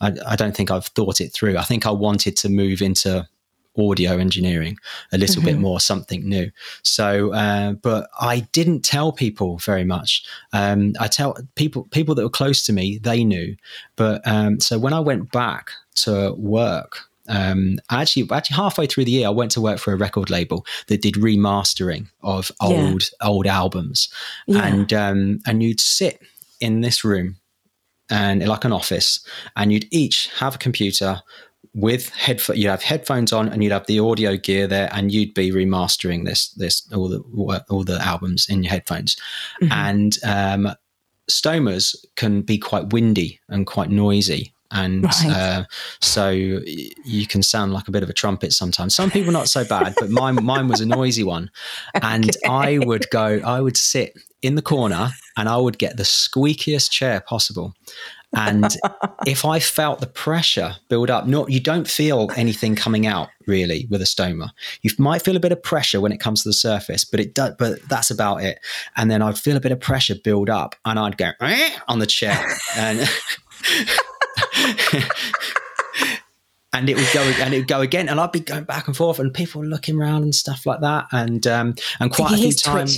I, 0.00 0.12
I 0.26 0.36
don't 0.36 0.56
think 0.56 0.72
I've 0.72 0.86
thought 0.86 1.20
it 1.20 1.32
through. 1.32 1.56
I 1.56 1.62
think 1.62 1.86
I 1.86 1.92
wanted 1.92 2.36
to 2.38 2.48
move 2.48 2.82
into 2.82 3.28
audio 3.78 4.18
engineering 4.18 4.76
a 5.12 5.18
little 5.18 5.36
mm-hmm. 5.36 5.46
bit 5.46 5.58
more 5.58 5.80
something 5.80 6.28
new 6.28 6.50
so 6.82 7.32
uh, 7.32 7.72
but 7.72 8.08
i 8.20 8.40
didn't 8.52 8.82
tell 8.82 9.12
people 9.12 9.58
very 9.58 9.84
much 9.84 10.24
um, 10.52 10.92
i 11.00 11.06
tell 11.06 11.36
people 11.54 11.84
people 11.90 12.14
that 12.14 12.22
were 12.22 12.30
close 12.30 12.64
to 12.64 12.72
me 12.72 12.98
they 12.98 13.24
knew 13.24 13.54
but 13.96 14.26
um, 14.26 14.58
so 14.60 14.78
when 14.78 14.92
i 14.92 15.00
went 15.00 15.30
back 15.30 15.70
to 15.94 16.34
work 16.36 17.10
um, 17.30 17.78
actually, 17.90 18.28
actually 18.30 18.56
halfway 18.56 18.86
through 18.86 19.04
the 19.04 19.12
year, 19.12 19.28
I 19.28 19.30
went 19.30 19.52
to 19.52 19.60
work 19.60 19.78
for 19.78 19.92
a 19.92 19.96
record 19.96 20.30
label 20.30 20.66
that 20.88 21.00
did 21.00 21.14
remastering 21.14 22.08
of 22.22 22.50
old 22.60 23.02
yeah. 23.20 23.28
old 23.28 23.46
albums, 23.46 24.12
yeah. 24.46 24.66
and 24.66 24.92
um, 24.92 25.38
and 25.46 25.62
you'd 25.62 25.80
sit 25.80 26.20
in 26.60 26.80
this 26.80 27.04
room 27.04 27.36
and 28.10 28.44
like 28.46 28.64
an 28.64 28.72
office, 28.72 29.24
and 29.56 29.72
you'd 29.72 29.86
each 29.92 30.28
have 30.38 30.56
a 30.56 30.58
computer 30.58 31.22
with 31.74 32.08
headphone 32.10 32.56
you 32.56 32.68
have 32.68 32.82
headphones 32.82 33.32
on 33.32 33.48
and 33.48 33.62
you'd 33.62 33.72
have 33.72 33.86
the 33.86 34.00
audio 34.00 34.36
gear 34.36 34.66
there 34.66 34.88
and 34.92 35.12
you'd 35.12 35.34
be 35.34 35.50
remastering 35.50 36.24
this 36.24 36.48
this 36.50 36.88
all 36.92 37.08
the 37.08 37.20
all 37.68 37.84
the 37.84 37.98
albums 38.00 38.48
in 38.48 38.62
your 38.64 38.70
headphones 38.70 39.16
mm-hmm. 39.62 39.72
and 39.72 40.18
um, 40.24 40.74
stomas 41.30 41.94
can 42.16 42.42
be 42.42 42.58
quite 42.58 42.92
windy 42.92 43.38
and 43.48 43.66
quite 43.66 43.90
noisy 43.90 44.52
and 44.72 45.04
right. 45.04 45.26
uh, 45.26 45.64
so 46.00 46.30
you 46.30 47.26
can 47.26 47.42
sound 47.42 47.72
like 47.72 47.88
a 47.88 47.90
bit 47.90 48.02
of 48.04 48.08
a 48.08 48.12
trumpet 48.12 48.52
sometimes. 48.52 48.94
Some 48.94 49.10
people 49.10 49.32
not 49.32 49.48
so 49.48 49.64
bad, 49.64 49.94
but 49.98 50.10
mine 50.10 50.44
mine 50.44 50.68
was 50.68 50.80
a 50.80 50.86
noisy 50.86 51.24
one, 51.24 51.50
and. 52.00 52.30
I 52.48 52.78
would 52.78 53.08
go, 53.10 53.40
I 53.44 53.60
would 53.60 53.76
sit 53.76 54.16
in 54.42 54.54
the 54.54 54.62
corner, 54.62 55.10
and 55.36 55.48
I 55.48 55.56
would 55.56 55.78
get 55.78 55.96
the 55.96 56.02
squeakiest 56.02 56.90
chair 56.90 57.20
possible, 57.20 57.74
and 58.36 58.76
if 59.26 59.44
I 59.44 59.58
felt 59.58 60.00
the 60.00 60.06
pressure 60.06 60.76
build 60.88 61.10
up, 61.10 61.26
not 61.26 61.50
you 61.50 61.58
don't 61.58 61.88
feel 61.88 62.30
anything 62.36 62.76
coming 62.76 63.06
out 63.06 63.28
really 63.46 63.86
with 63.90 64.00
a 64.00 64.04
stoma. 64.04 64.50
You 64.82 64.90
might 64.98 65.22
feel 65.22 65.36
a 65.36 65.40
bit 65.40 65.52
of 65.52 65.62
pressure 65.62 66.00
when 66.00 66.12
it 66.12 66.20
comes 66.20 66.42
to 66.42 66.48
the 66.48 66.54
surface, 66.54 67.04
but 67.04 67.18
it 67.18 67.34
does. 67.34 67.54
But 67.58 67.82
that's 67.88 68.10
about 68.10 68.44
it. 68.44 68.60
And 68.96 69.10
then 69.10 69.20
I'd 69.20 69.38
feel 69.38 69.56
a 69.56 69.60
bit 69.60 69.72
of 69.72 69.80
pressure 69.80 70.14
build 70.14 70.48
up, 70.48 70.76
and 70.84 70.98
I'd 70.98 71.16
go 71.16 71.32
eh, 71.40 71.70
on 71.88 71.98
the 71.98 72.06
chair, 72.06 72.40
and 72.76 73.00
and 76.72 76.88
it 76.88 76.96
would 76.96 77.08
go 77.12 77.22
and 77.22 77.52
it 77.52 77.58
would 77.58 77.68
go 77.68 77.80
again, 77.80 78.08
and 78.08 78.20
I'd 78.20 78.32
be 78.32 78.40
going 78.40 78.64
back 78.64 78.86
and 78.86 78.96
forth, 78.96 79.18
and 79.18 79.34
people 79.34 79.64
looking 79.64 80.00
around 80.00 80.22
and 80.22 80.34
stuff 80.34 80.66
like 80.66 80.80
that, 80.82 81.06
and 81.10 81.44
um, 81.48 81.74
and 81.98 82.12
quite 82.12 82.32
a 82.32 82.36
few 82.36 82.52
times. 82.52 82.96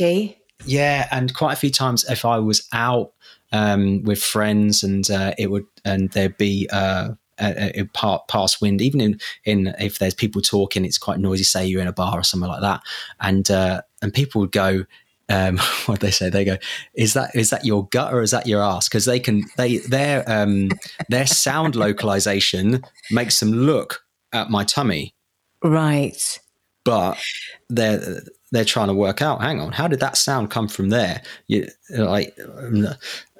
Yeah, 0.64 1.09
and 1.11 1.35
quite 1.35 1.55
a 1.55 1.57
few 1.57 1.70
times 1.70 2.05
if 2.09 2.24
I 2.24 2.39
was 2.39 2.68
out 2.72 3.12
um, 3.53 4.03
with 4.03 4.22
friends, 4.22 4.82
and 4.82 5.09
uh, 5.11 5.32
it 5.38 5.50
would 5.50 5.66
and 5.84 6.11
there'd 6.11 6.36
be 6.36 6.68
uh, 6.72 7.11
a, 7.38 7.80
a 7.80 8.18
past 8.28 8.61
wind. 8.61 8.80
Even 8.80 9.00
in 9.00 9.20
in 9.44 9.74
if 9.78 9.98
there's 9.98 10.14
people 10.14 10.42
talking, 10.42 10.84
it's 10.84 10.98
quite 10.98 11.20
noisy. 11.20 11.44
Say 11.44 11.66
you're 11.66 11.82
in 11.82 11.88
a 11.88 11.92
bar 11.92 12.18
or 12.18 12.22
something 12.22 12.48
like 12.48 12.62
that, 12.62 12.82
and 13.20 13.50
uh, 13.50 13.82
and 14.00 14.12
people 14.12 14.40
would 14.40 14.53
go. 14.53 14.84
Um, 15.28 15.59
what 15.86 16.00
they 16.00 16.11
say? 16.11 16.30
They 16.30 16.44
go, 16.44 16.57
"Is 16.94 17.14
that 17.14 17.34
is 17.34 17.50
that 17.50 17.64
your 17.64 17.86
gut 17.88 18.12
or 18.12 18.22
is 18.22 18.32
that 18.32 18.46
your 18.46 18.62
ass?" 18.62 18.88
Because 18.88 19.05
they 19.05 19.20
can 19.20 19.44
they 19.57 19.78
their 19.78 20.24
um, 20.26 20.70
their 21.09 21.26
sound 21.26 21.76
localization 21.76 22.82
makes 23.11 23.40
them 23.40 23.53
look 23.53 24.05
at 24.32 24.50
my 24.50 24.64
tummy, 24.64 25.14
right? 25.62 26.40
But 26.84 27.22
they're 27.68 28.22
they're 28.50 28.64
trying 28.64 28.88
to 28.88 28.94
work 28.94 29.22
out. 29.22 29.40
Hang 29.40 29.61
on, 29.61 29.72
how 29.72 29.88
did 29.88 30.00
that 30.00 30.16
sound 30.16 30.50
come 30.50 30.68
from 30.68 30.90
there? 30.90 31.22
You 31.46 31.68
like 31.90 32.36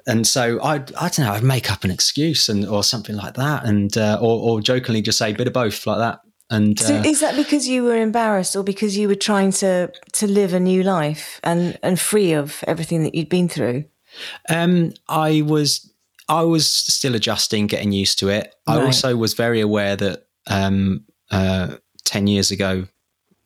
and 0.05 0.27
so 0.27 0.61
I, 0.61 0.75
I 0.75 1.09
don't 1.09 1.19
know, 1.19 1.31
I'd 1.31 1.43
make 1.43 1.71
up 1.71 1.83
an 1.83 1.91
excuse 1.91 2.49
and 2.49 2.65
or 2.65 2.83
something 2.83 3.15
like 3.15 3.35
that, 3.35 3.65
and 3.65 3.95
uh, 3.97 4.17
or, 4.21 4.51
or 4.51 4.61
jokingly 4.61 5.01
just 5.01 5.17
say 5.17 5.31
a 5.31 5.35
bit 5.35 5.47
of 5.47 5.53
both 5.53 5.85
like 5.85 5.97
that. 5.99 6.21
And 6.49 6.79
so 6.79 6.97
uh, 6.97 7.03
is 7.03 7.21
that 7.21 7.35
because 7.35 7.67
you 7.67 7.83
were 7.83 7.95
embarrassed, 7.95 8.55
or 8.55 8.63
because 8.63 8.97
you 8.97 9.07
were 9.07 9.15
trying 9.15 9.51
to 9.53 9.91
to 10.13 10.27
live 10.27 10.53
a 10.53 10.59
new 10.59 10.83
life 10.83 11.39
and 11.43 11.79
and 11.81 11.99
free 11.99 12.33
of 12.33 12.63
everything 12.67 13.03
that 13.03 13.15
you'd 13.15 13.29
been 13.29 13.49
through? 13.49 13.85
Um, 14.49 14.93
I 15.07 15.41
was 15.41 15.91
I 16.29 16.43
was 16.43 16.67
still 16.67 17.15
adjusting, 17.15 17.67
getting 17.67 17.91
used 17.91 18.19
to 18.19 18.29
it. 18.29 18.53
Right. 18.67 18.77
I 18.77 18.85
also 18.85 19.15
was 19.15 19.33
very 19.33 19.61
aware 19.61 19.95
that 19.95 20.27
um, 20.47 21.05
uh, 21.31 21.77
ten 22.03 22.27
years 22.27 22.51
ago, 22.51 22.87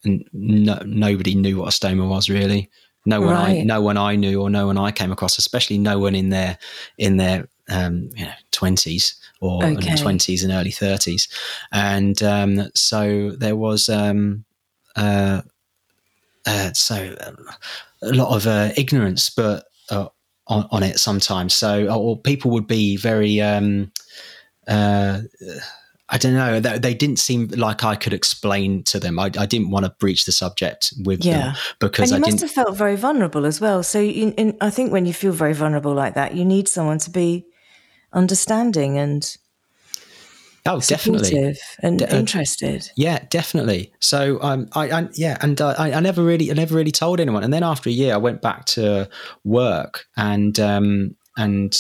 no, 0.03 0.82
nobody 0.86 1.36
knew 1.36 1.60
what 1.60 1.74
a 1.74 1.78
stoma 1.78 2.10
was 2.10 2.30
really. 2.30 2.70
No 3.08 3.22
one, 3.22 3.36
right. 3.36 3.60
I, 3.60 3.64
no 3.64 3.82
one 3.82 3.95
I 3.95 4.18
knew 4.18 4.41
or 4.41 4.49
no 4.49 4.68
one 4.68 4.78
I 4.78 4.91
came 4.91 5.14
across, 5.14 5.38
especially 5.38 5.78
no 5.78 5.97
one 5.97 6.14
in 6.14 6.28
their 6.28 6.58
in 6.97 7.16
their 7.16 7.47
um, 7.70 8.10
you 8.14 8.26
know 8.26 8.34
twenties 8.51 9.16
or 9.39 9.62
twenties 9.62 10.43
okay. 10.43 10.51
and 10.51 10.60
early 10.60 10.72
thirties, 10.72 11.30
and 11.72 12.22
um, 12.22 12.70
so 12.76 13.32
there 13.32 13.55
was 13.55 13.88
um, 13.88 14.43
uh, 14.97 15.41
uh, 16.45 16.74
so 16.74 17.16
a 18.01 18.12
lot 18.12 18.36
of 18.36 18.45
uh, 18.45 18.72
ignorance, 18.76 19.30
but 19.30 19.68
uh, 19.89 20.10
on, 20.47 20.68
on, 20.70 20.84
it 20.84 20.99
sometimes. 20.99 21.53
So 21.53 21.88
or 21.88 22.20
people 22.20 22.51
would 22.51 22.68
be 22.68 22.97
very. 22.97 23.39
Um, 23.39 23.93
uh, 24.68 25.22
I 26.10 26.18
don't 26.18 26.34
know. 26.34 26.60
They, 26.60 26.80
they, 26.80 26.93
didn't 26.93 27.20
seem 27.20 27.47
like 27.47 27.84
I 27.84 27.95
could 27.95 28.14
explain 28.14 28.84
to 28.84 28.99
them. 28.99 29.20
I, 29.20 29.26
I 29.38 29.45
didn't 29.45 29.72
want 29.72 29.86
to 29.86 29.91
breach 29.99 30.26
the 30.26 30.32
subject 30.32 30.93
with 31.03 31.26
yeah. 31.26 31.39
them 31.39 31.55
because 31.80 32.12
and 32.12 32.20
you 32.24 32.28
I 32.28 32.32
must 32.32 32.41
have 32.41 32.51
felt 32.51 32.78
very 32.78 32.95
vulnerable 32.95 33.45
as 33.45 33.60
well. 33.60 33.84
So 33.84 33.99
in, 33.99 34.32
in, 34.34 34.58
I 34.62 34.70
think 34.70 34.93
when 34.93 35.05
you 35.05 35.14
feel 35.14 35.34
very 35.34 35.53
vulnerable 35.53 35.93
like 35.93 36.14
that, 36.14 36.34
you 36.34 36.45
need 36.45 36.70
someone 36.70 36.99
to 36.99 37.10
be 37.10 37.45
understanding 38.14 38.97
and 38.97 39.36
oh, 40.66 40.80
definitely 40.80 41.55
and 41.84 41.99
De- 41.99 42.14
uh, 42.14 42.20
interested. 42.20 42.89
Yeah, 42.95 43.26
definitely. 43.30 43.91
So 43.99 44.41
um, 44.41 44.70
I, 44.74 44.89
I 44.89 45.10
yeah, 45.14 45.38
and 45.41 45.60
uh, 45.60 45.76
I, 45.78 45.91
I 45.91 45.99
never 45.99 46.24
really, 46.24 46.49
I 46.51 46.53
never 46.53 46.76
really 46.76 46.91
told 46.91 47.20
anyone. 47.20 47.43
And 47.43 47.53
then 47.53 47.64
after 47.64 47.89
a 47.89 47.93
year, 47.93 48.14
I 48.14 48.18
went 48.18 48.41
back 48.41 48.64
to 48.66 49.10
work 49.43 50.05
and 50.16 50.58
um, 50.58 51.16
and 51.36 51.76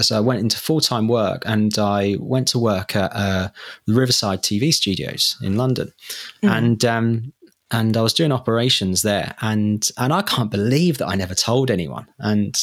so 0.00 0.16
I 0.16 0.20
went 0.20 0.40
into 0.40 0.58
full 0.58 0.80
time 0.80 1.08
work 1.08 1.42
and 1.46 1.78
I 1.78 2.16
went 2.18 2.48
to 2.48 2.58
work 2.58 2.96
at 2.96 3.12
uh, 3.14 3.48
the 3.86 3.94
Riverside 3.94 4.42
TV 4.42 4.72
studios 4.72 5.36
in 5.42 5.56
London, 5.56 5.92
mm. 6.42 6.50
and 6.50 6.84
um, 6.84 7.32
and 7.70 7.96
I 7.96 8.02
was 8.02 8.14
doing 8.14 8.32
operations 8.32 9.02
there, 9.02 9.34
and 9.40 9.86
and 9.98 10.12
I 10.12 10.22
can't 10.22 10.50
believe 10.50 10.98
that 10.98 11.08
I 11.08 11.14
never 11.14 11.34
told 11.34 11.70
anyone, 11.70 12.06
and 12.18 12.56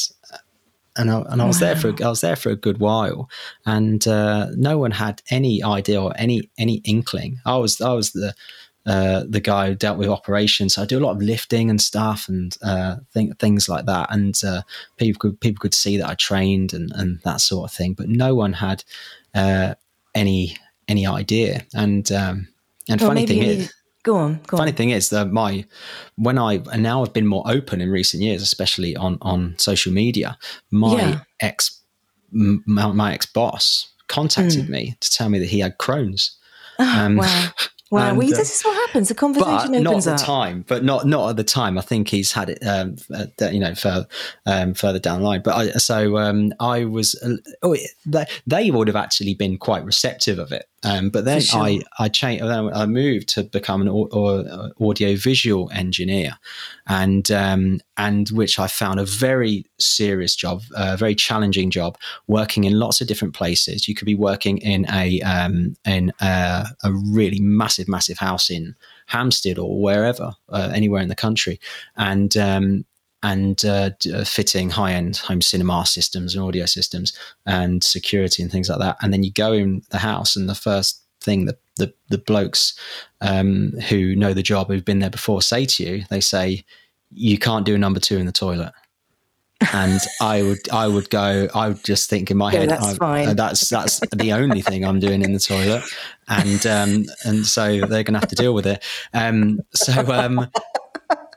and 0.96 1.10
I, 1.10 1.20
and 1.28 1.40
I 1.40 1.46
was 1.46 1.60
wow. 1.60 1.66
there 1.68 1.76
for 1.76 2.04
I 2.04 2.08
was 2.08 2.20
there 2.20 2.36
for 2.36 2.50
a 2.50 2.56
good 2.56 2.78
while, 2.78 3.30
and 3.64 4.06
uh, 4.06 4.48
no 4.56 4.78
one 4.78 4.90
had 4.90 5.22
any 5.30 5.62
idea 5.62 6.02
or 6.02 6.12
any 6.16 6.50
any 6.58 6.76
inkling. 6.84 7.38
I 7.46 7.56
was 7.56 7.80
I 7.80 7.92
was 7.92 8.12
the 8.12 8.34
uh, 8.90 9.22
the 9.28 9.40
guy 9.40 9.68
who 9.68 9.74
dealt 9.74 9.98
with 9.98 10.08
operations. 10.08 10.74
So 10.74 10.82
I 10.82 10.86
do 10.86 10.98
a 10.98 11.04
lot 11.06 11.16
of 11.16 11.22
lifting 11.22 11.70
and 11.70 11.80
stuff 11.80 12.28
and 12.28 12.56
uh, 12.62 12.96
th- 13.14 13.36
things 13.38 13.68
like 13.68 13.86
that. 13.86 14.06
And 14.10 14.34
uh, 14.44 14.62
people 14.96 15.18
could 15.20 15.40
people 15.40 15.60
could 15.62 15.74
see 15.74 15.96
that 15.98 16.08
I 16.10 16.14
trained 16.14 16.72
and, 16.74 16.90
and 16.94 17.20
that 17.22 17.40
sort 17.40 17.70
of 17.70 17.76
thing. 17.76 17.94
But 17.94 18.08
no 18.08 18.34
one 18.34 18.54
had 18.54 18.82
uh, 19.34 19.74
any 20.14 20.56
any 20.88 21.06
idea. 21.06 21.64
And 21.74 22.10
um, 22.12 22.48
And 22.88 23.00
funny 23.00 23.26
thing 23.26 23.42
is, 23.42 23.72
Go 24.02 24.16
on. 24.16 24.40
Go 24.46 24.56
Funny 24.56 24.70
on. 24.72 24.76
thing 24.76 24.90
is 24.90 25.08
that 25.10 25.30
my 25.30 25.64
when 26.16 26.38
I 26.38 26.54
and 26.72 26.82
now 26.82 27.02
I've 27.02 27.12
been 27.12 27.26
more 27.26 27.44
open 27.46 27.80
in 27.82 27.90
recent 27.90 28.22
years, 28.22 28.42
especially 28.42 28.96
on 28.96 29.18
on 29.20 29.54
social 29.58 29.92
media. 29.92 30.38
My 30.70 30.96
Yeah. 30.96 31.20
ex 31.40 31.82
my, 32.32 32.86
my 32.92 33.12
ex 33.12 33.26
boss 33.26 33.88
contacted 34.08 34.68
me 34.68 34.96
to 35.00 35.10
tell 35.10 35.28
me 35.28 35.38
that 35.38 35.50
he 35.50 35.60
had 35.60 35.76
Crohn's. 35.78 36.38
Um, 36.78 37.16
wow. 37.16 37.48
Wow. 37.90 38.10
and, 38.10 38.18
well, 38.18 38.26
uh, 38.28 38.36
this 38.36 38.54
is 38.54 38.62
what 38.62 38.74
happens. 38.86 39.08
The 39.08 39.16
conversation 39.16 39.72
but 39.72 39.82
conversation 39.82 39.82
not 39.82 39.90
at 39.90 39.90
opens 39.90 40.04
the 40.04 40.16
time. 40.26 40.64
But 40.68 40.84
not 40.84 41.06
not 41.06 41.30
at 41.30 41.36
the 41.36 41.44
time. 41.44 41.76
I 41.76 41.80
think 41.80 42.08
he's 42.08 42.30
had 42.30 42.50
it, 42.50 42.64
um, 42.64 42.96
uh, 43.12 43.26
you 43.50 43.58
know, 43.58 43.74
further 43.74 44.06
um, 44.46 44.74
further 44.74 45.00
down 45.00 45.20
the 45.20 45.26
line. 45.26 45.42
But 45.42 45.56
I, 45.56 45.70
so 45.72 46.16
um, 46.16 46.52
I 46.60 46.84
was. 46.84 47.20
Uh, 47.20 47.36
oh, 47.62 47.76
they, 48.06 48.26
they 48.46 48.70
would 48.70 48.86
have 48.86 48.96
actually 48.96 49.34
been 49.34 49.58
quite 49.58 49.84
receptive 49.84 50.38
of 50.38 50.52
it. 50.52 50.69
Um, 50.82 51.10
but 51.10 51.26
then 51.26 51.40
sure. 51.40 51.60
I 51.60 51.80
I 51.98 52.08
changed. 52.08 52.42
I 52.42 52.86
moved 52.86 53.28
to 53.30 53.44
become 53.44 53.82
an 53.82 53.88
au- 53.88 54.08
au- 54.12 54.70
audio 54.80 55.14
visual 55.14 55.70
engineer, 55.74 56.38
and 56.86 57.30
um, 57.30 57.80
and 57.98 58.28
which 58.30 58.58
I 58.58 58.66
found 58.66 58.98
a 58.98 59.04
very 59.04 59.66
serious 59.78 60.34
job, 60.34 60.62
a 60.74 60.96
very 60.96 61.14
challenging 61.14 61.70
job, 61.70 61.98
working 62.28 62.64
in 62.64 62.78
lots 62.78 63.02
of 63.02 63.08
different 63.08 63.34
places. 63.34 63.88
You 63.88 63.94
could 63.94 64.06
be 64.06 64.14
working 64.14 64.56
in 64.58 64.86
a 64.90 65.20
um, 65.20 65.76
in 65.84 66.12
a, 66.20 66.68
a 66.82 66.92
really 66.92 67.40
massive, 67.40 67.86
massive 67.86 68.18
house 68.18 68.48
in 68.48 68.74
Hampstead 69.06 69.58
or 69.58 69.82
wherever, 69.82 70.32
uh, 70.48 70.70
anywhere 70.74 71.02
in 71.02 71.08
the 71.08 71.14
country, 71.14 71.60
and 71.96 72.34
um, 72.38 72.84
and 73.22 73.64
uh, 73.64 73.90
uh, 74.14 74.24
fitting 74.24 74.70
high 74.70 74.92
end 74.92 75.16
home 75.18 75.42
cinema 75.42 75.84
systems 75.86 76.34
and 76.34 76.42
audio 76.44 76.64
systems 76.66 77.12
and 77.46 77.84
security 77.84 78.42
and 78.42 78.50
things 78.50 78.68
like 78.68 78.78
that. 78.78 78.96
And 79.02 79.12
then 79.12 79.22
you 79.22 79.32
go 79.32 79.52
in 79.52 79.82
the 79.90 79.98
house, 79.98 80.36
and 80.36 80.48
the 80.48 80.54
first 80.54 81.02
thing 81.20 81.44
that 81.44 81.60
the, 81.76 81.92
the 82.08 82.18
blokes 82.18 82.74
um, 83.20 83.72
who 83.88 84.16
know 84.16 84.32
the 84.32 84.42
job, 84.42 84.68
who've 84.68 84.84
been 84.84 85.00
there 85.00 85.10
before, 85.10 85.42
say 85.42 85.66
to 85.66 85.82
you, 85.84 86.04
they 86.10 86.20
say, 86.20 86.64
You 87.10 87.38
can't 87.38 87.66
do 87.66 87.74
a 87.74 87.78
number 87.78 88.00
two 88.00 88.16
in 88.16 88.26
the 88.26 88.32
toilet. 88.32 88.72
And 89.74 90.00
I 90.22 90.42
would, 90.42 90.66
I 90.72 90.88
would 90.88 91.10
go. 91.10 91.46
I 91.54 91.68
would 91.68 91.84
just 91.84 92.08
think 92.08 92.30
in 92.30 92.38
my 92.38 92.50
Yeah, 92.50 92.60
head, 92.60 92.68
that's 92.70 92.82
I- 92.82 92.94
fine. 92.94 93.36
that's 93.36 93.68
that's 93.68 94.00
the 94.16 94.32
only 94.32 94.62
thing 94.62 94.86
I'm 94.86 94.98
doing 94.98 95.20
in 95.20 95.34
the 95.34 95.38
toilet, 95.38 95.84
and 96.28 96.66
um, 96.66 97.04
and 97.26 97.46
so 97.46 97.68
they're 97.84 98.02
going 98.02 98.14
to 98.14 98.20
have 98.20 98.28
to 98.30 98.34
deal 98.36 98.54
with 98.54 98.66
it. 98.66 98.82
Um, 99.12 99.60
so 99.74 99.92
um, 100.14 100.46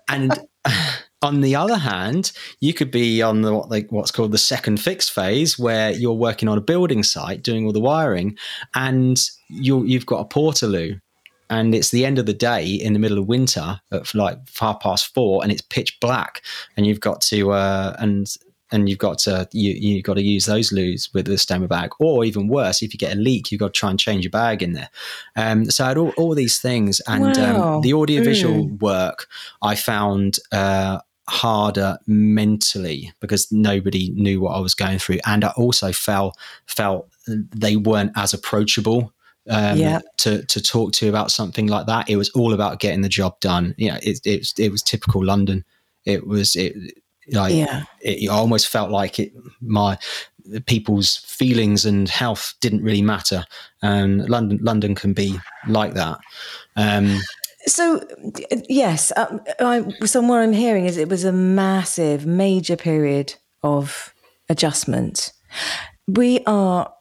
and 0.08 0.40
on 1.24 1.42
the 1.42 1.56
other 1.56 1.78
hand, 1.78 2.32
you 2.60 2.74
could 2.74 2.92
be 2.92 3.22
on 3.22 3.42
the 3.42 3.54
what 3.54 3.70
like 3.70 3.92
what's 3.92 4.12
called 4.12 4.32
the 4.32 4.38
second 4.38 4.80
fix 4.80 5.10
phase, 5.10 5.58
where 5.58 5.92
you're 5.92 6.14
working 6.14 6.50
on 6.50 6.58
a 6.58 6.62
building 6.62 7.04
site, 7.04 7.42
doing 7.42 7.66
all 7.66 7.72
the 7.74 7.80
wiring, 7.80 8.38
and 8.76 9.20
you 9.50 9.84
you've 9.86 10.06
got 10.06 10.20
a 10.20 10.26
portaloo, 10.26 11.00
and 11.50 11.74
it's 11.74 11.92
the 11.92 12.06
end 12.06 12.20
of 12.20 12.26
the 12.26 12.34
day 12.34 12.66
in 12.66 12.94
the 12.94 13.00
middle 13.00 13.18
of 13.20 13.28
winter 13.28 13.80
at 13.92 14.14
like 14.14 14.38
half 14.60 14.80
past 14.82 15.14
four, 15.14 15.42
and 15.44 15.52
it's 15.52 15.62
pitch 15.62 16.00
black, 16.00 16.42
and 16.78 16.86
you've 16.86 17.00
got 17.00 17.22
to 17.22 17.52
uh, 17.52 17.96
and 18.00 18.36
and 18.72 18.90
you've 18.90 18.98
got 19.00 19.20
to 19.20 19.48
you 19.52 19.72
you've 19.74 20.04
got 20.04 20.16
to 20.16 20.24
use 20.24 20.46
those 20.46 20.72
loos 20.72 21.10
with 21.14 21.26
the 21.28 21.34
stoma 21.34 21.68
bag, 21.68 21.92
or 22.00 22.26
even 22.26 22.48
worse, 22.48 22.82
if 22.82 22.94
you 22.94 22.98
get 22.98 23.14
a 23.16 23.20
leak, 23.20 23.52
you've 23.52 23.60
got 23.60 23.74
to 23.74 23.80
try 23.80 23.90
and 23.90 24.00
change 24.00 24.24
your 24.24 24.32
bag 24.32 24.64
in 24.64 24.74
there. 24.74 24.90
Um, 25.36 25.66
so 25.70 25.86
I 25.86 25.90
had 25.90 25.98
all, 25.98 26.10
all 26.18 26.34
these 26.36 26.58
things, 26.60 27.00
and 27.08 27.38
Wow. 27.38 27.76
um, 27.76 27.82
the 27.82 27.94
audiovisual 27.94 28.68
work 28.80 29.28
I 29.62 29.76
found 29.76 30.40
uh, 30.52 31.00
harder 31.30 31.98
mentally 32.06 33.12
because 33.20 33.52
nobody 33.52 34.12
knew 34.12 34.42
what 34.42 34.56
I 34.56 34.60
was 34.60 34.74
going 34.74 35.00
through, 35.00 35.20
and 35.26 35.44
I 35.44 35.52
also 35.56 35.92
felt 35.92 36.38
felt 36.66 37.10
they 37.28 37.76
weren't 37.76 38.12
as 38.16 38.34
approachable. 38.34 39.14
Um, 39.50 39.78
Yeah. 39.78 40.00
to 40.20 40.44
to 40.46 40.62
talk 40.62 40.94
to 40.94 41.10
about 41.10 41.32
something 41.32 41.68
like 41.68 41.86
that, 41.88 42.10
it 42.10 42.16
was 42.16 42.30
all 42.30 42.54
about 42.54 42.80
getting 42.80 43.02
the 43.02 43.10
job 43.10 43.40
done. 43.40 43.76
Know, 43.78 43.98
it 44.02 44.20
it, 44.26 44.54
it 44.58 44.72
was 44.72 44.82
typical 44.82 45.24
London. 45.24 45.66
It 46.06 46.26
was 46.28 46.56
it 46.56 46.76
like 47.32 47.54
Yeah. 47.54 47.84
it, 48.02 48.30
I 48.30 48.34
almost 48.34 48.68
felt 48.68 48.90
like 48.92 49.20
it 49.20 49.34
my 49.62 49.98
people's 50.66 51.18
feelings 51.18 51.86
and 51.86 52.10
health 52.10 52.54
didn't 52.60 52.84
really 52.84 53.02
matter 53.02 53.46
and 53.82 54.28
london 54.28 54.60
london 54.62 54.94
can 54.94 55.14
be 55.14 55.40
like 55.68 55.94
that 55.94 56.20
um 56.76 57.18
So, 57.66 58.02
yes, 58.68 59.12
um, 59.16 59.42
I, 59.60 59.86
so 60.06 60.22
what 60.22 60.40
I'm 60.40 60.54
hearing 60.54 60.86
is 60.86 60.98
it 60.98 61.10
was 61.10 61.24
a 61.24 61.32
massive, 61.32 62.26
major 62.26 62.76
period 62.76 63.36
of 63.62 64.14
adjustment. 64.50 65.32
We 66.08 66.42
are 66.46 66.94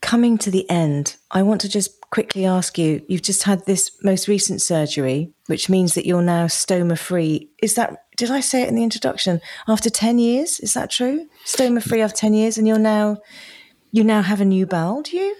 coming 0.00 0.36
to 0.38 0.50
the 0.50 0.68
end. 0.68 1.16
I 1.30 1.42
want 1.42 1.60
to 1.62 1.68
just 1.68 2.00
quickly 2.10 2.44
ask 2.44 2.76
you 2.76 3.02
you've 3.08 3.22
just 3.22 3.44
had 3.44 3.64
this 3.64 3.90
most 4.02 4.28
recent 4.28 4.60
surgery, 4.60 5.32
which 5.46 5.70
means 5.70 5.94
that 5.94 6.04
you're 6.04 6.20
now 6.20 6.46
stoma 6.46 6.98
free. 6.98 7.48
Is 7.62 7.74
that, 7.76 8.04
did 8.16 8.30
I 8.30 8.40
say 8.40 8.62
it 8.62 8.68
in 8.68 8.74
the 8.74 8.82
introduction? 8.82 9.40
After 9.68 9.88
10 9.88 10.18
years? 10.18 10.60
Is 10.60 10.74
that 10.74 10.90
true? 10.90 11.28
Stoma 11.46 11.82
free 11.82 12.02
after 12.02 12.16
10 12.16 12.34
years, 12.34 12.58
and 12.58 12.66
you're 12.68 12.78
now, 12.78 13.18
you 13.92 14.04
now 14.04 14.22
have 14.22 14.40
a 14.40 14.44
new 14.44 14.66
bowel, 14.66 15.02
do 15.02 15.16
you? 15.16 15.36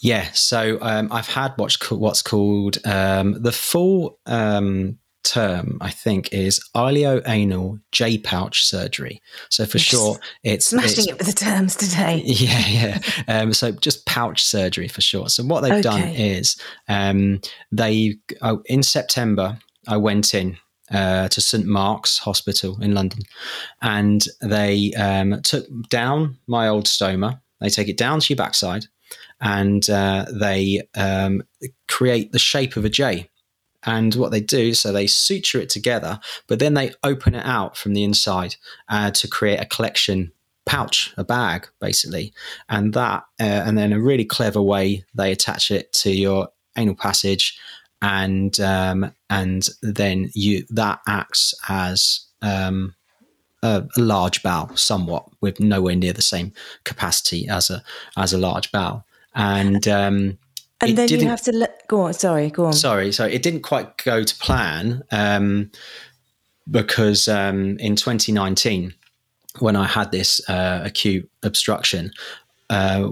Yeah 0.00 0.28
so 0.32 0.78
um 0.82 1.08
i've 1.12 1.28
had 1.28 1.52
what's 1.56 1.76
called, 1.76 2.00
what's 2.00 2.22
called 2.22 2.78
um 2.86 3.40
the 3.42 3.52
full 3.52 4.18
um 4.26 4.98
term 5.24 5.78
i 5.80 5.88
think 5.88 6.32
is 6.32 6.60
ileoanal 6.74 7.80
j 7.92 8.18
pouch 8.18 8.64
surgery 8.64 9.22
so 9.48 9.64
for 9.64 9.78
short 9.78 10.20
it's 10.42 10.66
Smashing 10.66 11.04
it's- 11.04 11.06
it 11.06 11.18
with 11.18 11.26
the 11.28 11.32
terms 11.44 11.76
today. 11.76 12.22
Yeah, 12.26 12.66
yeah. 12.66 12.98
Um, 13.28 13.52
so 13.52 13.70
just 13.70 14.04
pouch 14.06 14.42
surgery 14.42 14.88
for 14.88 15.00
short. 15.00 15.30
So 15.30 15.44
what 15.44 15.60
they've 15.60 15.82
done 15.82 16.02
is 16.08 16.56
um, 16.88 17.40
they 17.70 18.16
oh, 18.40 18.62
in 18.66 18.82
September 18.82 19.58
I 19.86 19.96
went 19.96 20.34
in 20.34 20.56
uh, 20.90 21.28
to 21.28 21.40
St 21.40 21.64
Mark's 21.66 22.18
Hospital 22.18 22.78
in 22.82 22.94
London, 22.94 23.20
and 23.80 24.24
they 24.40 24.92
um, 24.94 25.40
took 25.42 25.66
down 25.88 26.38
my 26.46 26.68
old 26.68 26.86
stoma. 26.86 27.40
They 27.60 27.68
take 27.68 27.88
it 27.88 27.96
down 27.96 28.20
to 28.20 28.32
your 28.32 28.36
backside, 28.36 28.86
and 29.42 29.90
uh, 29.90 30.24
they 30.32 30.88
um, 30.94 31.42
create 31.88 32.32
the 32.32 32.38
shape 32.38 32.76
of 32.76 32.84
a 32.84 32.88
J. 32.88 33.28
And 33.84 34.14
what 34.14 34.30
they 34.30 34.40
do, 34.40 34.74
so 34.74 34.92
they 34.92 35.08
suture 35.08 35.60
it 35.60 35.68
together, 35.68 36.20
but 36.46 36.60
then 36.60 36.74
they 36.74 36.92
open 37.02 37.34
it 37.34 37.44
out 37.44 37.76
from 37.76 37.94
the 37.94 38.04
inside 38.04 38.54
uh, 38.88 39.10
to 39.10 39.26
create 39.26 39.58
a 39.58 39.66
collection 39.66 40.30
pouch, 40.66 41.12
a 41.16 41.24
bag, 41.24 41.66
basically. 41.80 42.32
And 42.68 42.94
that, 42.94 43.24
uh, 43.40 43.64
and 43.66 43.76
then 43.76 43.92
a 43.92 44.00
really 44.00 44.24
clever 44.24 44.62
way, 44.62 45.04
they 45.16 45.32
attach 45.32 45.72
it 45.72 45.92
to 45.94 46.12
your 46.12 46.48
anal 46.76 46.94
passage, 46.94 47.58
and 48.00 48.58
um, 48.60 49.12
and 49.28 49.66
then 49.82 50.30
you 50.32 50.64
that 50.70 51.00
acts 51.08 51.52
as 51.68 52.26
um, 52.40 52.94
a, 53.64 53.84
a 53.96 54.00
large 54.00 54.44
bowel, 54.44 54.76
somewhat, 54.76 55.28
with 55.40 55.58
nowhere 55.58 55.96
near 55.96 56.12
the 56.12 56.22
same 56.22 56.52
capacity 56.84 57.48
as 57.48 57.68
a 57.68 57.82
as 58.16 58.32
a 58.32 58.38
large 58.38 58.70
bowel. 58.70 59.04
And 59.34 59.86
um, 59.88 60.38
And 60.80 60.98
then 60.98 61.08
you 61.08 61.28
have 61.28 61.42
to 61.42 61.52
let, 61.52 61.86
go 61.88 62.02
on, 62.02 62.14
sorry, 62.14 62.50
go 62.50 62.66
on. 62.66 62.72
sorry, 62.72 63.12
so 63.12 63.24
it 63.24 63.42
didn't 63.42 63.62
quite 63.62 63.96
go 64.04 64.22
to 64.24 64.36
plan 64.36 65.02
um, 65.10 65.70
because 66.70 67.28
um, 67.28 67.78
in 67.78 67.96
2019, 67.96 68.94
when 69.58 69.76
I 69.76 69.86
had 69.86 70.10
this 70.10 70.40
uh, 70.48 70.80
acute 70.84 71.30
obstruction, 71.42 72.10
uh, 72.70 73.08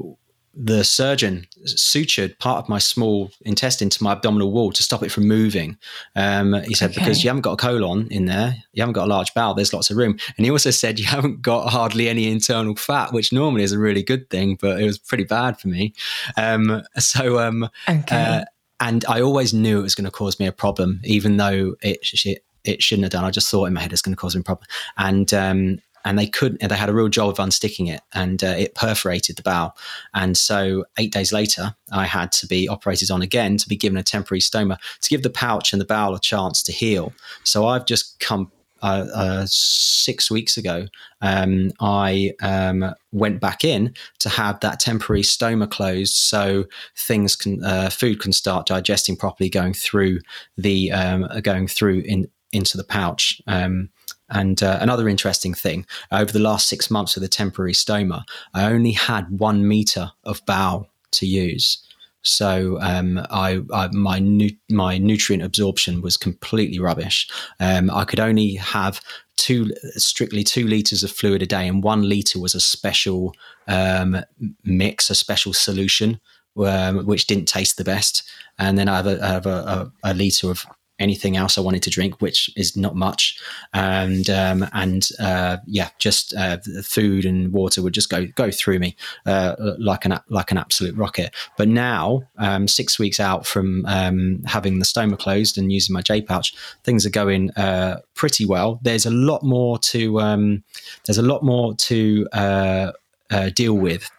the 0.52 0.82
surgeon 0.82 1.46
sutured 1.64 2.36
part 2.38 2.58
of 2.58 2.68
my 2.68 2.78
small 2.78 3.30
intestine 3.42 3.88
to 3.88 4.02
my 4.02 4.12
abdominal 4.12 4.50
wall 4.50 4.72
to 4.72 4.82
stop 4.82 5.02
it 5.02 5.12
from 5.12 5.28
moving. 5.28 5.78
Um, 6.16 6.54
he 6.64 6.74
said, 6.74 6.90
Okay. 6.90 7.00
because 7.00 7.22
you 7.22 7.30
haven't 7.30 7.42
got 7.42 7.52
a 7.52 7.56
colon 7.56 8.08
in 8.10 8.26
there, 8.26 8.56
you 8.72 8.82
haven't 8.82 8.94
got 8.94 9.04
a 9.06 9.10
large 9.10 9.32
bowel, 9.32 9.54
there's 9.54 9.72
lots 9.72 9.90
of 9.90 9.96
room. 9.96 10.18
And 10.36 10.44
he 10.44 10.50
also 10.50 10.70
said, 10.70 10.98
you 10.98 11.06
haven't 11.06 11.40
got 11.42 11.68
hardly 11.70 12.08
any 12.08 12.30
internal 12.30 12.74
fat, 12.74 13.12
which 13.12 13.32
normally 13.32 13.62
is 13.62 13.72
a 13.72 13.78
really 13.78 14.02
good 14.02 14.28
thing, 14.28 14.58
but 14.60 14.80
it 14.80 14.84
was 14.84 14.98
pretty 14.98 15.24
bad 15.24 15.58
for 15.60 15.68
me. 15.68 15.94
Um, 16.36 16.82
so, 16.98 17.38
um, 17.38 17.70
Okay. 17.88 18.16
uh, 18.16 18.44
and 18.80 19.04
I 19.08 19.20
always 19.20 19.52
knew 19.54 19.78
it 19.78 19.82
was 19.82 19.94
going 19.94 20.06
to 20.06 20.10
cause 20.10 20.40
me 20.40 20.46
a 20.46 20.52
problem, 20.52 21.00
even 21.04 21.36
though 21.36 21.76
it 21.82 22.04
sh- 22.04 22.26
it 22.64 22.82
shouldn't 22.82 23.04
have 23.04 23.12
done. 23.12 23.24
I 23.24 23.30
just 23.30 23.50
thought 23.50 23.66
in 23.66 23.72
my 23.72 23.80
head 23.80 23.92
it's 23.92 24.02
going 24.02 24.14
to 24.14 24.20
cause 24.20 24.34
me 24.34 24.40
a 24.40 24.44
problem, 24.44 24.66
and 24.98 25.32
um, 25.32 25.78
and 26.04 26.18
they 26.18 26.26
couldn't. 26.26 26.60
They 26.60 26.76
had 26.76 26.88
a 26.88 26.94
real 26.94 27.08
job 27.08 27.28
of 27.30 27.36
unsticking 27.36 27.92
it, 27.92 28.00
and 28.12 28.42
uh, 28.42 28.54
it 28.58 28.74
perforated 28.74 29.36
the 29.36 29.42
bowel. 29.42 29.76
And 30.14 30.36
so 30.36 30.84
eight 30.98 31.12
days 31.12 31.32
later, 31.32 31.74
I 31.92 32.06
had 32.06 32.32
to 32.32 32.46
be 32.46 32.68
operated 32.68 33.10
on 33.10 33.22
again 33.22 33.56
to 33.58 33.68
be 33.68 33.76
given 33.76 33.98
a 33.98 34.02
temporary 34.02 34.40
stoma 34.40 34.78
to 35.00 35.10
give 35.10 35.22
the 35.22 35.30
pouch 35.30 35.72
and 35.72 35.80
the 35.80 35.86
bowel 35.86 36.14
a 36.14 36.20
chance 36.20 36.62
to 36.64 36.72
heal. 36.72 37.12
So 37.44 37.66
I've 37.66 37.86
just 37.86 38.18
come. 38.20 38.50
Uh, 38.82 39.06
uh, 39.14 39.46
six 39.46 40.30
weeks 40.30 40.56
ago, 40.56 40.86
um, 41.20 41.70
I 41.80 42.32
um, 42.40 42.94
went 43.12 43.38
back 43.38 43.62
in 43.62 43.92
to 44.20 44.30
have 44.30 44.58
that 44.60 44.80
temporary 44.80 45.20
stoma 45.20 45.70
closed, 45.70 46.14
so 46.14 46.64
things 46.96 47.36
can, 47.36 47.62
uh, 47.62 47.90
food 47.90 48.20
can 48.20 48.32
start 48.32 48.66
digesting 48.66 49.16
properly, 49.16 49.50
going 49.50 49.74
through 49.74 50.20
the, 50.56 50.90
um, 50.92 51.28
going 51.42 51.68
through 51.68 52.00
in 52.06 52.30
into 52.52 52.78
the 52.78 52.84
pouch. 52.84 53.42
Um, 53.46 53.90
and 54.30 54.62
uh, 54.62 54.78
another 54.80 55.08
interesting 55.08 55.54
thing, 55.54 55.86
over 56.10 56.32
the 56.32 56.38
last 56.38 56.68
six 56.68 56.90
months 56.90 57.14
with 57.14 57.24
a 57.24 57.28
temporary 57.28 57.72
stoma, 57.72 58.24
I 58.54 58.70
only 58.72 58.92
had 58.92 59.40
one 59.40 59.66
meter 59.66 60.12
of 60.24 60.44
bowel 60.46 60.88
to 61.12 61.26
use. 61.26 61.84
So 62.22 62.78
um, 62.80 63.18
I, 63.30 63.62
I, 63.72 63.88
my 63.92 64.18
nu- 64.18 64.56
my 64.68 64.98
nutrient 64.98 65.42
absorption 65.42 66.02
was 66.02 66.16
completely 66.16 66.78
rubbish. 66.78 67.28
Um, 67.58 67.90
I 67.90 68.04
could 68.04 68.20
only 68.20 68.54
have 68.56 69.00
two 69.36 69.72
strictly 69.96 70.44
two 70.44 70.66
liters 70.66 71.02
of 71.02 71.10
fluid 71.10 71.42
a 71.42 71.46
day, 71.46 71.66
and 71.66 71.82
one 71.82 72.08
liter 72.08 72.38
was 72.38 72.54
a 72.54 72.60
special 72.60 73.34
um, 73.66 74.18
mix, 74.64 75.08
a 75.08 75.14
special 75.14 75.54
solution, 75.54 76.20
um, 76.58 77.06
which 77.06 77.26
didn't 77.26 77.48
taste 77.48 77.78
the 77.78 77.84
best. 77.84 78.22
And 78.58 78.76
then 78.76 78.88
I 78.88 78.96
have 78.96 79.06
a, 79.06 79.24
I 79.24 79.28
have 79.28 79.46
a, 79.46 79.90
a, 80.04 80.10
a 80.10 80.14
liter 80.14 80.50
of 80.50 80.66
anything 81.00 81.36
else 81.36 81.58
I 81.58 81.62
wanted 81.62 81.82
to 81.84 81.90
drink, 81.90 82.20
which 82.20 82.50
is 82.56 82.76
not 82.76 82.94
much. 82.94 83.40
And 83.72 84.28
um, 84.30 84.66
and 84.72 85.08
uh, 85.18 85.56
yeah, 85.66 85.88
just 85.98 86.34
uh, 86.34 86.58
food 86.84 87.24
and 87.24 87.52
water 87.52 87.82
would 87.82 87.94
just 87.94 88.10
go 88.10 88.26
go 88.36 88.50
through 88.50 88.78
me 88.78 88.96
uh, 89.26 89.56
like 89.78 90.04
an 90.04 90.18
like 90.28 90.50
an 90.52 90.58
absolute 90.58 90.96
rocket. 90.96 91.34
But 91.56 91.68
now, 91.68 92.22
um, 92.38 92.68
six 92.68 92.98
weeks 92.98 93.18
out 93.18 93.46
from 93.46 93.84
um, 93.86 94.42
having 94.44 94.78
the 94.78 94.84
stoma 94.84 95.18
closed 95.18 95.58
and 95.58 95.72
using 95.72 95.94
my 95.94 96.02
J 96.02 96.22
pouch, 96.22 96.54
things 96.84 97.04
are 97.04 97.10
going 97.10 97.50
uh, 97.52 98.00
pretty 98.14 98.44
well. 98.44 98.78
There's 98.82 99.06
a 99.06 99.10
lot 99.10 99.42
more 99.42 99.78
to 99.78 100.20
um, 100.20 100.62
there's 101.06 101.18
a 101.18 101.22
lot 101.22 101.42
more 101.42 101.74
to 101.74 102.28
uh, 102.32 102.92
uh, 103.30 103.50
deal 103.50 103.74
with 103.74 104.10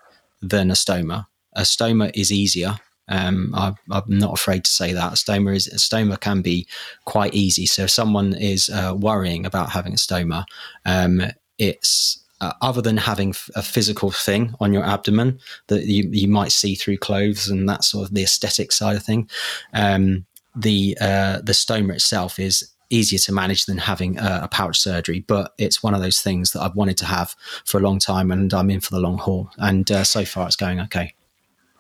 than 0.42 0.72
a 0.72 0.76
stoma. 0.76 1.28
A 1.54 1.62
stoma 1.62 2.12
is 2.16 2.32
easier 2.32 2.80
um, 3.12 3.54
I, 3.56 3.74
am 3.92 4.04
not 4.08 4.34
afraid 4.34 4.64
to 4.64 4.72
say 4.72 4.94
that 4.94 5.14
stoma 5.14 5.56
is 5.56 5.70
stoma 5.76 6.20
can 6.20 6.42
be 6.42 6.68
quite 7.06 7.34
easy. 7.34 7.66
So 7.66 7.84
if 7.84 7.90
someone 7.90 8.34
is 8.34 8.70
uh, 8.70 8.96
worrying 8.98 9.46
about 9.46 9.70
having 9.70 9.94
a 9.94 9.98
stoma, 9.98 10.46
um, 10.86 11.22
it's 11.58 12.24
uh, 12.40 12.54
other 12.62 12.82
than 12.82 12.98
having 12.98 13.36
a 13.56 13.62
physical 13.62 14.12
thing 14.12 14.56
on 14.60 14.74
your 14.74 14.84
abdomen 14.84 15.40
that 15.68 15.86
you, 15.86 16.10
you 16.12 16.28
might 16.28 16.52
see 16.52 16.74
through 16.74 16.98
clothes 16.98 17.48
and 17.48 17.70
that 17.70 17.84
sort 17.84 18.08
of 18.08 18.16
the 18.16 18.24
aesthetic 18.24 18.72
side 18.72 18.96
of 18.96 19.04
thing. 19.04 19.30
Um, 19.74 20.26
the 20.56 20.98
uh, 21.00 21.42
the 21.42 21.54
stoma 21.54 21.94
itself 21.94 22.40
is 22.40 22.72
easier 22.90 23.20
to 23.20 23.32
manage 23.32 23.66
than 23.66 23.78
having 23.78 24.18
a, 24.20 24.42
a, 24.44 24.48
pouch 24.50 24.78
surgery. 24.78 25.22
But 25.22 25.54
it's 25.58 25.82
one 25.82 25.94
of 25.94 26.02
those 26.02 26.20
things 26.20 26.52
that 26.52 26.62
I've 26.62 26.76
wanted 26.76 26.98
to 26.98 27.06
have 27.06 27.36
for 27.66 27.78
a 27.78 27.82
long 27.82 28.00
time, 28.00 28.32
and 28.32 28.54
I'm 28.54 28.70
in 28.70 28.82
for 28.82 28.92
the 28.92 29.00
long 29.00 29.18
haul. 29.18 29.50
And 29.58 29.90
uh, 29.90 30.04
so 30.04 30.26
far, 30.26 30.48
it's 30.48 30.58
going 30.58 30.82
okay. 30.82 31.14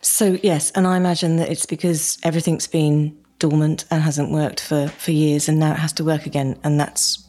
So 0.01 0.37
yes, 0.41 0.71
and 0.71 0.87
I 0.87 0.97
imagine 0.97 1.37
that 1.37 1.49
it's 1.49 1.65
because 1.65 2.17
everything's 2.23 2.67
been 2.67 3.17
dormant 3.39 3.85
and 3.91 4.01
hasn't 4.01 4.31
worked 4.31 4.59
for 4.59 4.87
for 4.87 5.11
years, 5.11 5.47
and 5.47 5.59
now 5.59 5.71
it 5.71 5.79
has 5.79 5.93
to 5.93 6.03
work 6.03 6.25
again, 6.25 6.57
and 6.63 6.79
that's 6.79 7.27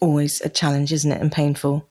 always 0.00 0.40
a 0.40 0.48
challenge, 0.48 0.92
isn't 0.92 1.10
it, 1.10 1.20
and 1.20 1.30
painful. 1.30 1.88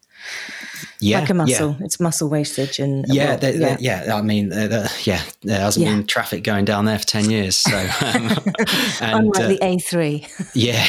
Yeah, 1.00 1.22
like 1.22 1.30
a 1.30 1.34
muscle. 1.34 1.76
Yeah. 1.80 1.86
It's 1.86 2.00
muscle 2.00 2.30
wastage, 2.30 2.80
and 2.80 3.06
yeah, 3.08 3.38
well, 3.42 3.56
yeah. 3.56 3.78
yeah. 3.80 4.16
I 4.16 4.22
mean, 4.22 4.54
uh, 4.54 4.88
yeah, 5.04 5.22
there 5.42 5.60
hasn't 5.60 5.86
yeah. 5.86 5.96
been 5.96 6.06
traffic 6.06 6.44
going 6.44 6.66
down 6.66 6.86
there 6.86 7.00
for 7.00 7.08
ten 7.08 7.30
years. 7.30 7.58
So, 7.58 7.76
um, 8.02 8.38
and, 9.02 9.28
unlike 9.28 9.44
uh, 9.44 9.48
the 9.48 9.60
A 9.62 9.80
three. 9.80 10.28
Yeah. 10.54 10.86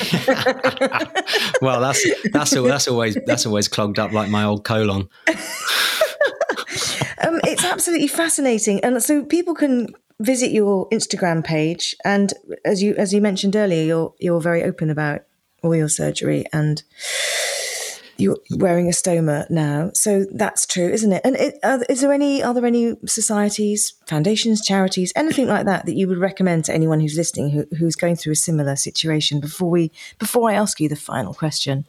well, 1.63 1.81
that's 1.81 2.05
that's 2.31 2.51
that's 2.51 2.89
always 2.89 3.17
that's 3.27 3.47
always 3.47 3.69
clogged 3.69 3.99
up 3.99 4.13
like 4.13 4.29
my 4.29 4.45
old 4.45 4.65
colon 4.65 5.09
um, 7.23 7.41
it's 7.45 7.65
absolutely 7.65 8.09
fascinating, 8.09 8.81
and 8.81 9.03
so 9.03 9.25
people 9.25 9.55
can 9.55 9.95
visit 10.21 10.53
your 10.53 10.89
Instagram 10.91 11.45
page. 11.45 11.95
And 12.05 12.33
as 12.65 12.83
you 12.83 12.95
as 12.97 13.13
you 13.13 13.21
mentioned 13.21 13.57
earlier, 13.57 13.85
you're 13.85 14.15
you're 14.19 14.41
very 14.41 14.63
open 14.63 14.91
about 14.91 15.23
all 15.63 15.75
your 15.77 15.89
surgery 15.89 16.45
and 16.53 16.83
you're 18.19 18.37
wearing 18.51 18.89
a 18.89 18.93
stoma 18.93 19.49
now, 19.51 19.91
so 19.95 20.25
that's 20.33 20.67
true, 20.67 20.89
isn't 20.89 21.13
it? 21.13 21.23
And 21.25 21.35
it, 21.37 21.59
uh, 21.63 21.81
is 21.89 22.03
there 22.03 22.13
any 22.13 22.43
are 22.43 22.55
there 22.55 22.67
any 22.67 22.95
societies, 23.07 23.95
foundations, 24.07 24.65
charities, 24.65 25.13
anything 25.17 25.49
like 25.49 25.67
that 25.67 25.87
that 25.87 25.95
you 25.95 26.07
would 26.09 26.19
recommend 26.19 26.65
to 26.67 26.75
anyone 26.75 27.01
who's 27.01 27.17
listening 27.17 27.51
who, 27.51 27.67
who's 27.77 27.97
going 27.97 28.17
through 28.17 28.35
a 28.35 28.37
similar 28.37 28.77
situation? 28.77 29.41
Before 29.41 29.71
we 29.71 29.91
before 30.19 30.51
I 30.51 30.55
ask 30.55 30.79
you 30.79 30.89
the 30.89 30.97
final 30.97 31.35
question. 31.35 31.85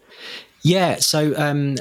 Yeah, 0.64 0.96
so 0.96 1.34
um, 1.36 1.76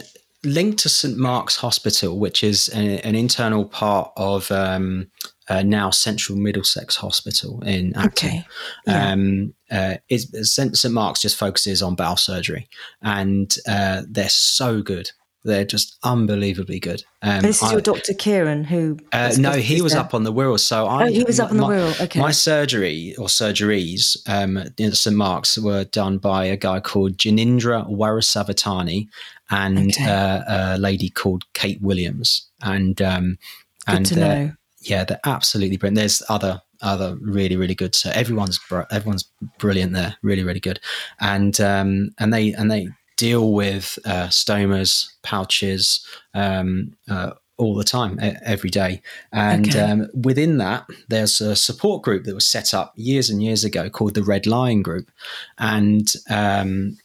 linked 0.45 0.79
to 0.81 0.89
St 0.89 1.17
Mark's 1.17 1.57
Hospital, 1.57 2.19
which 2.19 2.43
is 2.43 2.69
a, 2.75 3.01
an 3.07 3.15
internal 3.15 3.65
part 3.65 4.13
of 4.17 4.51
um, 4.51 5.11
uh, 5.49 5.63
now 5.63 5.91
Central 5.91 6.39
Middlesex 6.39 6.97
Hospital 6.97 7.63
in 7.63 7.97
Acton. 7.97 8.29
Okay. 8.29 8.45
Yeah. 8.87 9.13
Um, 9.13 9.55
uh, 9.71 9.97
St, 10.11 10.77
St 10.77 10.95
Mark's 10.95 11.23
just 11.23 11.37
focuses 11.37 11.83
on 11.83 11.95
bowel 11.95 12.17
surgery, 12.17 12.69
and 13.03 13.55
uh, 13.69 14.03
they're 14.09 14.29
so 14.29 14.83
good. 14.83 15.11
They're 15.45 15.65
just 15.65 15.99
unbelievably 16.05 16.79
good. 16.79 17.03
Um, 17.21 17.41
this 17.41 17.63
is 17.63 17.71
I, 17.71 17.73
your 17.73 17.81
Dr. 17.81 18.15
Kieran, 18.15 18.63
who. 18.63 18.97
Uh, 19.13 19.35
no, 19.39 19.53
he 19.53 19.83
was 19.83 19.93
there. 19.93 20.01
up 20.03 20.15
on 20.15 20.23
the 20.23 20.33
Wirral. 20.33 20.59
So 20.59 20.87
I. 20.87 21.05
Oh, 21.05 21.07
he 21.07 21.25
was 21.25 21.41
up 21.41 21.51
on 21.51 21.57
the 21.57 21.65
Wirral. 21.65 22.01
Okay. 22.01 22.21
My 22.21 22.31
surgery 22.31 23.17
or 23.17 23.27
surgeries 23.27 24.17
um, 24.29 24.63
in 24.79 24.93
St 24.93 25.17
Mark's 25.17 25.59
were 25.59 25.85
done 25.85 26.19
by 26.19 26.45
a 26.45 26.57
guy 26.57 26.79
called 26.79 27.17
Janindra 27.17 27.91
Warusavitarne 27.91 29.09
and 29.51 29.91
okay. 29.91 30.05
uh, 30.05 30.77
a 30.77 30.79
lady 30.79 31.09
called 31.09 31.45
Kate 31.55 31.83
Williams. 31.83 32.49
And 32.63 33.03
um, 33.03 33.39
good 33.87 33.97
and 33.97 34.07
to 34.07 34.17
know. 34.21 34.53
yeah, 34.81 35.05
they're 35.05 35.21
absolutely 35.25 35.77
brilliant. 35.77 35.99
There's 35.99 36.23
other 36.29 36.63
other 36.83 37.17
really 37.21 37.57
really 37.57 37.75
good. 37.75 37.95
So 37.95 38.11
everyone's 38.11 38.61
everyone's 38.91 39.25
brilliant 39.59 39.93
there. 39.93 40.17
Really 40.23 40.45
really 40.45 40.61
good. 40.61 40.79
And 41.21 41.61
um, 41.61 42.11
and 42.19 42.33
they 42.33 42.53
and 42.53 42.71
they 42.71 42.89
deal 43.17 43.53
with 43.53 43.99
uh, 44.05 44.29
stomas, 44.29 45.13
pouches, 45.23 46.07
um, 46.35 46.95
uh, 47.09 47.33
all 47.59 47.75
the 47.75 47.85
time, 47.85 48.19
every 48.45 48.71
day. 48.71 49.01
And 49.33 49.69
okay. 49.69 49.81
um, 49.81 50.09
within 50.15 50.59
that, 50.59 50.87
there's 51.09 51.41
a 51.41 51.55
support 51.55 52.03
group 52.03 52.25
that 52.25 52.35
was 52.35 52.47
set 52.47 52.75
up 52.75 52.93
years 52.97 53.31
and 53.31 53.43
years 53.43 53.63
ago 53.63 53.89
called 53.89 54.15
the 54.15 54.25
Red 54.25 54.47
Lion 54.47 54.83
Group. 54.83 55.11
And 55.59 56.13
um, 56.29 56.97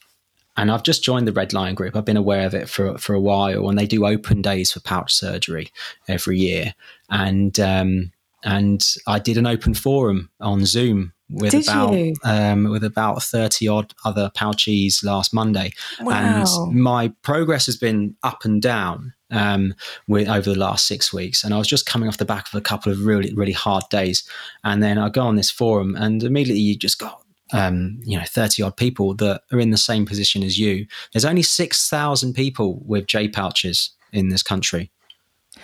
and 0.57 0.71
I've 0.71 0.83
just 0.83 1.03
joined 1.03 1.27
the 1.27 1.33
Red 1.33 1.53
Lion 1.53 1.75
Group. 1.75 1.95
I've 1.95 2.05
been 2.05 2.17
aware 2.17 2.47
of 2.47 2.55
it 2.55 2.67
for 2.67 2.97
for 2.97 3.13
a 3.13 3.19
while, 3.19 3.69
and 3.69 3.77
they 3.77 3.85
do 3.85 4.07
open 4.07 4.41
days 4.41 4.71
for 4.71 4.79
pouch 4.79 5.13
surgery 5.13 5.71
every 6.07 6.39
year. 6.39 6.73
And 7.09 7.59
um, 7.59 8.11
and 8.43 8.85
I 9.07 9.19
did 9.19 9.37
an 9.37 9.47
open 9.47 9.73
forum 9.73 10.29
on 10.39 10.65
Zoom 10.65 11.13
with 11.29 11.51
Did 11.51 11.67
about 11.67 11.93
um, 12.23 12.65
with 12.65 12.83
about 12.83 13.21
thirty 13.23 13.67
odd 13.67 13.93
other 14.05 14.31
pouchies 14.35 15.03
last 15.03 15.33
Monday, 15.33 15.73
wow. 15.99 16.13
and 16.13 16.73
my 16.73 17.09
progress 17.21 17.65
has 17.65 17.75
been 17.75 18.15
up 18.23 18.45
and 18.45 18.61
down 18.61 19.13
um, 19.31 19.73
with 20.07 20.29
over 20.29 20.51
the 20.51 20.59
last 20.59 20.87
six 20.87 21.11
weeks. 21.11 21.43
And 21.43 21.53
I 21.53 21.57
was 21.57 21.67
just 21.67 21.85
coming 21.85 22.07
off 22.07 22.17
the 22.17 22.25
back 22.25 22.47
of 22.47 22.55
a 22.55 22.61
couple 22.61 22.91
of 22.91 23.05
really 23.05 23.33
really 23.33 23.51
hard 23.51 23.83
days, 23.89 24.23
and 24.63 24.81
then 24.81 24.97
I 24.97 25.09
go 25.09 25.23
on 25.23 25.35
this 25.35 25.51
forum, 25.51 25.95
and 25.95 26.23
immediately 26.23 26.61
you 26.61 26.77
just 26.77 26.99
got 26.99 27.21
um, 27.53 27.99
you 28.03 28.17
know, 28.17 28.25
30 28.25 28.63
odd 28.63 28.75
people 28.75 29.13
that 29.15 29.41
are 29.51 29.59
in 29.59 29.71
the 29.71 29.77
same 29.77 30.05
position 30.05 30.43
as 30.43 30.59
you. 30.59 30.85
There's 31.13 31.23
only 31.23 31.43
6,000 31.43 32.33
people 32.33 32.81
with 32.85 33.07
J 33.07 33.29
pouches 33.29 33.91
in 34.11 34.27
this 34.27 34.43
country. 34.43 34.91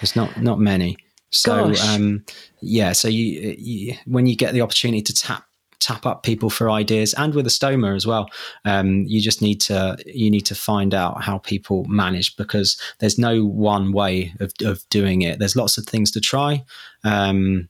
It's 0.01 0.15
not, 0.15 0.41
not 0.41 0.59
many. 0.59 0.97
So, 1.34 1.74
um, 1.88 2.24
yeah, 2.62 2.92
so 2.92 3.08
you, 3.08 3.56
you, 3.58 3.96
when 4.06 4.28
you 4.28 4.36
get 4.36 4.54
the 4.54 4.62
opportunity 4.62 5.02
to 5.02 5.14
tap 5.14 5.46
tap 5.80 6.06
up 6.06 6.24
people 6.24 6.50
for 6.50 6.72
ideas 6.72 7.14
and 7.16 7.36
with 7.36 7.46
a 7.46 7.50
stoma 7.50 7.94
as 7.94 8.08
well 8.08 8.30
um, 8.64 9.04
you 9.06 9.20
just 9.20 9.42
need 9.42 9.60
to 9.60 9.98
you 10.06 10.32
need 10.32 10.46
to 10.46 10.56
find 10.56 10.94
out 10.94 11.22
how 11.22 11.40
people 11.40 11.84
manage 11.90 12.38
because 12.38 12.80
there's 13.00 13.20
no 13.20 13.44
one 13.44 13.92
way 13.92 14.34
of, 14.40 14.54
of 14.62 14.88
doing 14.90 15.24
it. 15.24 15.40
There's 15.40 15.58
lots 15.58 15.78
of 15.78 15.86
things 15.86 16.10
to 16.12 16.22
try 16.22 16.64
um, 17.04 17.68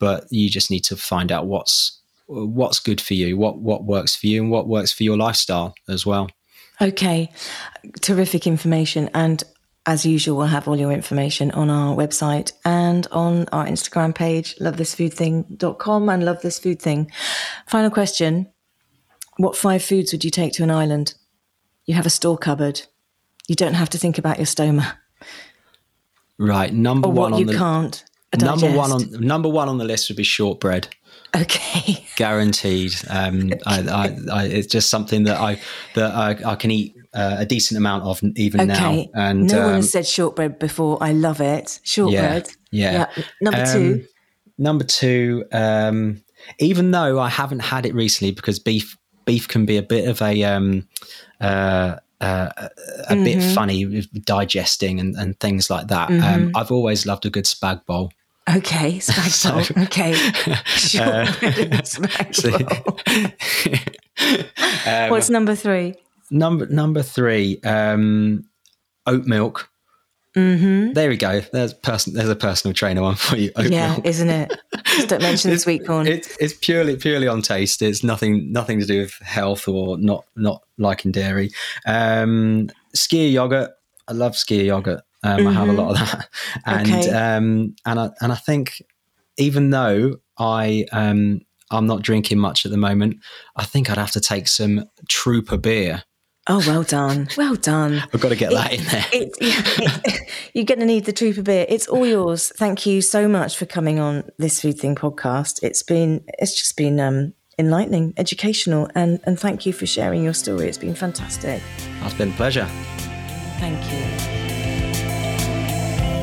but 0.00 0.24
you 0.30 0.50
just 0.50 0.72
need 0.72 0.82
to 0.84 0.96
find 0.96 1.30
out 1.30 1.46
what's 1.46 2.00
what's 2.26 2.80
good 2.80 3.00
for 3.00 3.14
you 3.14 3.36
what 3.36 3.58
what 3.58 3.84
works 3.84 4.16
for 4.16 4.26
you 4.26 4.42
and 4.42 4.50
what 4.50 4.66
works 4.66 4.92
for 4.92 5.04
your 5.04 5.16
lifestyle 5.16 5.72
as 5.88 6.04
well. 6.04 6.28
Okay. 6.80 7.30
Terrific 8.00 8.46
information. 8.46 9.08
And 9.14 9.44
as 9.86 10.06
usual, 10.06 10.36
we'll 10.36 10.46
have 10.46 10.68
all 10.68 10.76
your 10.76 10.92
information 10.92 11.50
on 11.52 11.68
our 11.68 11.96
website 11.96 12.52
and 12.64 13.06
on 13.10 13.48
our 13.50 13.66
Instagram 13.66 14.14
page, 14.14 14.56
lovethisfoodthing.com 14.56 16.08
and 16.08 16.24
love 16.24 16.40
this 16.42 16.58
food 16.58 16.80
thing. 16.80 17.10
Final 17.66 17.90
question 17.90 18.48
What 19.38 19.56
five 19.56 19.82
foods 19.82 20.12
would 20.12 20.24
you 20.24 20.30
take 20.30 20.52
to 20.54 20.62
an 20.62 20.70
island? 20.70 21.14
You 21.84 21.94
have 21.94 22.06
a 22.06 22.10
store 22.10 22.38
cupboard. 22.38 22.82
You 23.48 23.56
don't 23.56 23.74
have 23.74 23.90
to 23.90 23.98
think 23.98 24.18
about 24.18 24.38
your 24.38 24.46
stoma. 24.46 24.94
Right. 26.38 26.72
Number 26.72 27.08
or 27.08 27.12
one 27.12 27.32
what 27.32 27.34
on 27.34 27.40
you 27.40 27.46
the 27.46 27.58
can't. 27.58 28.04
Number 28.38 28.70
one 28.72 28.92
on 28.92 29.10
number 29.20 29.48
one 29.48 29.68
on 29.68 29.78
the 29.78 29.84
list 29.84 30.08
would 30.08 30.16
be 30.16 30.22
shortbread. 30.22 30.88
Okay. 31.36 32.06
Guaranteed. 32.16 32.94
Um, 33.10 33.50
I, 33.66 33.80
I, 33.80 34.18
I, 34.32 34.44
it's 34.46 34.66
just 34.66 34.90
something 34.90 35.24
that 35.24 35.38
I 35.38 35.60
that 35.94 36.14
I, 36.14 36.52
I 36.52 36.54
can 36.54 36.70
eat 36.70 36.96
uh, 37.14 37.36
a 37.38 37.46
decent 37.46 37.78
amount 37.78 38.04
of 38.04 38.22
even 38.36 38.70
okay. 38.70 39.10
now. 39.14 39.28
And 39.28 39.48
no 39.48 39.58
um, 39.58 39.64
one 39.64 39.74
has 39.74 39.90
said 39.90 40.06
shortbread 40.06 40.58
before. 40.58 40.98
I 41.00 41.12
love 41.12 41.40
it. 41.40 41.80
Shortbread. 41.82 42.48
Yeah. 42.70 42.92
yeah. 42.92 43.06
yeah. 43.16 43.24
Number 43.40 43.60
um, 43.60 43.66
two. 43.66 44.04
Number 44.58 44.84
two. 44.84 45.44
Um, 45.52 46.22
even 46.58 46.90
though 46.90 47.20
I 47.20 47.28
haven't 47.28 47.60
had 47.60 47.86
it 47.86 47.94
recently, 47.94 48.32
because 48.32 48.58
beef 48.58 48.96
beef 49.24 49.46
can 49.46 49.66
be 49.66 49.76
a 49.76 49.82
bit 49.82 50.08
of 50.08 50.20
a 50.22 50.42
um, 50.44 50.88
uh, 51.40 51.96
uh, 52.20 52.50
a 52.56 53.14
mm-hmm. 53.14 53.24
bit 53.24 53.54
funny 53.54 53.84
with 53.84 54.24
digesting 54.24 55.00
and, 55.00 55.16
and 55.16 55.38
things 55.40 55.68
like 55.68 55.88
that. 55.88 56.08
Um, 56.08 56.18
mm-hmm. 56.18 56.56
I've 56.56 56.70
always 56.70 57.04
loved 57.04 57.26
a 57.26 57.30
good 57.30 57.44
spag 57.44 57.84
bowl. 57.84 58.12
Okay, 58.48 58.96
spag 58.98 59.30
so, 59.30 59.58
Okay, 59.82 60.14
sure. 60.64 61.26
Uh, 64.18 64.42
um, 64.86 65.06
What's 65.10 65.30
number 65.30 65.54
three? 65.54 65.94
Number 66.32 66.66
number 66.66 67.02
three, 67.02 67.60
um, 67.62 68.44
oat 69.06 69.26
milk. 69.26 69.68
Mm-hmm. 70.34 70.94
There 70.94 71.10
we 71.10 71.18
go. 71.18 71.40
There's 71.52 71.74
person. 71.74 72.14
There's 72.14 72.30
a 72.30 72.36
personal 72.36 72.72
trainer 72.72 73.02
one 73.02 73.16
for 73.16 73.36
you. 73.36 73.52
Oat 73.54 73.70
yeah, 73.70 73.92
milk. 73.92 74.06
isn't 74.06 74.30
it? 74.30 74.58
Just 74.86 75.08
don't 75.10 75.20
mention 75.20 75.50
the 75.52 75.58
sweet 75.58 75.86
corn. 75.86 76.06
It's, 76.06 76.34
it's 76.40 76.54
purely 76.54 76.96
purely 76.96 77.28
on 77.28 77.42
taste. 77.42 77.82
It's 77.82 78.02
nothing 78.02 78.50
nothing 78.50 78.80
to 78.80 78.86
do 78.86 79.00
with 79.00 79.12
health 79.18 79.68
or 79.68 79.98
not 79.98 80.24
not 80.34 80.62
liking 80.78 81.12
dairy. 81.12 81.50
Um, 81.86 82.70
skyr 82.96 83.30
yogurt. 83.30 83.72
I 84.08 84.12
love 84.12 84.32
skyr 84.32 84.64
yogurt. 84.64 85.02
Um, 85.22 85.40
mm-hmm. 85.40 85.48
I 85.48 85.52
have 85.52 85.68
a 85.68 85.72
lot 85.72 85.90
of 85.90 85.98
that, 85.98 86.28
and 86.64 86.90
okay. 86.90 87.10
um, 87.10 87.74
and 87.84 88.00
I 88.00 88.10
and 88.22 88.32
I 88.32 88.36
think 88.36 88.82
even 89.36 89.68
though 89.68 90.16
I 90.38 90.86
um, 90.92 91.42
I'm 91.70 91.86
not 91.86 92.00
drinking 92.00 92.38
much 92.38 92.64
at 92.64 92.70
the 92.70 92.78
moment, 92.78 93.18
I 93.56 93.64
think 93.64 93.90
I'd 93.90 93.98
have 93.98 94.12
to 94.12 94.20
take 94.20 94.48
some 94.48 94.88
Trooper 95.10 95.58
beer 95.58 96.04
Oh, 96.48 96.62
well 96.66 96.82
done. 96.82 97.28
Well 97.36 97.54
done. 97.54 98.02
I've 98.12 98.20
got 98.20 98.30
to 98.30 98.36
get 98.36 98.50
it, 98.50 98.54
that 98.56 98.72
in 98.72 98.84
there. 98.84 99.04
It, 99.12 99.32
it, 99.40 100.30
you're 100.54 100.64
going 100.64 100.80
to 100.80 100.86
need 100.86 101.04
the 101.04 101.12
Trooper 101.12 101.42
beer. 101.42 101.66
It's 101.68 101.86
all 101.86 102.04
yours. 102.04 102.52
Thank 102.56 102.84
you 102.84 103.00
so 103.00 103.28
much 103.28 103.56
for 103.56 103.64
coming 103.64 104.00
on 104.00 104.24
this 104.38 104.60
Food 104.60 104.78
Thing 104.80 104.96
podcast. 104.96 105.62
It's 105.62 105.84
been, 105.84 106.24
it's 106.38 106.54
just 106.54 106.76
been 106.76 106.98
um, 106.98 107.34
enlightening, 107.60 108.14
educational, 108.16 108.88
and, 108.96 109.20
and 109.22 109.38
thank 109.38 109.66
you 109.66 109.72
for 109.72 109.86
sharing 109.86 110.24
your 110.24 110.34
story. 110.34 110.66
It's 110.68 110.78
been 110.78 110.96
fantastic. 110.96 111.62
It's 112.02 112.14
been 112.14 112.30
a 112.30 112.36
pleasure. 112.36 112.66
Thank 113.60 113.80
you. 113.92 114.00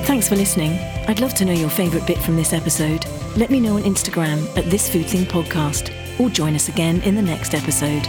Thanks 0.05 0.27
for 0.27 0.35
listening. 0.35 0.73
I'd 1.07 1.21
love 1.21 1.33
to 1.35 1.45
know 1.45 1.53
your 1.53 1.69
favourite 1.69 2.05
bit 2.05 2.17
from 2.17 2.35
this 2.35 2.51
episode. 2.51 3.05
Let 3.37 3.49
me 3.51 3.61
know 3.61 3.77
on 3.77 3.83
Instagram 3.83 4.57
at 4.57 4.65
This 4.65 4.89
Food 4.89 5.05
Thing 5.05 5.25
Podcast 5.25 5.93
or 6.19 6.29
join 6.29 6.55
us 6.55 6.67
again 6.67 7.01
in 7.03 7.15
the 7.15 7.21
next 7.21 7.53
episode. 7.53 8.05